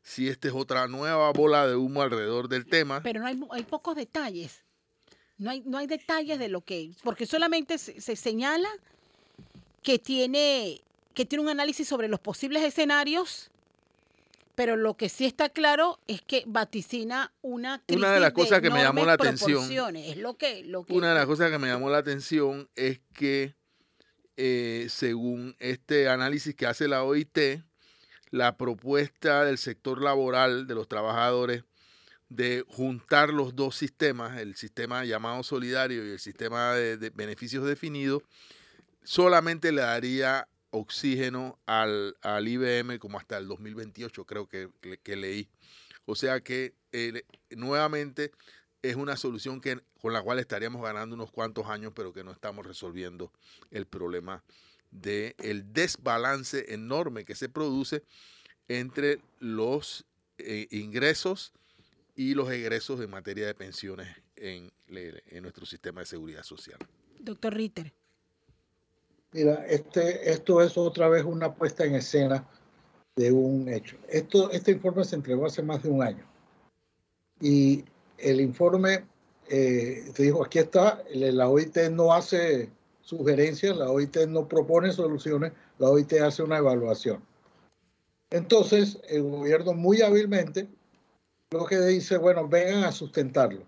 si 0.01 0.27
esta 0.27 0.47
es 0.47 0.53
otra 0.53 0.87
nueva 0.87 1.31
bola 1.31 1.67
de 1.67 1.75
humo 1.75 2.01
alrededor 2.01 2.49
del 2.49 2.65
tema. 2.65 3.01
Pero 3.03 3.21
no 3.21 3.27
hay, 3.27 3.39
hay 3.51 3.63
pocos 3.63 3.95
detalles. 3.95 4.63
No 5.37 5.49
hay, 5.49 5.63
no 5.65 5.77
hay 5.77 5.87
detalles 5.87 6.37
de 6.37 6.49
lo 6.49 6.61
que... 6.61 6.91
Porque 7.03 7.25
solamente 7.25 7.77
se 7.77 8.15
señala 8.15 8.69
que 9.81 9.97
tiene 9.97 10.81
que 11.13 11.25
tiene 11.25 11.43
un 11.43 11.49
análisis 11.49 11.87
sobre 11.87 12.07
los 12.07 12.19
posibles 12.19 12.63
escenarios, 12.63 13.50
pero 14.55 14.75
lo 14.75 14.95
que 14.95 15.09
sí 15.09 15.25
está 15.25 15.49
claro 15.49 15.99
es 16.07 16.21
que 16.21 16.43
vaticina 16.47 17.33
una 17.41 17.81
crisis 17.85 18.03
Una 18.03 18.13
de 18.13 18.19
las 18.19 18.33
cosas 18.33 18.61
que 18.61 18.69
me 18.69 18.81
llamó 18.81 19.05
la 19.05 19.13
atención. 19.13 19.95
Es 19.95 20.17
lo 20.17 20.37
que, 20.37 20.63
lo 20.63 20.85
Una 20.89 21.09
de 21.09 21.15
las 21.15 21.25
cosas 21.25 21.51
que 21.51 21.57
me 21.57 21.67
llamó 21.67 21.89
la 21.89 21.99
atención 21.99 22.69
es 22.75 22.99
que, 23.13 23.55
eh, 24.37 24.87
según 24.89 25.55
este 25.59 26.09
análisis 26.09 26.55
que 26.55 26.67
hace 26.67 26.87
la 26.87 27.03
OIT, 27.03 27.63
la 28.29 28.57
propuesta 28.57 29.43
del 29.45 29.57
sector 29.57 30.01
laboral 30.01 30.67
de 30.67 30.75
los 30.75 30.87
trabajadores 30.87 31.63
de 32.29 32.63
juntar 32.67 33.33
los 33.33 33.55
dos 33.55 33.75
sistemas, 33.75 34.39
el 34.39 34.55
sistema 34.55 35.03
llamado 35.03 35.43
solidario 35.43 36.05
y 36.07 36.11
el 36.11 36.19
sistema 36.19 36.73
de, 36.73 36.95
de 36.95 37.09
beneficios 37.09 37.65
definidos, 37.65 38.23
solamente 39.03 39.73
le 39.73 39.81
daría 39.81 40.47
oxígeno 40.71 41.59
al, 41.65 42.17
al 42.21 42.47
IBM 42.47 42.97
como 42.99 43.17
hasta 43.17 43.37
el 43.37 43.47
2028, 43.47 44.25
creo 44.25 44.47
que, 44.47 44.69
que, 45.03 45.15
leí. 45.15 45.49
O 46.05 46.15
sea 46.15 46.41
que 46.41 46.73
eh, 46.91 47.23
nuevamente 47.51 48.31
es 48.81 48.95
una 48.95 49.15
solución 49.15 49.61
que, 49.61 49.79
con 50.01 50.13
la 50.13 50.21
cual 50.21 50.39
estaríamos 50.39 50.81
ganando 50.81 51.15
unos 51.15 51.31
cuantos 51.31 51.67
años, 51.67 51.93
pero 51.95 52.13
que 52.13 52.23
no 52.23 52.31
estamos 52.31 52.65
resolviendo 52.65 53.31
el 53.69 53.85
problema 53.85 54.43
del 54.89 55.35
el 55.37 55.71
desbalance 55.71 56.73
enorme 56.73 57.23
que 57.23 57.35
se 57.35 57.47
produce 57.47 58.03
entre 58.67 59.21
los 59.39 60.05
eh, 60.37 60.67
ingresos 60.71 61.53
y 62.15 62.33
los 62.33 62.49
egresos 62.51 62.99
en 62.99 63.09
materia 63.09 63.45
de 63.45 63.53
pensiones 63.53 64.07
en, 64.35 64.71
en 64.87 65.43
nuestro 65.43 65.65
sistema 65.65 66.01
de 66.01 66.07
seguridad 66.07 66.43
social. 66.43 66.79
Doctor 67.19 67.53
Ritter. 67.53 67.93
Mira, 69.33 69.65
este, 69.67 70.29
esto 70.29 70.61
es 70.61 70.77
otra 70.77 71.07
vez 71.07 71.23
una 71.23 71.53
puesta 71.53 71.85
en 71.85 71.95
escena 71.95 72.45
de 73.15 73.31
un 73.31 73.69
hecho. 73.69 73.97
Esto, 74.09 74.51
este 74.51 74.71
informe 74.71 75.05
se 75.05 75.15
entregó 75.15 75.45
hace 75.45 75.61
más 75.61 75.83
de 75.83 75.89
un 75.89 76.03
año. 76.03 76.25
Y 77.39 77.85
el 78.17 78.41
informe, 78.41 79.05
eh, 79.49 80.11
te 80.13 80.23
dijo, 80.23 80.43
aquí 80.43 80.59
está, 80.59 81.03
la 81.13 81.49
OIT 81.49 81.77
no 81.91 82.13
hace 82.13 82.69
sugerencias, 83.01 83.77
la 83.77 83.89
OIT 83.89 84.27
no 84.27 84.47
propone 84.47 84.91
soluciones, 84.91 85.53
la 85.79 85.89
OIT 85.89 86.13
hace 86.13 86.43
una 86.43 86.57
evaluación. 86.57 87.23
Entonces, 88.29 88.99
el 89.09 89.23
gobierno 89.23 89.73
muy 89.73 90.01
hábilmente 90.01 90.67
lo 91.51 91.65
que 91.65 91.79
dice, 91.81 92.17
bueno, 92.17 92.47
vengan 92.47 92.85
a 92.85 92.91
sustentarlo. 92.91 93.63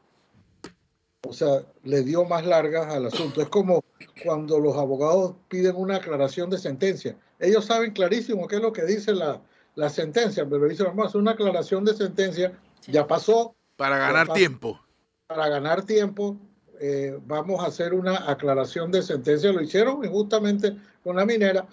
O 1.27 1.33
sea, 1.33 1.65
le 1.83 2.03
dio 2.03 2.23
más 2.23 2.45
largas 2.45 2.87
al 2.87 3.07
asunto. 3.07 3.41
Es 3.41 3.49
como 3.49 3.82
cuando 4.23 4.59
los 4.59 4.75
abogados 4.75 5.35
piden 5.49 5.75
una 5.75 5.97
aclaración 5.97 6.49
de 6.49 6.57
sentencia. 6.57 7.15
Ellos 7.39 7.65
saben 7.65 7.91
clarísimo 7.91 8.47
qué 8.47 8.55
es 8.55 8.61
lo 8.61 8.73
que 8.73 8.85
dice 8.85 9.13
la, 9.13 9.41
la 9.75 9.89
sentencia, 9.89 10.45
pero 10.47 10.67
dicen, 10.67 10.87
vamos 10.87 11.05
a 11.05 11.07
hacer 11.09 11.21
una 11.21 11.31
aclaración 11.31 11.85
de 11.85 11.95
sentencia, 11.95 12.57
ya 12.87 13.07
pasó. 13.07 13.55
Para 13.75 13.97
ganar 13.97 14.31
tiempo. 14.33 14.79
Para 15.27 15.49
ganar 15.49 15.83
tiempo, 15.83 16.37
eh, 16.79 17.19
vamos 17.25 17.63
a 17.63 17.67
hacer 17.67 17.93
una 17.93 18.29
aclaración 18.29 18.91
de 18.91 19.01
sentencia. 19.01 19.51
Lo 19.51 19.61
hicieron 19.61 20.07
justamente 20.09 20.75
con 21.03 21.15
la 21.15 21.25
minera. 21.25 21.67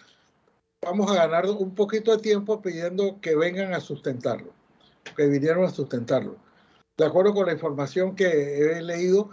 Vamos 0.83 1.11
a 1.11 1.15
ganar 1.15 1.47
un 1.47 1.75
poquito 1.75 2.17
de 2.17 2.23
tiempo 2.23 2.63
pidiendo 2.63 3.21
que 3.21 3.37
vengan 3.37 3.75
a 3.75 3.81
sustentarlo, 3.81 4.53
que 5.17 5.27
vinieron 5.27 5.65
a 5.65 5.71
sustentarlo. 5.71 6.37
De 6.97 7.05
acuerdo 7.05 7.35
con 7.35 7.47
la 7.47 7.53
información 7.53 8.15
que 8.15 8.79
he 8.79 8.83
leído, 8.83 9.31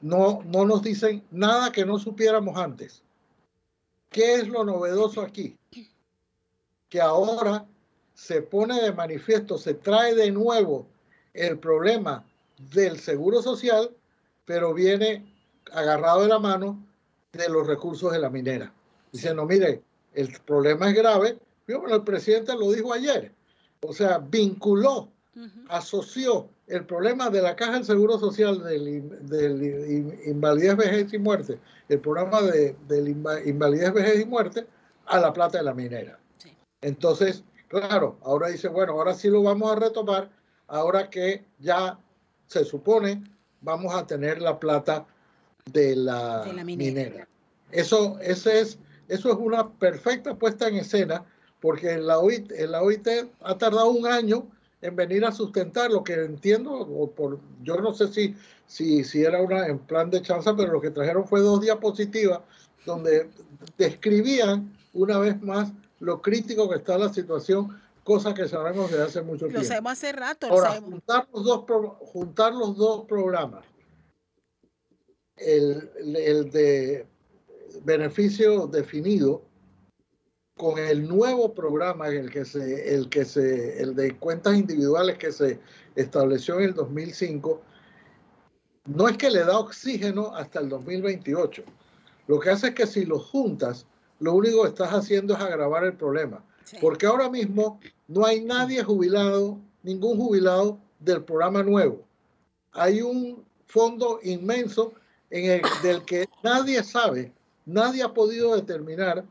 no, 0.00 0.42
no 0.44 0.64
nos 0.64 0.82
dicen 0.82 1.22
nada 1.30 1.72
que 1.72 1.84
no 1.84 1.98
supiéramos 1.98 2.56
antes. 2.56 3.02
¿Qué 4.10 4.34
es 4.34 4.48
lo 4.48 4.64
novedoso 4.64 5.20
aquí? 5.20 5.56
Que 6.88 7.00
ahora 7.00 7.66
se 8.14 8.42
pone 8.42 8.80
de 8.82 8.92
manifiesto, 8.92 9.56
se 9.56 9.74
trae 9.74 10.14
de 10.14 10.30
nuevo 10.30 10.86
el 11.32 11.58
problema 11.58 12.24
del 12.72 12.98
seguro 12.98 13.40
social, 13.40 13.90
pero 14.44 14.74
viene 14.74 15.24
agarrado 15.72 16.22
de 16.22 16.28
la 16.28 16.38
mano 16.38 16.84
de 17.32 17.48
los 17.48 17.66
recursos 17.66 18.12
de 18.12 18.18
la 18.18 18.30
minera. 18.30 18.72
Diciendo, 19.12 19.46
mire, 19.46 19.82
el 20.14 20.36
problema 20.40 20.88
es 20.88 20.96
grave. 20.96 21.38
Bueno, 21.66 21.94
el 21.94 22.02
presidente 22.02 22.54
lo 22.54 22.72
dijo 22.72 22.92
ayer. 22.92 23.32
O 23.82 23.92
sea, 23.92 24.18
vinculó, 24.18 25.08
asoció 25.68 26.48
el 26.70 26.86
problema 26.86 27.30
de 27.30 27.42
la 27.42 27.56
Caja 27.56 27.72
del 27.72 27.84
Seguro 27.84 28.18
Social 28.18 28.62
del, 28.62 28.88
invalidez, 30.26 30.76
vejez 30.76 31.12
y 31.12 31.18
muerte, 31.18 31.58
el 31.88 31.98
programa 32.00 32.40
de, 32.42 32.76
del 32.86 33.08
invalidez, 33.08 33.92
vejez 33.92 34.20
y 34.20 34.24
muerte, 34.24 34.66
a 35.06 35.18
la 35.18 35.32
plata 35.32 35.58
de 35.58 35.64
la 35.64 35.74
minera. 35.74 36.18
Entonces, 36.80 37.42
claro, 37.68 38.18
ahora 38.22 38.48
dice, 38.48 38.68
bueno, 38.68 38.92
ahora 38.92 39.14
sí 39.14 39.28
lo 39.28 39.42
vamos 39.42 39.70
a 39.72 39.74
retomar, 39.74 40.30
ahora 40.68 41.10
que 41.10 41.44
ya 41.58 41.98
se 42.46 42.64
supone 42.64 43.22
vamos 43.60 43.94
a 43.94 44.06
tener 44.06 44.40
la 44.40 44.58
plata 44.58 45.06
de 45.66 45.96
la, 45.96 46.44
minera. 46.64 47.26
Eso, 47.72 48.18
ese 48.20 48.60
es, 48.60 48.78
eso 49.08 49.30
es 49.30 49.36
una 49.36 49.68
perfecta 49.68 50.34
puesta 50.36 50.68
en 50.68 50.76
escena, 50.76 51.24
porque 51.60 51.98
la 51.98 52.18
OIT, 52.18 52.52
la 52.52 52.82
OIT 52.82 53.08
ha 53.40 53.58
tardado 53.58 53.90
un 53.90 54.06
año 54.06 54.46
en 54.82 54.96
venir 54.96 55.24
a 55.24 55.32
sustentar 55.32 55.90
lo 55.90 56.02
que 56.02 56.14
entiendo, 56.14 56.72
o 56.72 57.10
por, 57.10 57.38
yo 57.62 57.76
no 57.76 57.92
sé 57.92 58.08
si, 58.08 58.34
si, 58.66 59.04
si 59.04 59.22
era 59.22 59.42
una 59.42 59.66
en 59.66 59.78
plan 59.78 60.10
de 60.10 60.22
chanza, 60.22 60.56
pero 60.56 60.72
lo 60.72 60.80
que 60.80 60.90
trajeron 60.90 61.26
fue 61.26 61.40
dos 61.40 61.60
diapositivas 61.60 62.40
donde 62.86 63.28
describían 63.76 64.74
una 64.92 65.18
vez 65.18 65.40
más 65.42 65.72
lo 65.98 66.22
crítico 66.22 66.68
que 66.68 66.76
está 66.76 66.96
la 66.96 67.12
situación, 67.12 67.78
cosa 68.04 68.32
que 68.32 68.48
sabemos 68.48 68.90
desde 68.90 69.04
hace 69.04 69.22
mucho 69.22 69.46
tiempo. 69.46 69.58
Lo 69.60 69.64
sabemos 69.64 69.92
hace 69.92 70.12
rato. 70.12 70.46
Ahora, 70.46 70.80
juntar 70.80 71.28
los, 71.32 71.44
dos, 71.44 71.64
juntar 72.00 72.54
los 72.54 72.76
dos 72.76 73.04
programas, 73.06 73.64
el, 75.36 75.90
el 76.16 76.50
de 76.50 77.06
beneficio 77.84 78.66
definido 78.66 79.42
con 80.60 80.78
el 80.78 81.08
nuevo 81.08 81.54
programa, 81.54 82.08
el 82.08 82.30
que 82.30 82.44
se, 82.44 82.94
el 82.94 83.08
que 83.08 83.24
se, 83.24 83.80
el 83.80 83.94
de 83.94 84.14
cuentas 84.18 84.58
individuales 84.58 85.16
que 85.16 85.32
se 85.32 85.58
estableció 85.96 86.58
en 86.58 86.64
el 86.64 86.74
2005, 86.74 87.62
no 88.84 89.08
es 89.08 89.16
que 89.16 89.30
le 89.30 89.38
da 89.38 89.58
oxígeno 89.58 90.36
hasta 90.36 90.60
el 90.60 90.68
2028. 90.68 91.62
Lo 92.26 92.38
que 92.38 92.50
hace 92.50 92.68
es 92.68 92.74
que 92.74 92.86
si 92.86 93.06
los 93.06 93.24
juntas, 93.30 93.86
lo 94.18 94.34
único 94.34 94.60
que 94.64 94.68
estás 94.68 94.90
haciendo 94.90 95.32
es 95.32 95.40
agravar 95.40 95.84
el 95.84 95.94
problema. 95.94 96.44
Porque 96.82 97.06
ahora 97.06 97.30
mismo 97.30 97.80
no 98.06 98.26
hay 98.26 98.44
nadie 98.44 98.84
jubilado, 98.84 99.58
ningún 99.82 100.18
jubilado 100.18 100.78
del 100.98 101.24
programa 101.24 101.62
nuevo. 101.62 102.04
Hay 102.72 103.00
un 103.00 103.42
fondo 103.64 104.20
inmenso 104.22 104.92
en 105.30 105.52
el, 105.52 105.62
del 105.82 106.04
que 106.04 106.28
nadie 106.42 106.84
sabe, 106.84 107.32
nadie 107.64 108.02
ha 108.02 108.12
podido 108.12 108.54
determinar 108.54 109.24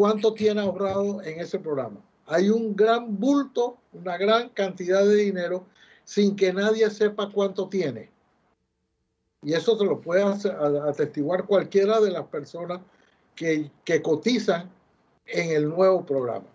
cuánto 0.00 0.32
tiene 0.32 0.62
ahorrado 0.62 1.20
en 1.24 1.40
ese 1.40 1.58
programa. 1.58 2.00
Hay 2.24 2.48
un 2.48 2.74
gran 2.74 3.20
bulto, 3.20 3.76
una 3.92 4.16
gran 4.16 4.48
cantidad 4.48 5.04
de 5.04 5.14
dinero 5.14 5.66
sin 6.04 6.36
que 6.36 6.54
nadie 6.54 6.88
sepa 6.88 7.28
cuánto 7.30 7.68
tiene. 7.68 8.08
Y 9.42 9.52
eso 9.52 9.76
se 9.76 9.84
lo 9.84 10.00
puede 10.00 10.22
atestiguar 10.22 11.44
cualquiera 11.44 12.00
de 12.00 12.12
las 12.12 12.24
personas 12.28 12.80
que, 13.34 13.70
que 13.84 14.00
cotizan 14.00 14.70
en 15.26 15.50
el 15.50 15.68
nuevo 15.68 16.06
programa. 16.06 16.46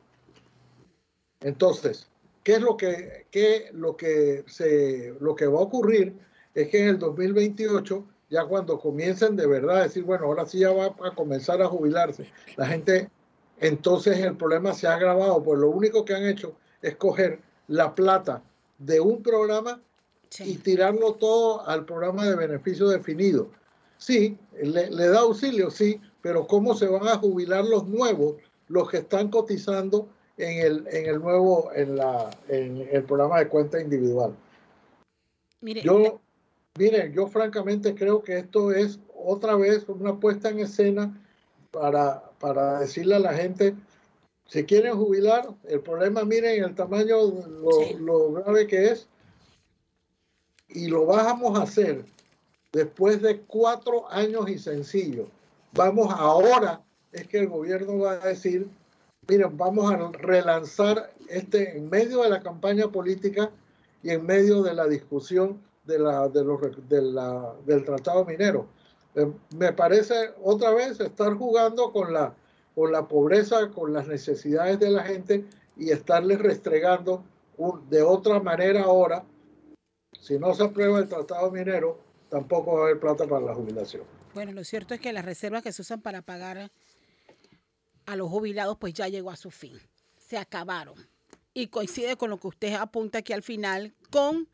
Entonces, 1.41 2.07
¿qué 2.43 2.53
es 2.53 2.61
lo 2.61 2.75
que, 2.75 3.27
qué, 3.29 3.69
lo 3.73 3.95
que, 3.95 4.43
se, 4.47 5.13
lo 5.19 5.35
que 5.35 5.45
va 5.45 5.59
a 5.59 5.63
ocurrir? 5.65 6.17
Es 6.55 6.69
que 6.69 6.81
en 6.81 6.87
el 6.87 6.97
2028, 6.97 8.03
ya 8.31 8.43
cuando 8.45 8.79
comiencen 8.79 9.35
de 9.35 9.45
verdad 9.45 9.81
a 9.81 9.83
decir, 9.83 10.03
bueno, 10.03 10.25
ahora 10.25 10.47
sí 10.47 10.57
ya 10.57 10.71
va 10.71 10.87
a 10.87 11.13
comenzar 11.13 11.61
a 11.61 11.67
jubilarse, 11.67 12.27
la 12.57 12.65
gente 12.65 13.11
entonces 13.59 14.19
el 14.19 14.35
problema 14.35 14.73
se 14.73 14.87
ha 14.87 14.95
agravado, 14.95 15.41
pues 15.43 15.59
lo 15.59 15.69
único 15.69 16.05
que 16.05 16.13
han 16.13 16.25
hecho 16.25 16.55
es 16.81 16.95
coger 16.95 17.39
la 17.67 17.95
plata 17.95 18.43
de 18.77 18.99
un 18.99 19.23
programa 19.23 19.81
y 20.39 20.57
tirarlo 20.57 21.13
todo 21.13 21.65
al 21.67 21.85
programa 21.85 22.25
de 22.25 22.35
beneficio 22.35 22.89
definido. 22.89 23.49
Sí, 23.97 24.37
le, 24.61 24.89
da 24.89 25.19
auxilio, 25.19 25.71
sí, 25.71 26.01
pero 26.21 26.45
¿cómo 26.45 26.75
se 26.75 26.87
van 26.87 27.07
a 27.07 27.17
jubilar 27.17 27.63
los 27.65 27.87
nuevos, 27.87 28.35
los 28.67 28.89
que 28.89 28.97
están 28.97 29.29
cotizando 29.29 30.09
en 30.37 30.59
el, 30.59 30.87
en 30.91 31.05
el 31.05 31.19
nuevo, 31.21 31.71
en, 31.73 31.95
la, 31.95 32.29
en 32.49 32.87
el 32.91 33.03
programa 33.03 33.39
de 33.39 33.47
cuenta 33.47 33.79
individual? 33.79 34.35
Mire, 35.61 35.81
yo, 35.81 36.19
mire, 36.77 37.11
yo 37.13 37.27
francamente 37.27 37.95
creo 37.95 38.21
que 38.21 38.39
esto 38.39 38.73
es 38.73 38.99
otra 39.15 39.55
vez 39.55 39.87
una 39.87 40.19
puesta 40.19 40.49
en 40.49 40.59
escena 40.59 41.24
para, 41.75 42.23
para 42.39 42.79
decirle 42.79 43.15
a 43.15 43.19
la 43.19 43.33
gente, 43.33 43.75
si 44.47 44.63
quieren 44.63 44.95
jubilar, 44.95 45.49
el 45.65 45.81
problema, 45.81 46.23
miren 46.23 46.63
el 46.63 46.75
tamaño, 46.75 47.17
lo, 47.25 47.99
lo 47.99 48.31
grave 48.33 48.67
que 48.67 48.85
es, 48.87 49.07
y 50.69 50.87
lo 50.87 51.05
vamos 51.05 51.59
a 51.59 51.63
hacer 51.63 52.05
después 52.71 53.21
de 53.21 53.39
cuatro 53.41 54.09
años 54.11 54.49
y 54.49 54.57
sencillo. 54.57 55.27
Vamos 55.73 56.13
ahora, 56.13 56.81
es 57.11 57.27
que 57.27 57.39
el 57.39 57.47
gobierno 57.47 57.99
va 57.99 58.13
a 58.13 58.27
decir, 58.27 58.67
miren, 59.27 59.57
vamos 59.57 59.91
a 59.91 60.11
relanzar 60.11 61.11
este 61.29 61.77
en 61.77 61.89
medio 61.89 62.21
de 62.21 62.29
la 62.29 62.41
campaña 62.41 62.87
política 62.87 63.49
y 64.03 64.11
en 64.11 64.25
medio 64.25 64.61
de 64.61 64.73
la 64.73 64.87
discusión 64.87 65.61
de 65.85 65.99
la, 65.99 66.29
de 66.29 66.43
los, 66.43 66.61
de 66.89 67.01
la, 67.01 67.53
del 67.65 67.83
tratado 67.83 68.25
minero. 68.25 68.67
Eh, 69.15 69.31
me 69.55 69.71
parece 69.73 70.33
otra 70.43 70.71
vez 70.71 70.99
estar 70.99 71.33
jugando 71.33 71.91
con 71.91 72.13
la, 72.13 72.35
con 72.73 72.91
la 72.91 73.07
pobreza, 73.07 73.69
con 73.69 73.93
las 73.93 74.07
necesidades 74.07 74.79
de 74.79 74.89
la 74.89 75.03
gente 75.03 75.45
y 75.77 75.91
estarles 75.91 76.39
restregando 76.39 77.23
de 77.89 78.01
otra 78.01 78.39
manera 78.39 78.83
ahora. 78.83 79.23
Si 80.19 80.37
no 80.37 80.53
se 80.53 80.63
aprueba 80.63 80.99
el 80.99 81.07
tratado 81.07 81.51
minero, 81.51 81.99
tampoco 82.29 82.73
va 82.73 82.81
a 82.81 82.83
haber 82.85 82.99
plata 82.99 83.25
para 83.27 83.45
la 83.45 83.53
jubilación. 83.53 84.03
Bueno, 84.33 84.51
lo 84.51 84.63
cierto 84.63 84.93
es 84.93 84.99
que 84.99 85.13
las 85.13 85.23
reservas 85.23 85.63
que 85.63 85.71
se 85.71 85.81
usan 85.81 86.01
para 86.01 86.21
pagar 86.21 86.69
a 88.05 88.15
los 88.15 88.29
jubilados, 88.29 88.77
pues 88.77 88.93
ya 88.93 89.07
llegó 89.07 89.31
a 89.31 89.35
su 89.37 89.51
fin. 89.51 89.79
Se 90.17 90.37
acabaron. 90.37 90.95
Y 91.53 91.67
coincide 91.67 92.17
con 92.17 92.29
lo 92.29 92.37
que 92.37 92.47
usted 92.47 92.73
apunta 92.73 93.19
aquí 93.19 93.31
al 93.31 93.43
final, 93.43 93.93
con 94.11 94.49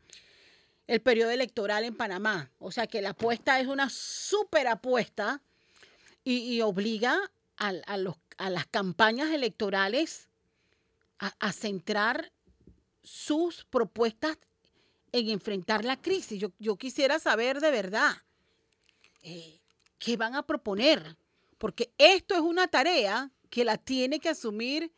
el 0.92 1.00
periodo 1.00 1.30
electoral 1.30 1.84
en 1.84 1.96
Panamá. 1.96 2.50
O 2.58 2.70
sea 2.70 2.86
que 2.86 3.00
la 3.00 3.10
apuesta 3.10 3.58
es 3.58 3.66
una 3.66 3.88
súper 3.88 4.66
apuesta 4.66 5.40
y, 6.22 6.60
obliga 6.60 7.18
a, 7.56 7.96
los, 7.96 8.16
a, 8.36 8.50
las 8.50 8.66
campañas 8.66 9.30
electorales 9.30 10.28
a, 11.18 11.52
centrar 11.52 12.30
sus 13.02 13.64
propuestas 13.64 14.36
en 15.12 15.30
enfrentar 15.30 15.82
la 15.82 15.98
crisis. 15.98 16.44
Yo, 16.58 16.76
quisiera 16.76 17.18
saber 17.18 17.60
de 17.60 17.70
verdad 17.70 18.12
eh, 19.22 19.60
qué 19.98 20.18
van 20.18 20.34
a 20.34 20.42
proponer, 20.42 21.16
porque 21.56 21.90
esto 21.96 22.34
es 22.34 22.42
una 22.42 22.68
tarea 22.68 23.30
que 23.48 23.64
la 23.64 23.78
tiene 23.78 24.20
que 24.20 24.28
asumir 24.28 24.92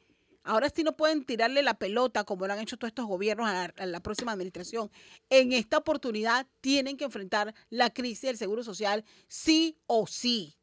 Ahora 0.44 0.68
sí 0.68 0.84
no 0.84 0.94
pueden 0.94 1.24
tirarle 1.24 1.62
la 1.62 1.78
pelota 1.78 2.24
como 2.24 2.46
lo 2.46 2.52
han 2.52 2.60
hecho 2.60 2.76
todos 2.76 2.90
estos 2.90 3.06
gobiernos 3.06 3.48
a 3.48 3.86
la, 3.86 4.00
próxima 4.00 4.32
administración. 4.32 4.90
En 5.30 5.54
esta 5.54 5.78
oportunidad 5.78 6.46
tienen 6.60 6.98
que 6.98 7.04
enfrentar 7.04 7.54
la 7.70 7.88
crisis 7.88 8.22
del 8.22 8.36
Seguro 8.36 8.62
Social 8.62 9.04
sí 9.26 9.78
o 9.86 10.06
sí. 10.06 10.58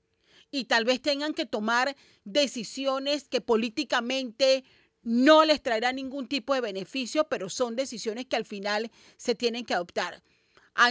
Y 0.51 0.65
tal 0.65 0.85
vez 0.85 1.01
tengan 1.01 1.33
que 1.33 1.47
tomar 1.47 1.95
decisiones 2.25 3.27
que 3.27 3.41
políticamente 3.41 4.63
no 5.01 5.45
les 5.45 5.63
traerán 5.63 5.95
ningún 5.95 6.27
tipo 6.27 6.53
de 6.53 6.61
beneficio, 6.61 7.27
pero 7.27 7.49
son 7.49 7.75
decisiones 7.75 8.27
que 8.27 8.35
al 8.35 8.45
final 8.45 8.91
se 9.17 9.33
tienen 9.33 9.65
que 9.65 9.73
adoptar. 9.73 10.21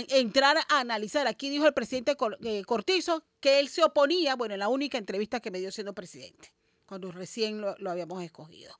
Entrar 0.09 0.57
a 0.68 0.80
analizar, 0.80 1.28
aquí 1.28 1.49
dijo 1.49 1.66
el 1.66 1.74
presidente 1.74 2.16
eh, 2.43 2.64
Cortizo 2.64 3.22
que 3.38 3.61
él 3.61 3.68
se 3.68 3.84
oponía, 3.84 4.34
bueno, 4.34 4.55
en 4.55 4.61
la 4.61 4.68
única 4.68 4.99
entrevista 4.99 5.38
que 5.38 5.53
me 5.53 5.61
dio 5.61 5.70
siendo 5.70 5.95
presidente 5.95 6.53
cuando 6.91 7.12
recién 7.12 7.61
lo, 7.61 7.88
habíamos 7.88 8.20
escogido, 8.20 8.76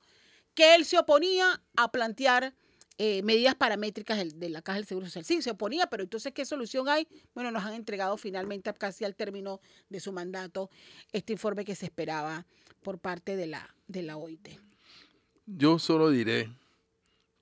que 0.53 0.75
él 0.75 0.83
se 0.83 0.99
oponía 0.99 1.63
a 1.77 1.93
plantear 1.93 2.53
eh, 2.97 3.23
medidas 3.23 3.55
paramétricas 3.55 4.37
de 4.37 4.49
la 4.49 4.61
Caja 4.61 4.79
del 4.79 4.85
Seguro 4.85 5.05
Social. 5.05 5.23
Sí, 5.23 5.41
se 5.41 5.51
oponía, 5.51 5.87
pero 5.87 6.03
entonces, 6.03 6.33
¿qué 6.33 6.43
solución 6.43 6.89
hay? 6.89 7.07
Bueno, 7.33 7.51
nos 7.51 7.63
han 7.63 7.73
entregado 7.73 8.17
finalmente, 8.17 8.73
casi 8.73 9.05
al 9.05 9.15
término 9.15 9.61
de 9.87 10.01
su 10.01 10.11
mandato, 10.11 10.69
este 11.13 11.31
informe 11.31 11.63
que 11.63 11.73
se 11.73 11.85
esperaba 11.85 12.45
por 12.83 12.99
parte 12.99 13.37
de 13.37 13.47
la, 13.47 13.73
de 13.87 14.03
la 14.03 14.17
OIT. 14.17 14.59
Yo 15.45 15.79
solo 15.79 16.09
diré 16.09 16.49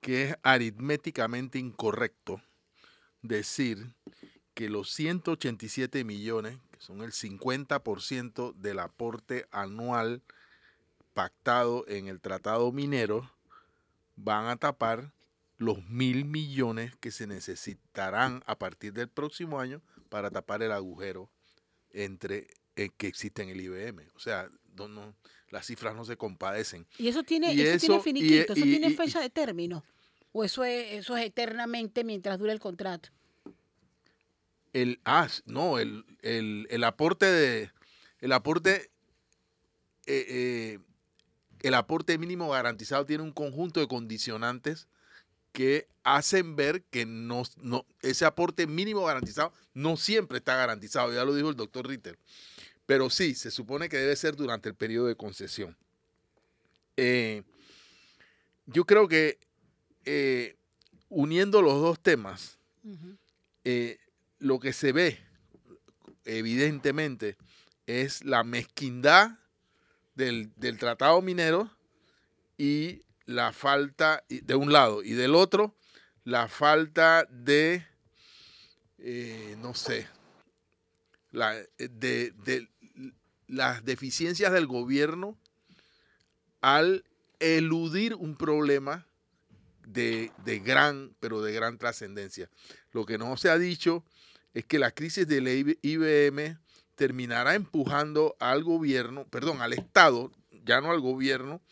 que 0.00 0.22
es 0.22 0.36
aritméticamente 0.44 1.58
incorrecto 1.58 2.40
decir 3.22 3.92
que 4.54 4.68
los 4.68 4.92
187 4.92 6.04
millones, 6.04 6.58
que 6.70 6.80
son 6.80 7.02
el 7.02 7.10
50% 7.10 8.54
del 8.54 8.78
aporte 8.78 9.48
anual 9.50 10.22
pactado 11.20 11.84
en 11.86 12.08
el 12.08 12.18
tratado 12.18 12.72
minero 12.72 13.30
van 14.16 14.46
a 14.46 14.56
tapar 14.56 15.12
los 15.58 15.86
mil 15.86 16.24
millones 16.24 16.96
que 16.96 17.10
se 17.10 17.26
necesitarán 17.26 18.42
a 18.46 18.58
partir 18.58 18.94
del 18.94 19.10
próximo 19.10 19.60
año 19.60 19.82
para 20.08 20.30
tapar 20.30 20.62
el 20.62 20.72
agujero 20.72 21.30
entre 21.90 22.46
eh, 22.76 22.88
que 22.96 23.06
existe 23.06 23.42
en 23.42 23.50
el 23.50 23.60
IBM. 23.60 24.08
O 24.14 24.18
sea, 24.18 24.48
no, 24.74 25.14
las 25.50 25.66
cifras 25.66 25.94
no 25.94 26.06
se 26.06 26.16
compadecen. 26.16 26.86
¿Y 26.96 27.08
eso 27.08 27.22
tiene, 27.22 27.52
eso, 27.52 27.86
tiene 27.86 28.02
finiquito? 28.02 28.54
¿Eso 28.54 28.62
tiene 28.62 28.88
fecha 28.94 29.20
de 29.20 29.28
término? 29.28 29.84
¿O 30.32 30.42
eso 30.42 30.64
es, 30.64 30.94
eso 30.94 31.18
es 31.18 31.26
eternamente 31.26 32.02
mientras 32.02 32.38
dure 32.38 32.52
el 32.52 32.60
contrato? 32.60 33.10
El, 34.72 35.00
ah, 35.04 35.28
no, 35.44 35.78
el, 35.78 36.06
el, 36.22 36.82
aporte 36.82 37.26
de, 37.26 37.70
el 38.20 38.32
aporte, 38.32 38.90
eh, 40.06 40.26
eh, 40.28 40.78
el 41.62 41.74
aporte 41.74 42.16
mínimo 42.18 42.50
garantizado 42.50 43.06
tiene 43.06 43.22
un 43.22 43.32
conjunto 43.32 43.80
de 43.80 43.88
condicionantes 43.88 44.88
que 45.52 45.88
hacen 46.04 46.56
ver 46.56 46.82
que 46.84 47.06
no, 47.06 47.42
no, 47.60 47.84
ese 48.02 48.24
aporte 48.24 48.66
mínimo 48.66 49.04
garantizado 49.04 49.52
no 49.74 49.96
siempre 49.96 50.38
está 50.38 50.56
garantizado, 50.56 51.12
ya 51.12 51.24
lo 51.24 51.34
dijo 51.34 51.50
el 51.50 51.56
doctor 51.56 51.86
Ritter. 51.86 52.18
Pero 52.86 53.10
sí, 53.10 53.34
se 53.34 53.50
supone 53.50 53.88
que 53.88 53.96
debe 53.96 54.16
ser 54.16 54.36
durante 54.36 54.68
el 54.68 54.74
periodo 54.74 55.06
de 55.06 55.16
concesión. 55.16 55.76
Eh, 56.96 57.42
yo 58.66 58.84
creo 58.84 59.08
que 59.08 59.38
eh, 60.04 60.56
uniendo 61.08 61.62
los 61.62 61.80
dos 61.80 62.00
temas, 62.00 62.58
eh, 63.64 63.98
lo 64.38 64.58
que 64.58 64.72
se 64.72 64.92
ve 64.92 65.20
evidentemente 66.24 67.36
es 67.86 68.24
la 68.24 68.44
mezquindad 68.44 69.38
del, 70.20 70.78
tratado 70.78 71.20
minero 71.22 71.70
y 72.56 73.02
la 73.26 73.52
falta 73.52 74.24
de 74.28 74.54
un 74.54 74.72
lado 74.72 75.02
y 75.02 75.12
del 75.12 75.34
otro 75.34 75.74
la 76.24 76.48
falta 76.48 77.26
de, 77.30 77.86
eh, 78.98 79.56
no 79.58 79.74
sé, 79.74 80.06
la, 81.32 81.54
de, 81.78 82.32
de, 82.44 82.68
las 83.48 83.84
deficiencias 83.84 84.52
del 84.52 84.66
gobierno 84.66 85.38
al 86.60 87.04
eludir 87.40 88.14
un 88.14 88.36
problema 88.36 89.06
de, 89.86 90.30
de, 90.44 90.60
gran, 90.60 91.16
pero 91.20 91.42
de 91.42 91.52
gran 91.52 91.78
trascendencia. 91.78 92.48
Lo 92.92 93.06
que 93.06 93.18
no 93.18 93.36
se 93.36 93.50
ha 93.50 93.58
dicho 93.58 94.04
es 94.54 94.66
que 94.66 94.78
la 94.78 94.92
crisis 94.92 95.26
del 95.26 95.48
IBM 95.82 96.58
terminará 97.00 97.54
empujando 97.54 98.36
al 98.40 98.62
gobierno, 98.62 99.26
perdón, 99.28 99.62
al 99.62 99.72
Estado, 99.72 100.30
ya 100.66 100.82
no 100.82 100.90
al 100.90 101.00
gobierno, 101.00 101.62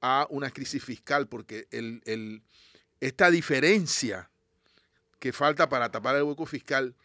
a 0.00 0.26
una 0.30 0.50
crisis 0.50 0.82
fiscal, 0.82 1.28
porque 1.28 1.68
esta 2.98 3.30
diferencia 3.30 4.28
que 5.20 5.32
falta 5.32 5.68
para 5.68 5.92
tapar 5.92 6.16
el 6.16 6.24
hueco 6.24 6.44
fiscal 6.44 6.96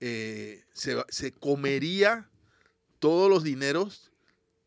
eh, 0.00 0.64
se, 0.72 1.32
comería 1.32 2.26
todos 3.00 3.28
los 3.28 3.44
dineros 3.44 4.10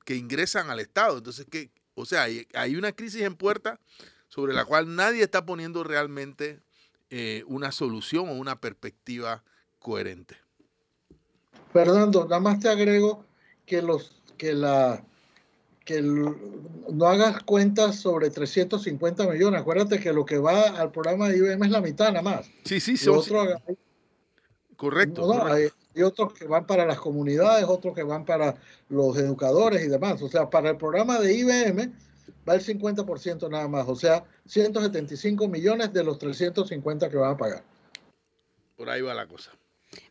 que 0.05 0.15
ingresan 0.15 0.69
al 0.69 0.79
Estado. 0.79 1.17
Entonces, 1.17 1.47
que, 1.49 1.71
o 1.95 2.05
sea, 2.05 2.27
hay, 2.53 2.75
una 2.75 2.91
crisis 2.91 3.23
en 3.23 3.35
puerta 3.35 3.79
sobre 4.27 4.53
la 4.53 4.65
cual 4.65 4.95
nadie 4.95 5.23
está 5.23 5.43
poniendo 5.43 5.83
realmente 5.83 6.59
eh, 7.09 7.43
una 7.47 7.71
solución 7.71 8.29
o 8.29 8.33
una 8.33 8.61
perspectiva 8.61 9.43
coherente. 9.79 10.37
Fernando, 11.73 12.23
nada 12.25 12.39
más 12.39 12.59
te 12.59 12.69
agrego 12.69 13.25
que 13.65 13.81
los 13.81 14.21
que 14.37 14.53
la 14.53 15.03
que 15.83 16.01
no 16.01 17.05
hagas 17.05 17.43
cuentas 17.43 17.97
sobre 17.97 18.29
350 18.29 19.27
millones. 19.27 19.59
Acuérdate 19.59 19.99
que 19.99 20.13
lo 20.13 20.25
que 20.25 20.37
va 20.37 20.61
al 20.61 20.91
programa 20.91 21.27
de 21.27 21.37
IBM 21.37 21.65
es 21.65 21.71
la 21.71 21.81
mitad 21.81 22.07
nada 22.07 22.21
más. 22.21 22.49
Sí, 22.63 22.79
sí, 22.79 22.95
sí. 22.95 23.09
correcto. 24.77 25.43
Hay, 25.45 25.69
otros 26.01 26.33
que 26.33 26.45
van 26.45 26.65
para 26.65 26.85
las 26.85 26.99
comunidades, 26.99 27.65
otros 27.67 27.93
que 27.93 28.03
van 28.03 28.25
para 28.25 28.55
los 28.89 29.17
educadores 29.17 29.83
y 29.83 29.89
demás. 29.89 30.21
O 30.21 30.29
sea, 30.29 30.49
para 30.49 30.71
el 30.71 30.77
programa 30.77 31.19
de 31.19 31.35
IBM 31.35 31.93
va 32.47 32.55
el 32.55 32.61
50% 32.61 33.49
nada 33.49 33.67
más. 33.67 33.87
O 33.87 33.95
sea, 33.95 34.23
175 34.47 35.47
millones 35.49 35.91
de 35.91 36.03
los 36.03 36.17
350 36.17 37.09
que 37.09 37.17
van 37.17 37.31
a 37.31 37.37
pagar. 37.37 37.63
Por 38.77 38.89
ahí 38.89 39.01
va 39.01 39.13
la 39.13 39.27
cosa. 39.27 39.51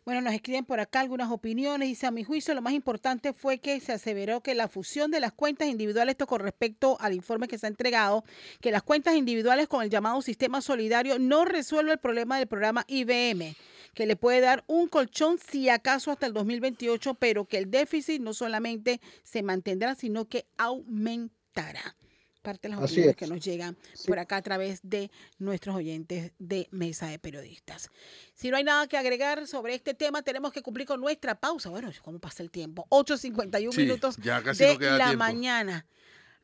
Bueno, 0.05 0.21
nos 0.21 0.35
escriben 0.35 0.65
por 0.65 0.81
acá 0.81 1.01
algunas 1.01 1.31
opiniones. 1.31 1.89
Dice, 1.89 2.07
a 2.07 2.11
mi 2.11 2.25
juicio, 2.25 2.55
lo 2.55 2.63
más 2.63 2.73
importante 2.73 3.33
fue 3.33 3.59
que 3.59 3.81
se 3.81 3.93
aseveró 3.93 4.41
que 4.41 4.55
la 4.55 4.69
fusión 4.69 5.11
de 5.11 5.21
las 5.21 5.33
cuentas 5.33 5.69
individuales, 5.69 6.13
esto 6.13 6.27
con 6.27 6.41
respecto 6.41 6.97
al 7.01 7.15
informe 7.15 7.49
que 7.49 7.59
se 7.59 7.67
ha 7.67 7.69
entregado, 7.69 8.25
que 8.61 8.71
las 8.71 8.83
cuentas 8.83 9.15
individuales 9.15 9.69
con 9.69 9.83
el 9.83 9.91
llamado 9.91 10.23
sistema 10.23 10.61
solidario 10.61 11.19
no 11.19 11.45
resuelve 11.45 11.93
el 11.93 11.99
problema 11.99 12.39
del 12.39 12.49
programa 12.49 12.85
IBM 12.89 13.55
que 13.95 14.07
le 14.07 14.17
puede 14.17 14.41
dar 14.41 14.65
un 14.67 14.89
colchón 14.89 15.39
si 15.39 15.69
acaso 15.69 16.11
hasta 16.11 16.27
el 16.27 16.33
2028, 16.33 17.15
pero 17.15 17.45
que 17.45 17.59
el 17.59 17.71
déficit 17.71 18.23
no 18.23 18.33
solamente 18.33 19.01
se 19.23 19.43
mantendrá, 19.43 19.95
sino 19.95 20.29
que 20.29 20.47
aumentará 20.57 21.97
parte 22.43 22.69
de 22.69 22.75
las 22.75 22.85
opiniones 22.85 23.17
que 23.17 23.27
nos 23.27 23.41
llegan 23.41 23.77
por 24.07 24.19
acá 24.19 24.37
a 24.37 24.43
través 24.43 24.81
de 24.83 25.11
nuestros 25.39 25.77
oyentes 25.77 26.33
de 26.39 26.69
Mesa 26.71 27.07
de 27.07 27.19
Periodistas. 27.19 27.91
Si 28.35 28.51
no 28.51 28.57
hay 28.57 28.65
nada 28.65 28.87
que 28.89 28.99
agregar 28.99 29.47
sobre 29.47 29.75
este 29.75 29.95
tema, 29.95 30.23
tenemos 30.23 30.53
que 30.53 30.63
cumplir 30.63 30.87
con 30.87 31.01
nuestra 31.01 31.35
pausa. 31.35 31.71
Bueno, 31.71 31.91
¿cómo 32.03 32.19
pasa 32.19 32.43
el 32.43 32.51
tiempo? 32.51 32.87
8.51 32.91 33.77
minutos 33.77 34.17
de 34.17 34.79
la 34.99 35.15
mañana. 35.15 35.87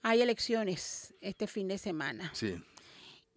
Hay 0.03 0.23
elecciones 0.23 1.15
este 1.21 1.47
fin 1.47 1.69
de 1.69 1.77
semana. 1.77 2.31
Sí 2.33 2.57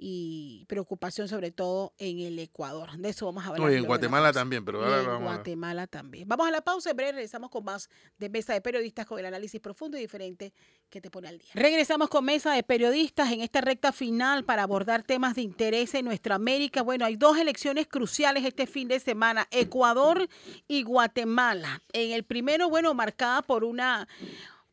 y 0.03 0.65
preocupación 0.67 1.27
sobre 1.27 1.51
todo 1.51 1.93
en 1.99 2.17
el 2.17 2.39
Ecuador. 2.39 2.97
De 2.97 3.09
eso 3.09 3.27
vamos 3.27 3.45
a 3.45 3.49
hablar. 3.49 3.71
y 3.71 3.75
en 3.75 3.85
Guatemala 3.85 4.33
también, 4.33 4.65
pero 4.65 4.83
ahora 4.83 5.15
en 5.15 5.23
Guatemala 5.23 5.85
también. 5.85 6.27
Vamos 6.27 6.47
a 6.47 6.51
la 6.51 6.61
pausa, 6.61 6.89
en 6.89 6.97
breve 6.97 7.11
regresamos 7.11 7.51
con 7.51 7.63
más 7.63 7.87
de 8.17 8.27
Mesa 8.27 8.53
de 8.53 8.61
Periodistas 8.61 9.05
con 9.05 9.19
el 9.19 9.27
análisis 9.27 9.61
profundo 9.61 9.99
y 9.99 10.01
diferente 10.01 10.53
que 10.89 11.01
te 11.01 11.11
pone 11.11 11.27
al 11.27 11.37
día. 11.37 11.51
Regresamos 11.53 12.09
con 12.09 12.25
Mesa 12.25 12.53
de 12.53 12.63
Periodistas 12.63 13.31
en 13.31 13.41
esta 13.41 13.61
recta 13.61 13.91
final 13.91 14.43
para 14.43 14.63
abordar 14.63 15.03
temas 15.03 15.35
de 15.35 15.43
interés 15.43 15.93
en 15.93 16.05
nuestra 16.05 16.33
América. 16.33 16.81
Bueno, 16.81 17.05
hay 17.05 17.15
dos 17.15 17.37
elecciones 17.37 17.85
cruciales 17.85 18.43
este 18.43 18.65
fin 18.65 18.87
de 18.87 18.99
semana, 18.99 19.47
Ecuador 19.51 20.27
y 20.67 20.81
Guatemala. 20.81 21.83
En 21.93 22.11
el 22.11 22.23
primero, 22.23 22.69
bueno, 22.69 22.95
marcada 22.95 23.43
por 23.43 23.63
una 23.63 24.07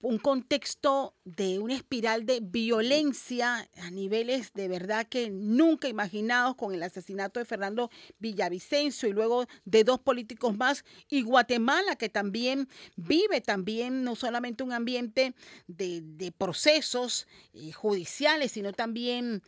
un 0.01 0.19
contexto 0.19 1.17
de 1.25 1.59
una 1.59 1.75
espiral 1.75 2.25
de 2.25 2.41
violencia 2.41 3.69
a 3.79 3.91
niveles 3.91 4.53
de 4.53 4.69
verdad 4.69 5.07
que 5.09 5.31
nunca 5.31 5.89
imaginados 5.89 6.55
con 6.55 6.73
el 6.73 6.83
asesinato 6.83 7.41
de 7.41 7.47
Fernando 7.47 7.91
Villavicencio 8.19 9.09
y 9.09 9.13
luego 9.13 9.47
de 9.65 9.83
dos 9.83 9.99
políticos 9.99 10.57
más 10.57 10.85
y 11.09 11.23
Guatemala 11.23 11.97
que 11.97 12.09
también 12.09 12.69
vive 12.97 13.41
también 13.41 14.05
no 14.05 14.15
solamente 14.15 14.63
un 14.63 14.73
ambiente 14.73 15.35
de, 15.67 16.33
procesos 16.39 17.27
eh, 17.55 17.73
judiciales 17.73 18.53
sino 18.53 18.73
también 18.73 19.43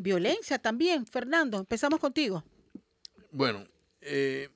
violencia 0.00 0.58
también. 0.58 1.06
Fernando, 1.06 1.58
empezamos 1.58 2.00
contigo. 2.00 2.42
Bueno, 3.30 3.66
eh, 4.00 4.48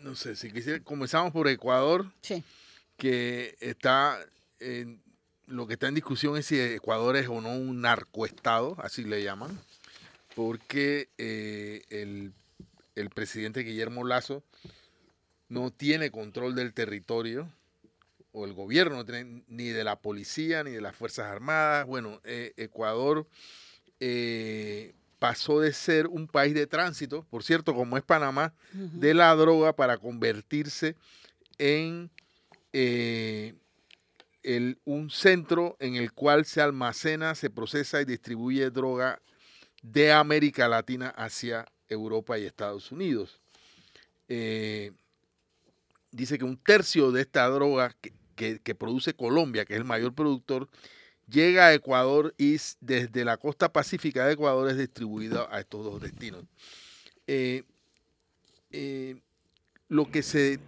no 0.00 0.16
sé, 0.16 0.34
si 0.34 0.50
quisiera, 0.50 0.82
comenzamos 0.82 1.32
por 1.32 1.46
Ecuador, 1.48 2.10
sí. 2.22 2.42
que 2.96 3.56
está 3.60 4.18
lo 5.46 5.66
que 5.66 5.74
está 5.74 5.88
en 5.88 5.94
discusión 5.94 6.36
es 6.36 6.46
si 6.46 6.58
Ecuador 6.58 7.16
es 7.16 7.28
o 7.28 7.40
no 7.40 7.50
un 7.50 7.80
narcoestado, 7.80 8.76
así 8.82 9.04
le 9.04 9.22
llaman, 9.22 9.58
porque 10.34 11.08
eh, 11.18 11.82
el, 11.90 12.32
presidente 13.10 13.60
Guillermo 13.60 14.04
Lazo 14.04 14.42
no 15.48 15.70
tiene 15.70 16.10
control 16.10 16.54
del 16.54 16.72
territorio, 16.72 17.48
o 18.32 18.46
el 18.46 18.54
gobierno 18.54 18.96
no 18.96 19.04
tiene 19.04 19.42
ni 19.48 19.68
de 19.68 19.84
la 19.84 19.96
policía 19.96 20.64
ni 20.64 20.70
de 20.70 20.80
las 20.80 20.96
Fuerzas 20.96 21.26
Armadas. 21.26 21.86
Bueno, 21.86 22.18
eh, 22.24 22.54
Ecuador 22.56 23.26
eh, 24.00 24.94
pasó 25.18 25.60
de 25.60 25.74
ser 25.74 26.06
un 26.06 26.26
país 26.26 26.54
de 26.54 26.66
tránsito, 26.66 27.26
por 27.28 27.42
cierto, 27.42 27.74
como 27.74 27.98
es 27.98 28.02
Panamá, 28.02 28.54
de 28.72 29.12
la 29.12 29.34
droga 29.34 29.74
para 29.74 29.98
convertirse 29.98 30.96
en 31.58 32.10
un 34.84 35.10
centro 35.10 35.76
en 35.78 35.94
el 35.94 36.12
cual 36.12 36.44
se 36.44 36.60
almacena, 36.60 37.34
se 37.34 37.50
procesa 37.50 38.00
y 38.00 38.04
distribuye 38.04 38.70
droga 38.70 39.20
de 39.82 40.12
América 40.12 40.68
Latina 40.68 41.08
hacia 41.08 41.66
Europa 41.88 42.38
y 42.38 42.44
Estados 42.44 42.90
Unidos. 42.92 43.40
Eh, 44.28 44.92
dice 46.10 46.38
que 46.38 46.44
un 46.44 46.56
tercio 46.56 47.12
de 47.12 47.22
esta 47.22 47.46
droga 47.48 47.94
que, 48.34 48.74
produce 48.74 49.14
Colombia, 49.14 49.64
que 49.64 49.74
es 49.74 49.78
el 49.78 49.84
mayor 49.84 50.14
productor, 50.14 50.68
llega 51.28 51.66
a 51.66 51.74
Ecuador 51.74 52.34
y 52.38 52.56
desde 52.80 53.24
la 53.24 53.36
costa 53.36 53.72
pacífica 53.72 54.26
de 54.26 54.32
Ecuador 54.32 54.68
es 54.68 54.76
distribuida 54.76 55.48
a 55.50 55.60
estos 55.60 55.84
dos 55.84 56.00
destinos. 56.00 56.44
Eh, 57.26 57.62
eh, 58.70 59.20
lo 59.88 60.10
que 60.10 60.22
se 60.22 60.58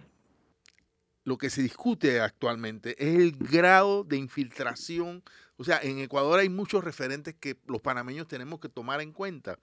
lo 1.25 1.37
que 1.37 1.49
se 1.49 1.61
discute 1.61 2.21
actualmente 2.21 2.95
es 2.97 3.19
el 3.19 3.31
grado 3.35 4.03
de 4.03 4.17
infiltración. 4.17 5.23
O 5.57 5.63
sea, 5.63 5.79
en 5.81 5.99
Ecuador 5.99 6.39
hay 6.39 6.49
muchos 6.49 6.83
referentes 6.83 7.35
que 7.35 7.57
los 7.67 7.81
panameños 7.81 8.27
tenemos 8.27 8.59
que 8.59 8.69
tomar 8.69 9.01
en 9.01 9.11
cuenta. 9.11 9.59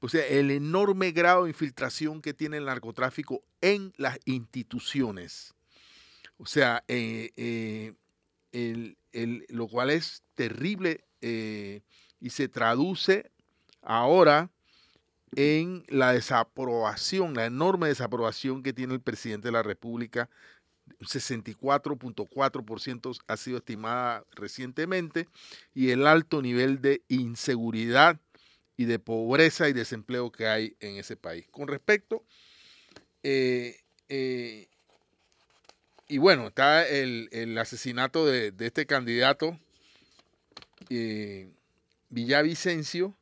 O 0.00 0.08
sea, 0.08 0.26
el 0.26 0.50
enorme 0.50 1.12
grado 1.12 1.44
de 1.44 1.50
infiltración 1.50 2.22
que 2.22 2.32
tiene 2.32 2.58
el 2.58 2.66
narcotráfico 2.66 3.42
en 3.60 3.92
las 3.96 4.18
instituciones. 4.24 5.54
O 6.36 6.46
sea, 6.46 6.84
eh, 6.88 7.32
eh, 8.52 9.44
lo 9.48 9.66
cual 9.68 9.90
es 9.90 10.22
terrible 10.34 11.04
eh, 11.20 11.82
y 12.20 12.30
se 12.30 12.48
traduce 12.48 13.30
ahora 13.82 14.50
en 15.36 15.84
la 15.88 16.12
desaprobación, 16.12 17.34
la 17.34 17.46
enorme 17.46 17.88
desaprobación 17.88 18.62
que 18.62 18.72
tiene 18.72 18.94
el 18.94 19.00
presidente 19.00 19.48
de 19.48 19.52
la 19.52 19.62
República. 19.62 20.30
64.4% 21.00 23.20
ha 23.26 23.36
sido 23.36 23.58
estimada 23.58 24.24
recientemente 24.32 25.28
y 25.74 25.90
el 25.90 26.06
alto 26.06 26.40
nivel 26.42 26.80
de 26.80 27.02
inseguridad 27.08 28.20
y 28.76 28.86
de 28.86 28.98
pobreza 28.98 29.68
y 29.68 29.72
desempleo 29.72 30.32
que 30.32 30.48
hay 30.48 30.76
en 30.80 30.96
ese 30.96 31.16
país. 31.16 31.46
Con 31.50 31.68
respecto, 31.68 32.24
eh, 33.22 33.80
eh, 34.08 34.68
y 36.08 36.18
bueno, 36.18 36.48
está 36.48 36.86
el, 36.86 37.56
asesinato 37.58 38.26
de, 38.26 38.52
este 38.58 38.86
candidato 38.86 39.58
eh, 40.90 41.48
Villavicencio, 42.10 43.14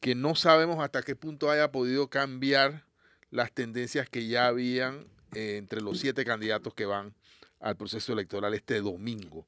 que 0.00 0.14
no 0.14 0.34
sabemos 0.34 0.82
hasta 0.82 1.02
qué 1.02 1.16
punto 1.16 1.50
haya 1.50 1.72
podido 1.72 2.08
cambiar 2.08 2.84
las 3.30 3.52
tendencias 3.52 4.08
que 4.08 4.26
ya 4.26 4.46
habían 4.46 5.06
eh, 5.34 5.56
entre 5.56 5.80
los 5.80 5.98
siete 5.98 6.24
candidatos 6.24 6.74
que 6.74 6.86
van 6.86 7.14
al 7.60 7.76
proceso 7.76 8.12
electoral 8.12 8.54
este 8.54 8.80
domingo. 8.80 9.46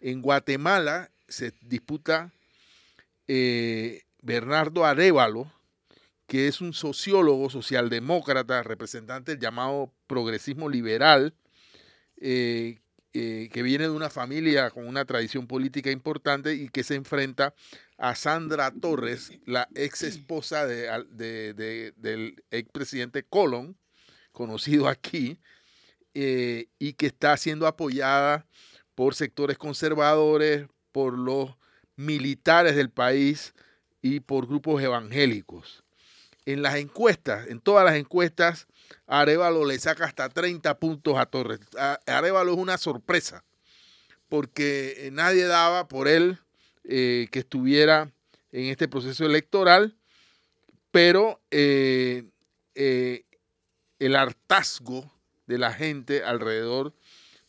En 0.00 0.22
Guatemala 0.22 1.10
se 1.28 1.52
disputa 1.60 2.32
eh, 3.28 4.02
Bernardo 4.22 4.84
Arevalo, 4.84 5.52
que 6.26 6.48
es 6.48 6.60
un 6.60 6.72
sociólogo 6.72 7.50
socialdemócrata, 7.50 8.62
representante 8.62 9.32
del 9.32 9.40
llamado 9.40 9.92
progresismo 10.06 10.68
liberal, 10.68 11.34
eh, 12.20 12.78
que 13.12 13.62
viene 13.62 13.84
de 13.84 13.90
una 13.90 14.08
familia 14.08 14.70
con 14.70 14.86
una 14.86 15.04
tradición 15.04 15.48
política 15.48 15.90
importante 15.90 16.54
y 16.54 16.68
que 16.68 16.84
se 16.84 16.94
enfrenta 16.94 17.54
a 17.98 18.14
Sandra 18.14 18.70
Torres, 18.70 19.32
la 19.44 19.68
ex 19.74 20.04
esposa 20.04 20.66
de, 20.66 21.92
del 21.96 22.42
expresidente 22.50 23.24
Colón, 23.24 23.76
conocido 24.32 24.88
aquí, 24.88 25.38
eh, 26.14 26.66
y 26.78 26.94
que 26.94 27.06
está 27.06 27.36
siendo 27.36 27.66
apoyada 27.66 28.46
por 28.94 29.14
sectores 29.14 29.58
conservadores, 29.58 30.66
por 30.92 31.16
los 31.16 31.54
militares 31.96 32.76
del 32.76 32.90
país 32.90 33.54
y 34.02 34.20
por 34.20 34.46
grupos 34.46 34.82
evangélicos. 34.82 35.84
En 36.46 36.62
las 36.62 36.76
encuestas, 36.76 37.46
en 37.48 37.60
todas 37.60 37.84
las 37.84 37.94
encuestas, 37.94 38.66
Arevalo 39.06 39.64
le 39.64 39.78
saca 39.78 40.04
hasta 40.04 40.28
30 40.28 40.78
puntos 40.78 41.16
a 41.18 41.26
Torres. 41.26 41.60
Arevalo 42.06 42.52
es 42.52 42.58
una 42.58 42.78
sorpresa, 42.78 43.44
porque 44.28 45.10
nadie 45.12 45.44
daba 45.44 45.86
por 45.86 46.08
él 46.08 46.38
eh, 46.84 47.28
que 47.30 47.40
estuviera 47.40 48.10
en 48.52 48.64
este 48.64 48.88
proceso 48.88 49.24
electoral, 49.26 49.96
pero 50.90 51.40
eh, 51.50 52.24
eh, 52.74 53.24
el 54.00 54.16
hartazgo 54.16 55.12
de 55.46 55.58
la 55.58 55.72
gente 55.72 56.24
alrededor 56.24 56.92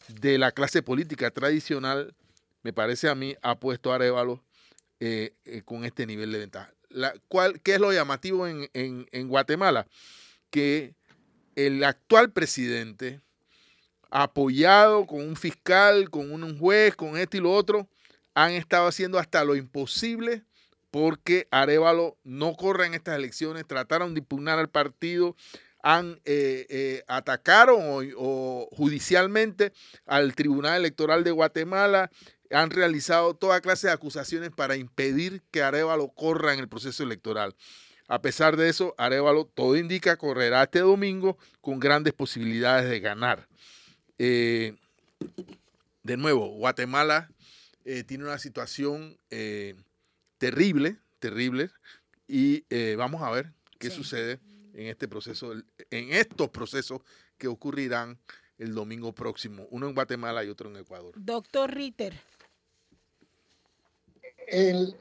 de 0.07 0.37
la 0.37 0.51
clase 0.51 0.83
política 0.83 1.31
tradicional, 1.31 2.13
me 2.61 2.73
parece 2.73 3.09
a 3.09 3.15
mí, 3.15 3.35
ha 3.41 3.59
puesto 3.59 3.91
a 3.91 3.95
Arevalo 3.95 4.43
con 5.65 5.83
este 5.85 6.05
nivel 6.05 6.31
de 6.31 6.39
ventaja. 6.39 6.71
¿Qué 7.63 7.73
es 7.73 7.79
lo 7.79 7.91
llamativo 7.91 8.45
en, 8.45 8.69
en 8.73 9.27
Guatemala? 9.27 9.87
Que 10.51 10.93
el 11.55 11.83
actual 11.83 12.31
presidente, 12.31 13.21
apoyado 14.11 15.07
con 15.07 15.21
un 15.21 15.35
fiscal, 15.35 16.09
con 16.09 16.31
un 16.31 16.59
juez, 16.59 16.95
con 16.95 17.17
esto 17.17 17.37
y 17.37 17.39
lo 17.39 17.51
otro, 17.53 17.87
han 18.33 18.51
estado 18.51 18.87
haciendo 18.87 19.17
hasta 19.17 19.43
lo 19.43 19.55
imposible 19.55 20.43
porque 20.91 21.47
Arevalo 21.51 22.17
no 22.23 22.55
corre 22.55 22.85
en 22.85 22.93
estas 22.93 23.15
elecciones, 23.15 23.65
trataron 23.65 24.13
de 24.13 24.19
impugnar 24.19 24.59
al 24.59 24.69
partido, 24.69 25.35
han 25.83 26.19
eh, 26.25 26.65
eh, 26.69 27.03
atacaron 27.07 27.79
o, 28.17 28.67
judicialmente 28.71 29.73
al 30.05 30.35
Tribunal 30.35 30.79
Electoral 30.79 31.23
de 31.23 31.31
Guatemala, 31.31 32.11
han 32.51 32.69
realizado 32.69 33.33
toda 33.33 33.61
clase 33.61 33.87
de 33.87 33.93
acusaciones 33.93 34.51
para 34.51 34.75
impedir 34.75 35.41
que 35.51 35.63
Arevalo 35.63 36.09
corra 36.09 36.53
en 36.53 36.59
el 36.59 36.67
proceso 36.67 37.03
electoral. 37.03 37.55
A 38.07 38.21
pesar 38.21 38.57
de 38.57 38.67
eso, 38.67 38.93
Arevalo, 38.97 39.45
todo 39.45 39.77
indica, 39.77 40.17
correrá 40.17 40.63
este 40.63 40.79
domingo 40.79 41.37
con 41.61 41.79
grandes 41.79 42.13
posibilidades 42.13 42.89
de 42.89 42.99
ganar. 42.99 43.47
Eh, 44.19 44.75
de 46.03 46.17
nuevo, 46.17 46.47
Guatemala 46.49 47.29
eh, 47.85 48.03
tiene 48.03 48.25
una 48.25 48.37
situación 48.37 49.17
terrible, 50.37 50.97
terrible, 51.19 51.69
y 52.27 52.65
vamos 52.95 53.21
a 53.21 53.31
ver 53.31 53.53
qué 53.79 53.89
sucede 53.89 54.39
en 54.73 54.87
este 54.87 55.07
proceso, 55.07 55.53
en 55.89 56.13
estos 56.13 56.49
procesos 56.49 57.01
que 57.37 57.47
ocurrirán 57.47 58.17
el 58.57 58.73
domingo 58.73 59.13
próximo, 59.13 59.67
uno 59.71 59.87
en 59.87 59.95
Guatemala 59.95 60.43
y 60.43 60.49
otro 60.49 60.69
en 60.69 60.77
Ecuador. 60.77 61.13
Doctor 61.17 61.73
Ritter. 61.73 62.13
El, 64.47 64.95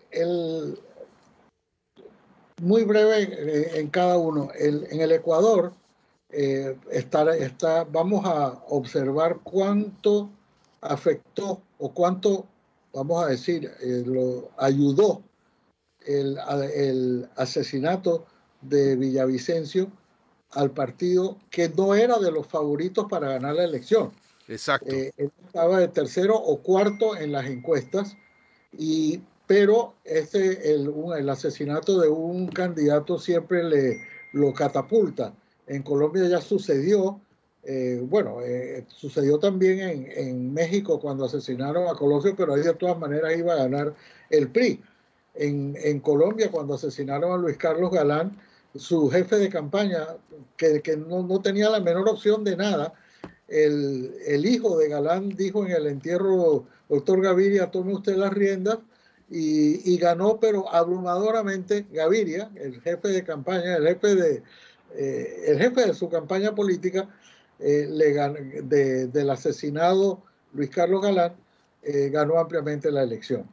muy 2.63 2.85
breve 2.85 3.79
en 3.79 3.89
cada 3.89 4.17
uno. 4.17 4.51
en 4.55 5.01
el 5.01 5.13
Ecuador 5.13 5.73
está, 6.33 7.37
está, 7.37 7.85
vamos 7.85 8.25
a 8.25 8.51
observar 8.69 9.41
cuánto 9.43 10.31
afectó 10.81 11.63
o 11.79 11.93
cuánto 11.93 12.47
vamos 12.93 13.25
a 13.25 13.29
decir, 13.29 13.71
eh, 13.81 14.03
lo 14.07 14.51
ayudó 14.59 15.23
el, 16.07 16.39
el, 16.75 17.29
asesinato 17.37 18.27
de 18.61 18.97
Villavicencio 18.97 19.91
al 20.53 20.71
partido 20.73 21.39
que 21.51 21.69
no 21.69 21.95
era 21.95 22.19
de 22.19 22.33
los 22.33 22.47
favoritos 22.47 23.07
para 23.09 23.29
ganar 23.29 23.55
la 23.55 23.65
elección. 23.65 24.13
Exacto. 24.49 24.93
Eh, 24.93 25.13
estaba 25.19 25.79
de 25.79 25.89
tercero 25.89 26.37
o 26.37 26.61
cuarto 26.61 27.17
en 27.17 27.33
las 27.33 27.47
encuestas, 27.47 28.17
y, 28.77 29.21
pero 29.47 29.95
este, 30.05 30.75
el, 30.75 30.93
el 31.17 31.29
asesinato 31.29 32.01
de 32.01 32.09
un 32.09 32.49
candidato 32.49 33.19
siempre 33.19 33.63
le 33.63 34.01
lo 34.33 34.53
catapulta. 34.53 35.35
En 35.67 35.83
Colombia 35.83 36.27
ya 36.29 36.41
sucedió 36.41 37.21
eh, 37.63 38.01
bueno, 38.03 38.41
eh, 38.43 38.87
sucedió 38.89 39.39
también 39.39 39.81
en, 39.81 40.13
en, 40.13 40.55
México 40.55 40.99
cuando 40.99 41.27
asesinaron 41.27 41.89
a 41.89 41.95
Colosio, 41.95 42.35
pero 42.35 42.55
ahí 42.55 42.63
de 42.63 42.73
todas 42.73 42.99
maneras 42.99 43.37
iba 43.37 43.53
a 43.53 43.57
ganar 43.57 43.95
el 44.31 44.49
PRI. 44.49 44.83
En, 45.35 45.77
en 45.83 46.01
Colombia, 46.01 46.51
cuando 46.51 46.75
asesinaron 46.75 47.33
a 47.33 47.37
Luis 47.37 47.59
Carlos 47.59 47.91
Galán, 47.91 48.37
su 48.75 49.11
jefe 49.11 49.37
de 49.37 49.49
campaña, 49.49 50.07
que, 50.57 50.81
que 50.81 50.97
no, 50.97 51.23
no, 51.23 51.41
tenía 51.41 51.71
la 51.71 51.81
menor 51.81 52.09
opción 52.09 52.45
de 52.45 52.57
nada, 52.57 52.93
el, 53.49 54.15
el, 54.27 54.47
hijo 54.47 54.79
de 54.79 54.89
Galán 54.89 55.31
dijo 55.31 55.67
en 55.67 55.73
el 55.73 55.87
entierro, 55.87 56.67
doctor 56.89 57.21
Gaviria, 57.21 57.71
tome 57.71 57.95
usted 57.95 58.17
las 58.17 58.33
riendas, 58.33 58.79
y, 59.29 59.93
y 59.93 59.97
ganó, 59.97 60.41
pero 60.41 60.73
abrumadoramente 60.73 61.87
Gaviria, 61.93 62.51
el 62.57 62.81
jefe 62.81 63.09
de 63.09 63.23
campaña, 63.23 63.77
el 63.77 63.87
jefe 63.87 64.15
de, 64.17 64.43
eh, 64.97 65.45
el 65.47 65.59
jefe 65.59 65.87
de 65.87 65.95
su 65.95 66.09
campaña 66.09 66.55
política, 66.55 67.09
eh, 67.59 67.87
le 67.89 68.13
del 68.65 69.31
asesinado 69.31 70.23
Luis 70.53 70.71
Carlos 70.71 71.03
Galán, 71.03 71.35
eh, 71.83 72.09
ganó 72.11 72.39
ampliamente 72.39 72.91
la 72.91 73.03
elección. 73.03 73.49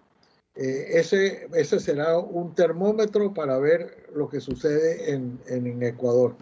Eh, 0.58 1.00
ese, 1.00 1.48
ese 1.54 1.80
será 1.80 2.18
un 2.18 2.56
termómetro 2.56 3.34
para 3.34 3.58
ver 3.60 4.08
lo 4.14 4.28
que 4.28 4.42
sucede 4.42 5.14
en, 5.14 5.40
en, 5.48 5.84
Ecuador. 5.84 6.36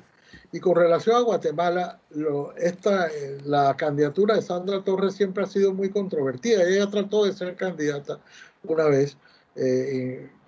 Y 0.52 0.60
con 0.60 0.76
relación 0.76 1.18
a 1.18 1.22
Guatemala, 1.22 2.00
lo, 2.12 2.56
esta, 2.56 3.10
la 3.44 3.76
candidatura 3.76 4.36
de 4.36 4.42
Sandra 4.42 4.84
Torres 4.84 5.16
siempre 5.16 5.44
ha 5.44 5.48
sido 5.48 5.74
muy 5.74 5.90
controvertida. 5.90 6.64
Ella 6.64 6.90
trató 6.90 7.26
de 7.26 7.34
ser 7.34 7.56
candidata 7.56 8.20
una 8.64 8.86
vez. 8.86 9.18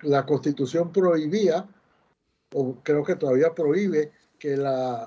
la 0.02 0.24
constitución 0.26 0.92
prohibía, 0.92 1.66
o 2.54 2.76
creo 2.82 3.04
que 3.04 3.16
todavía 3.16 3.54
prohíbe, 3.54 4.12
que 4.38 4.56
la 4.56 5.06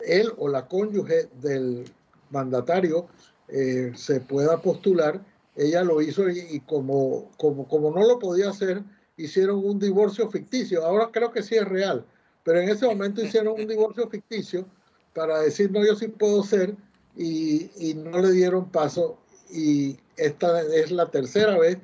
él 0.00 0.32
o 0.38 0.48
la 0.48 0.66
cónyuge 0.66 1.28
del 1.40 1.84
mandatario 2.30 3.06
eh, 3.48 3.92
se 3.94 4.20
pueda 4.20 4.60
postular. 4.60 5.20
Ella 5.56 5.82
lo 5.82 6.02
hizo 6.02 6.28
y, 6.28 6.60
como, 6.66 7.30
como, 7.38 7.66
como 7.66 7.90
no 7.90 8.06
lo 8.06 8.18
podía 8.18 8.50
hacer, 8.50 8.82
hicieron 9.16 9.64
un 9.64 9.78
divorcio 9.78 10.28
ficticio. 10.28 10.84
Ahora 10.84 11.08
creo 11.10 11.32
que 11.32 11.42
sí 11.42 11.54
es 11.54 11.66
real, 11.66 12.04
pero 12.44 12.60
en 12.60 12.68
ese 12.68 12.86
momento 12.86 13.24
hicieron 13.24 13.58
un 13.58 13.66
divorcio 13.66 14.08
ficticio 14.08 14.66
para 15.14 15.40
decir, 15.40 15.70
no, 15.70 15.84
yo 15.84 15.96
sí 15.96 16.08
puedo 16.08 16.42
ser, 16.42 16.76
y, 17.16 17.70
y 17.78 17.94
no 17.94 18.20
le 18.20 18.32
dieron 18.32 18.70
paso. 18.70 19.18
Y 19.50 19.96
esta 20.16 20.60
es 20.62 20.90
la 20.90 21.10
tercera 21.10 21.58
vez, 21.58 21.78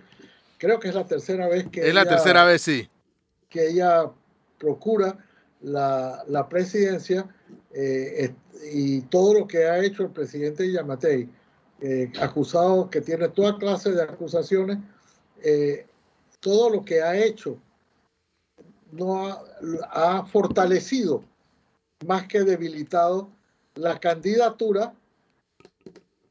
creo 0.59 0.79
que 0.79 0.89
es 0.89 0.95
la 0.95 1.07
tercera 1.07 1.49
vez 1.49 1.67
que... 1.71 1.89
Es 1.89 1.95
la 1.95 2.05
tercera 2.05 2.45
vez, 2.45 2.61
sí. 2.61 2.89
Que 3.49 3.71
ella 3.71 4.11
procura 4.59 5.17
la, 5.63 6.25
la 6.29 6.49
presidencia 6.49 7.27
eh, 7.73 8.35
y 8.71 9.01
todo 9.03 9.35
lo 9.35 9.47
que 9.47 9.65
ha 9.65 9.83
hecho 9.83 10.03
el 10.03 10.11
presidente 10.11 10.71
Yamatei 10.71 11.29
eh, 11.85 12.13
acusado 12.21 12.89
que 12.89 13.01
tiene 13.01 13.29
toda 13.29 13.59
clase 13.59 13.91
de 13.91 14.05
acusaciones, 14.05 14.79
eh, 15.43 15.85
todo 16.39 16.71
lo 16.71 16.85
que 16.85 17.03
ha 17.03 17.17
hecho 17.17 17.59
no 18.93 19.27
ha, 19.27 19.43
ha, 19.91 20.27
fortalecido 20.27 21.25
más 22.07 22.29
que 22.29 22.45
debilitado 22.45 23.31
la 23.75 23.99
candidatura 23.99 24.95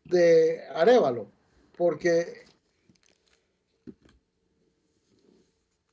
de 0.05 0.61
Arevalo, 0.73 1.27
porque 1.75 2.45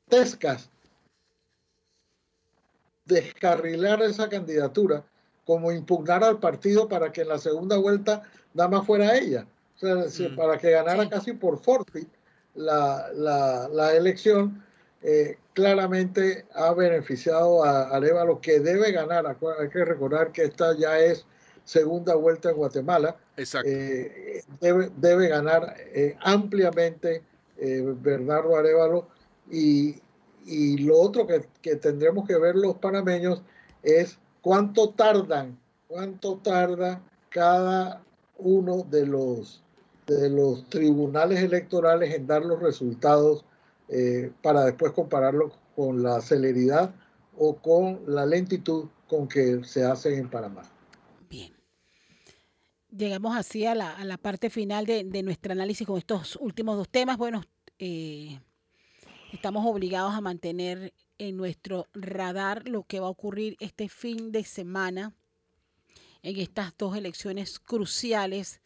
Tescas 0.08 0.70
descarrilar 3.06 4.02
esa 4.02 4.28
candidatura 4.28 5.04
como 5.44 5.72
impugnar 5.72 6.22
al 6.22 6.38
partido 6.38 6.88
para 6.88 7.10
que 7.10 7.22
en 7.22 7.28
la 7.28 7.38
segunda 7.38 7.76
vuelta 7.76 8.22
nada 8.54 8.68
más 8.68 8.86
fuera 8.86 9.16
ella, 9.16 9.46
o 9.76 9.78
sea, 9.78 10.28
mm. 10.28 10.36
para 10.36 10.58
que 10.58 10.70
ganara 10.70 11.08
casi 11.08 11.32
por 11.32 11.58
forfeit 11.58 12.08
la, 12.54 13.10
la, 13.14 13.68
la 13.68 13.94
elección, 13.94 14.62
eh, 15.02 15.38
claramente 15.54 16.46
ha 16.54 16.72
beneficiado 16.74 17.64
a 17.64 17.88
Arevalo 17.88 18.40
que 18.40 18.60
debe 18.60 18.90
ganar. 18.92 19.26
Hay 19.26 19.68
que 19.68 19.84
recordar 19.84 20.32
que 20.32 20.42
esta 20.42 20.76
ya 20.76 20.98
es 20.98 21.24
segunda 21.64 22.14
vuelta 22.14 22.50
en 22.50 22.56
Guatemala. 22.56 23.16
Exacto. 23.36 23.68
Eh, 23.70 24.42
debe, 24.60 24.90
debe, 24.96 25.28
ganar 25.28 25.74
eh, 25.78 26.16
ampliamente 26.20 27.22
Bernardo 27.56 28.56
Arevalo 28.56 29.08
y, 29.50 30.00
y 30.46 30.78
lo 30.78 30.96
otro 30.98 31.26
que, 31.26 31.44
que, 31.60 31.74
tendremos 31.76 32.26
que 32.26 32.38
ver 32.38 32.54
los 32.54 32.76
panameños 32.76 33.42
es 33.82 34.16
cuánto 34.42 34.90
tardan, 34.90 35.58
cuánto 35.88 36.36
tarda 36.36 37.02
cada 37.30 38.00
uno 38.38 38.84
de 38.84 39.06
los, 39.06 39.62
de 40.06 40.30
los 40.30 40.68
tribunales 40.68 41.40
electorales 41.40 42.14
en 42.14 42.26
dar 42.26 42.44
los 42.44 42.60
resultados 42.60 43.44
eh, 43.88 44.32
para 44.42 44.64
después 44.64 44.92
compararlo 44.92 45.52
con 45.74 46.02
la 46.02 46.20
celeridad 46.20 46.94
o 47.36 47.56
con 47.56 48.00
la 48.06 48.26
lentitud 48.26 48.86
con 49.06 49.28
que 49.28 49.62
se 49.64 49.84
hacen 49.84 50.14
en 50.14 50.30
Panamá. 50.30 50.62
Bien. 51.28 51.52
Llegamos 52.90 53.36
así 53.36 53.64
a 53.66 53.74
la, 53.74 53.92
a 53.92 54.04
la 54.04 54.18
parte 54.18 54.50
final 54.50 54.86
de, 54.86 55.04
de, 55.04 55.22
nuestro 55.22 55.52
análisis 55.52 55.86
con 55.86 55.98
estos 55.98 56.36
últimos 56.36 56.76
dos 56.76 56.88
temas. 56.88 57.16
Bueno, 57.16 57.42
eh, 57.78 58.40
estamos 59.32 59.64
obligados 59.66 60.14
a 60.14 60.20
mantener 60.20 60.92
en 61.18 61.36
nuestro 61.36 61.86
radar 61.94 62.68
lo 62.68 62.84
que 62.84 63.00
va 63.00 63.06
a 63.06 63.10
ocurrir 63.10 63.56
este 63.60 63.88
fin 63.88 64.32
de 64.32 64.44
semana 64.44 65.14
en 66.22 66.38
estas 66.38 66.76
dos 66.76 66.96
elecciones 66.96 67.58
cruciales 67.58 68.60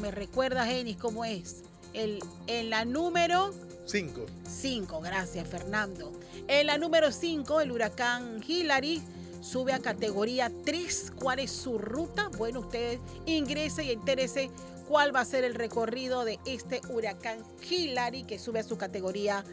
¿Me 0.00 0.10
recuerdas, 0.10 0.68
Eni, 0.68 0.96
cómo 0.96 1.24
es? 1.24 1.62
El, 1.94 2.18
en 2.46 2.70
la 2.70 2.84
número 2.84 3.52
5. 3.86 4.26
5, 4.48 5.00
gracias 5.00 5.48
Fernando. 5.48 6.12
En 6.48 6.66
la 6.66 6.78
número 6.78 7.12
5, 7.12 7.60
el 7.60 7.72
huracán 7.72 8.42
Hillary 8.46 9.02
sube 9.40 9.72
a 9.72 9.78
categoría 9.78 10.50
3. 10.64 11.12
¿Cuál 11.16 11.38
es 11.38 11.50
su 11.50 11.78
ruta? 11.78 12.28
Bueno, 12.36 12.60
usted 12.60 12.98
ingrese 13.26 13.84
y 13.84 13.90
entérese 13.92 14.50
cuál 14.88 15.14
va 15.14 15.20
a 15.20 15.24
ser 15.24 15.44
el 15.44 15.54
recorrido 15.54 16.24
de 16.24 16.38
este 16.46 16.80
huracán 16.88 17.38
Hillary 17.68 18.24
que 18.24 18.38
sube 18.38 18.58
a 18.58 18.62
su 18.62 18.76
categoría 18.76 19.44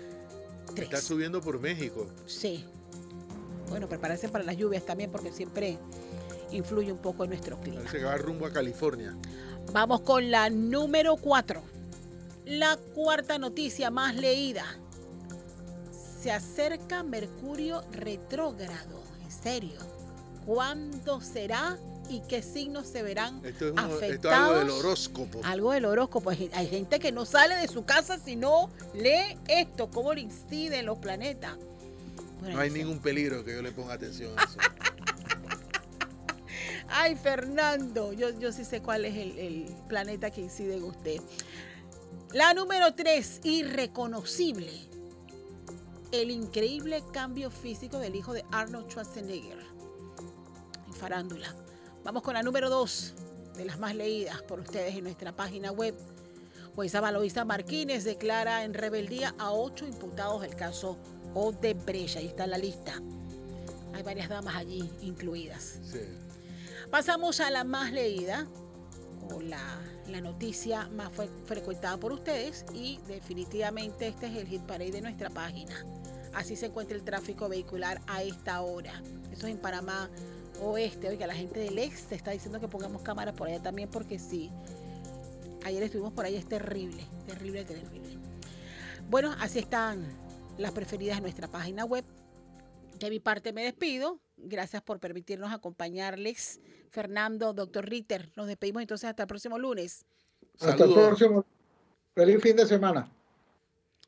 3. 0.76 0.84
Está 0.84 1.02
subiendo 1.02 1.42
por 1.42 1.60
México. 1.60 2.08
Sí. 2.26 2.66
Bueno, 3.70 3.88
prepárense 3.88 4.30
para 4.30 4.44
las 4.44 4.58
lluvias 4.58 4.86
también 4.86 5.12
porque 5.12 5.32
siempre 5.32 5.78
influye 6.52 6.92
un 6.92 6.98
poco 6.98 7.24
en 7.24 7.30
nuestro 7.30 7.60
clima. 7.60 7.90
Se 7.90 8.04
va 8.04 8.16
rumbo 8.18 8.46
a 8.46 8.52
California. 8.52 9.16
Vamos 9.72 10.02
con 10.02 10.32
la 10.32 10.50
número 10.50 11.16
4. 11.16 11.64
La 12.46 12.78
cuarta 12.96 13.38
noticia 13.38 13.92
más 13.92 14.16
leída. 14.16 14.66
Se 16.22 16.32
acerca 16.32 17.04
Mercurio 17.04 17.84
retrógrado. 17.92 19.02
En 19.24 19.32
serio. 19.32 19.80
¿Cuándo 20.46 21.22
será 21.22 21.78
y 22.10 22.22
qué 22.22 22.42
signos 22.42 22.88
se 22.88 23.04
verán 23.04 23.42
esto 23.46 23.68
es 23.70 23.78
afectados? 23.78 24.02
Esto 24.12 24.30
es 24.30 24.34
algo 24.34 24.60
del 24.60 24.70
horóscopo. 24.72 25.42
Algo 25.44 25.72
del 25.72 25.86
horóscopo. 25.86 26.32
Hay 26.32 26.68
gente 26.68 27.00
que 27.00 27.12
no 27.12 27.26
sale 27.26 27.56
de 27.56 27.68
su 27.68 27.86
casa 27.86 28.18
si 28.18 28.36
no 28.36 28.70
lee 28.94 29.38
esto, 29.48 29.90
cómo 29.92 30.14
le 30.14 30.22
inciden 30.22 30.88
los 30.88 30.98
planetas. 30.98 31.58
Bueno, 32.40 32.56
no 32.56 32.62
hay 32.62 32.72
ningún 32.72 33.00
peligro 33.00 33.46
que 33.46 33.54
yo 33.54 33.62
le 33.62 33.72
ponga 33.72 33.94
atención 33.94 34.38
a 34.38 34.44
eso. 34.44 34.58
Ay, 36.90 37.16
Fernando, 37.16 38.12
yo, 38.14 38.38
yo 38.38 38.52
sí 38.52 38.66
sé 38.66 38.82
cuál 38.82 39.06
es 39.06 39.16
el, 39.16 39.38
el 39.38 39.76
planeta 39.88 40.32
que 40.32 40.42
incide 40.42 40.76
en 40.76 40.84
usted. 40.84 41.22
La 42.34 42.54
número 42.54 42.94
tres, 42.94 43.42
irreconocible. 43.44 44.72
El 46.14 46.32
increíble 46.32 47.04
cambio 47.12 47.52
físico 47.52 48.00
del 48.00 48.16
hijo 48.16 48.32
de 48.32 48.46
Arnold 48.52 48.90
Schwarzenegger 48.90 49.60
en 50.88 50.94
farándula. 50.94 51.54
Vamos 52.06 52.24
con 52.24 52.34
la 52.34 52.42
número 52.42 52.70
dos, 52.70 53.14
de 53.58 53.66
las 53.66 53.80
más 53.80 53.96
leídas 53.96 54.42
por 54.44 54.62
ustedes 54.62 54.96
en 54.96 55.04
nuestra 55.04 55.36
página 55.36 55.74
web. 55.74 55.94
Jueza 56.74 57.02
Valoisa 57.02 57.44
Martínez 57.44 58.06
declara 58.06 58.64
en 58.64 58.74
rebeldía 58.74 59.36
a 59.38 59.52
ocho 59.52 59.86
imputados 59.86 60.42
del 60.42 60.56
caso 60.56 60.98
Odebrecht. 61.34 62.16
Ahí 62.16 62.28
está 62.28 62.48
la 62.48 62.58
lista. 62.58 62.94
Hay 63.94 64.04
varias 64.04 64.30
damas 64.30 64.56
allí 64.56 64.90
incluidas. 65.02 65.80
Sí. 65.84 66.00
Pasamos 66.90 67.42
a 67.42 67.52
la 67.52 67.66
más 67.66 67.92
leída, 67.92 68.48
o 69.34 69.42
la, 69.42 69.80
la 70.08 70.22
noticia 70.22 70.88
más 70.90 71.12
frecuentada 71.46 71.98
por 71.98 72.12
ustedes, 72.12 72.66
y 72.74 73.00
definitivamente 73.08 74.08
este 74.08 74.28
es 74.28 74.36
el 74.36 74.48
hit 74.48 74.62
parade 74.64 74.92
de 74.92 75.02
nuestra 75.02 75.30
página. 75.30 75.86
Así 76.34 76.56
se 76.56 76.68
encuentra 76.68 76.96
el 76.96 77.04
tráfico 77.04 77.50
vehicular 77.50 78.02
a 78.08 78.24
esta 78.24 78.62
hora. 78.62 79.02
Eso 79.32 79.48
es 79.48 79.54
en 79.54 79.58
Panamá 79.58 80.10
Oeste. 80.62 81.10
Oiga, 81.10 81.28
la 81.28 81.36
gente 81.36 81.60
del 81.60 81.78
ex 81.78 82.12
está 82.12 82.32
diciendo 82.32 82.60
que 82.60 82.68
pongamos 82.68 83.02
cámaras 83.02 83.36
por 83.36 83.48
allá 83.48 83.62
también, 83.62 83.90
porque 83.90 84.18
sí. 84.18 84.50
Ayer 85.64 85.84
estuvimos 85.84 86.14
por 86.14 86.26
ahí, 86.26 86.36
es 86.36 86.48
terrible, 86.48 87.06
terrible, 87.28 87.66
terrible. 87.66 88.18
Bueno, 89.10 89.36
así 89.40 89.60
están 89.60 90.06
las 90.58 90.72
preferidas 90.72 91.18
de 91.18 91.22
nuestra 91.22 91.48
página 91.48 91.86
web. 91.86 92.06
De 92.98 93.10
mi 93.10 93.20
parte 93.20 93.52
me 93.52 93.64
despido. 93.64 94.20
Gracias 94.44 94.82
por 94.82 95.00
permitirnos 95.00 95.52
acompañarles. 95.52 96.60
Fernando, 96.90 97.54
doctor 97.54 97.88
Ritter, 97.88 98.30
nos 98.36 98.48
despedimos 98.48 98.82
entonces 98.82 99.10
hasta 99.10 99.24
el 99.24 99.28
próximo 99.28 99.58
lunes. 99.58 100.06
Hasta 100.60 100.84
el 100.84 100.94
próximo. 100.94 101.46
Feliz 102.14 102.42
fin 102.42 102.56
de 102.56 102.66
semana. 102.66 103.10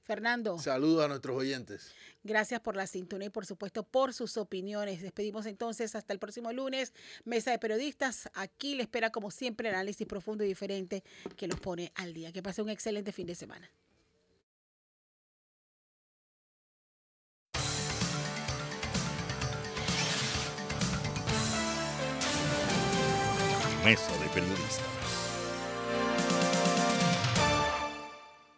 Fernando. 0.04 0.60
Saludos 0.60 1.06
a 1.06 1.08
nuestros 1.08 1.38
oyentes. 1.38 1.92
Gracias 2.24 2.60
por 2.60 2.76
la 2.76 2.88
sintonía 2.88 3.28
y 3.28 3.30
por 3.30 3.46
supuesto 3.46 3.84
por 3.84 4.14
sus 4.14 4.38
opiniones. 4.38 5.02
Despedimos 5.02 5.46
entonces 5.46 5.96
hasta 5.96 6.14
el 6.14 6.20
próximo 6.20 6.52
lunes. 6.52 6.94
Mesa 7.24 7.52
de 7.52 7.60
periodistas. 7.60 8.30
Aquí 8.34 8.76
le 8.76 8.84
espera 8.84 9.12
como 9.12 9.32
siempre 9.32 9.70
el 9.70 9.76
análisis 9.76 10.06
profundo 10.06 10.44
y 10.44 10.48
diferente 10.48 11.04
que 11.38 11.48
los 11.48 11.60
pone 11.60 11.92
al 11.96 12.14
día. 12.14 12.34
Que 12.34 12.44
pase 12.44 12.62
un 12.62 12.70
excelente 12.70 13.14
fin 13.14 13.28
de 13.28 13.36
semana. 13.36 13.70
Mesa 23.84 24.18
de 24.18 24.30
Periodistas. 24.30 25.03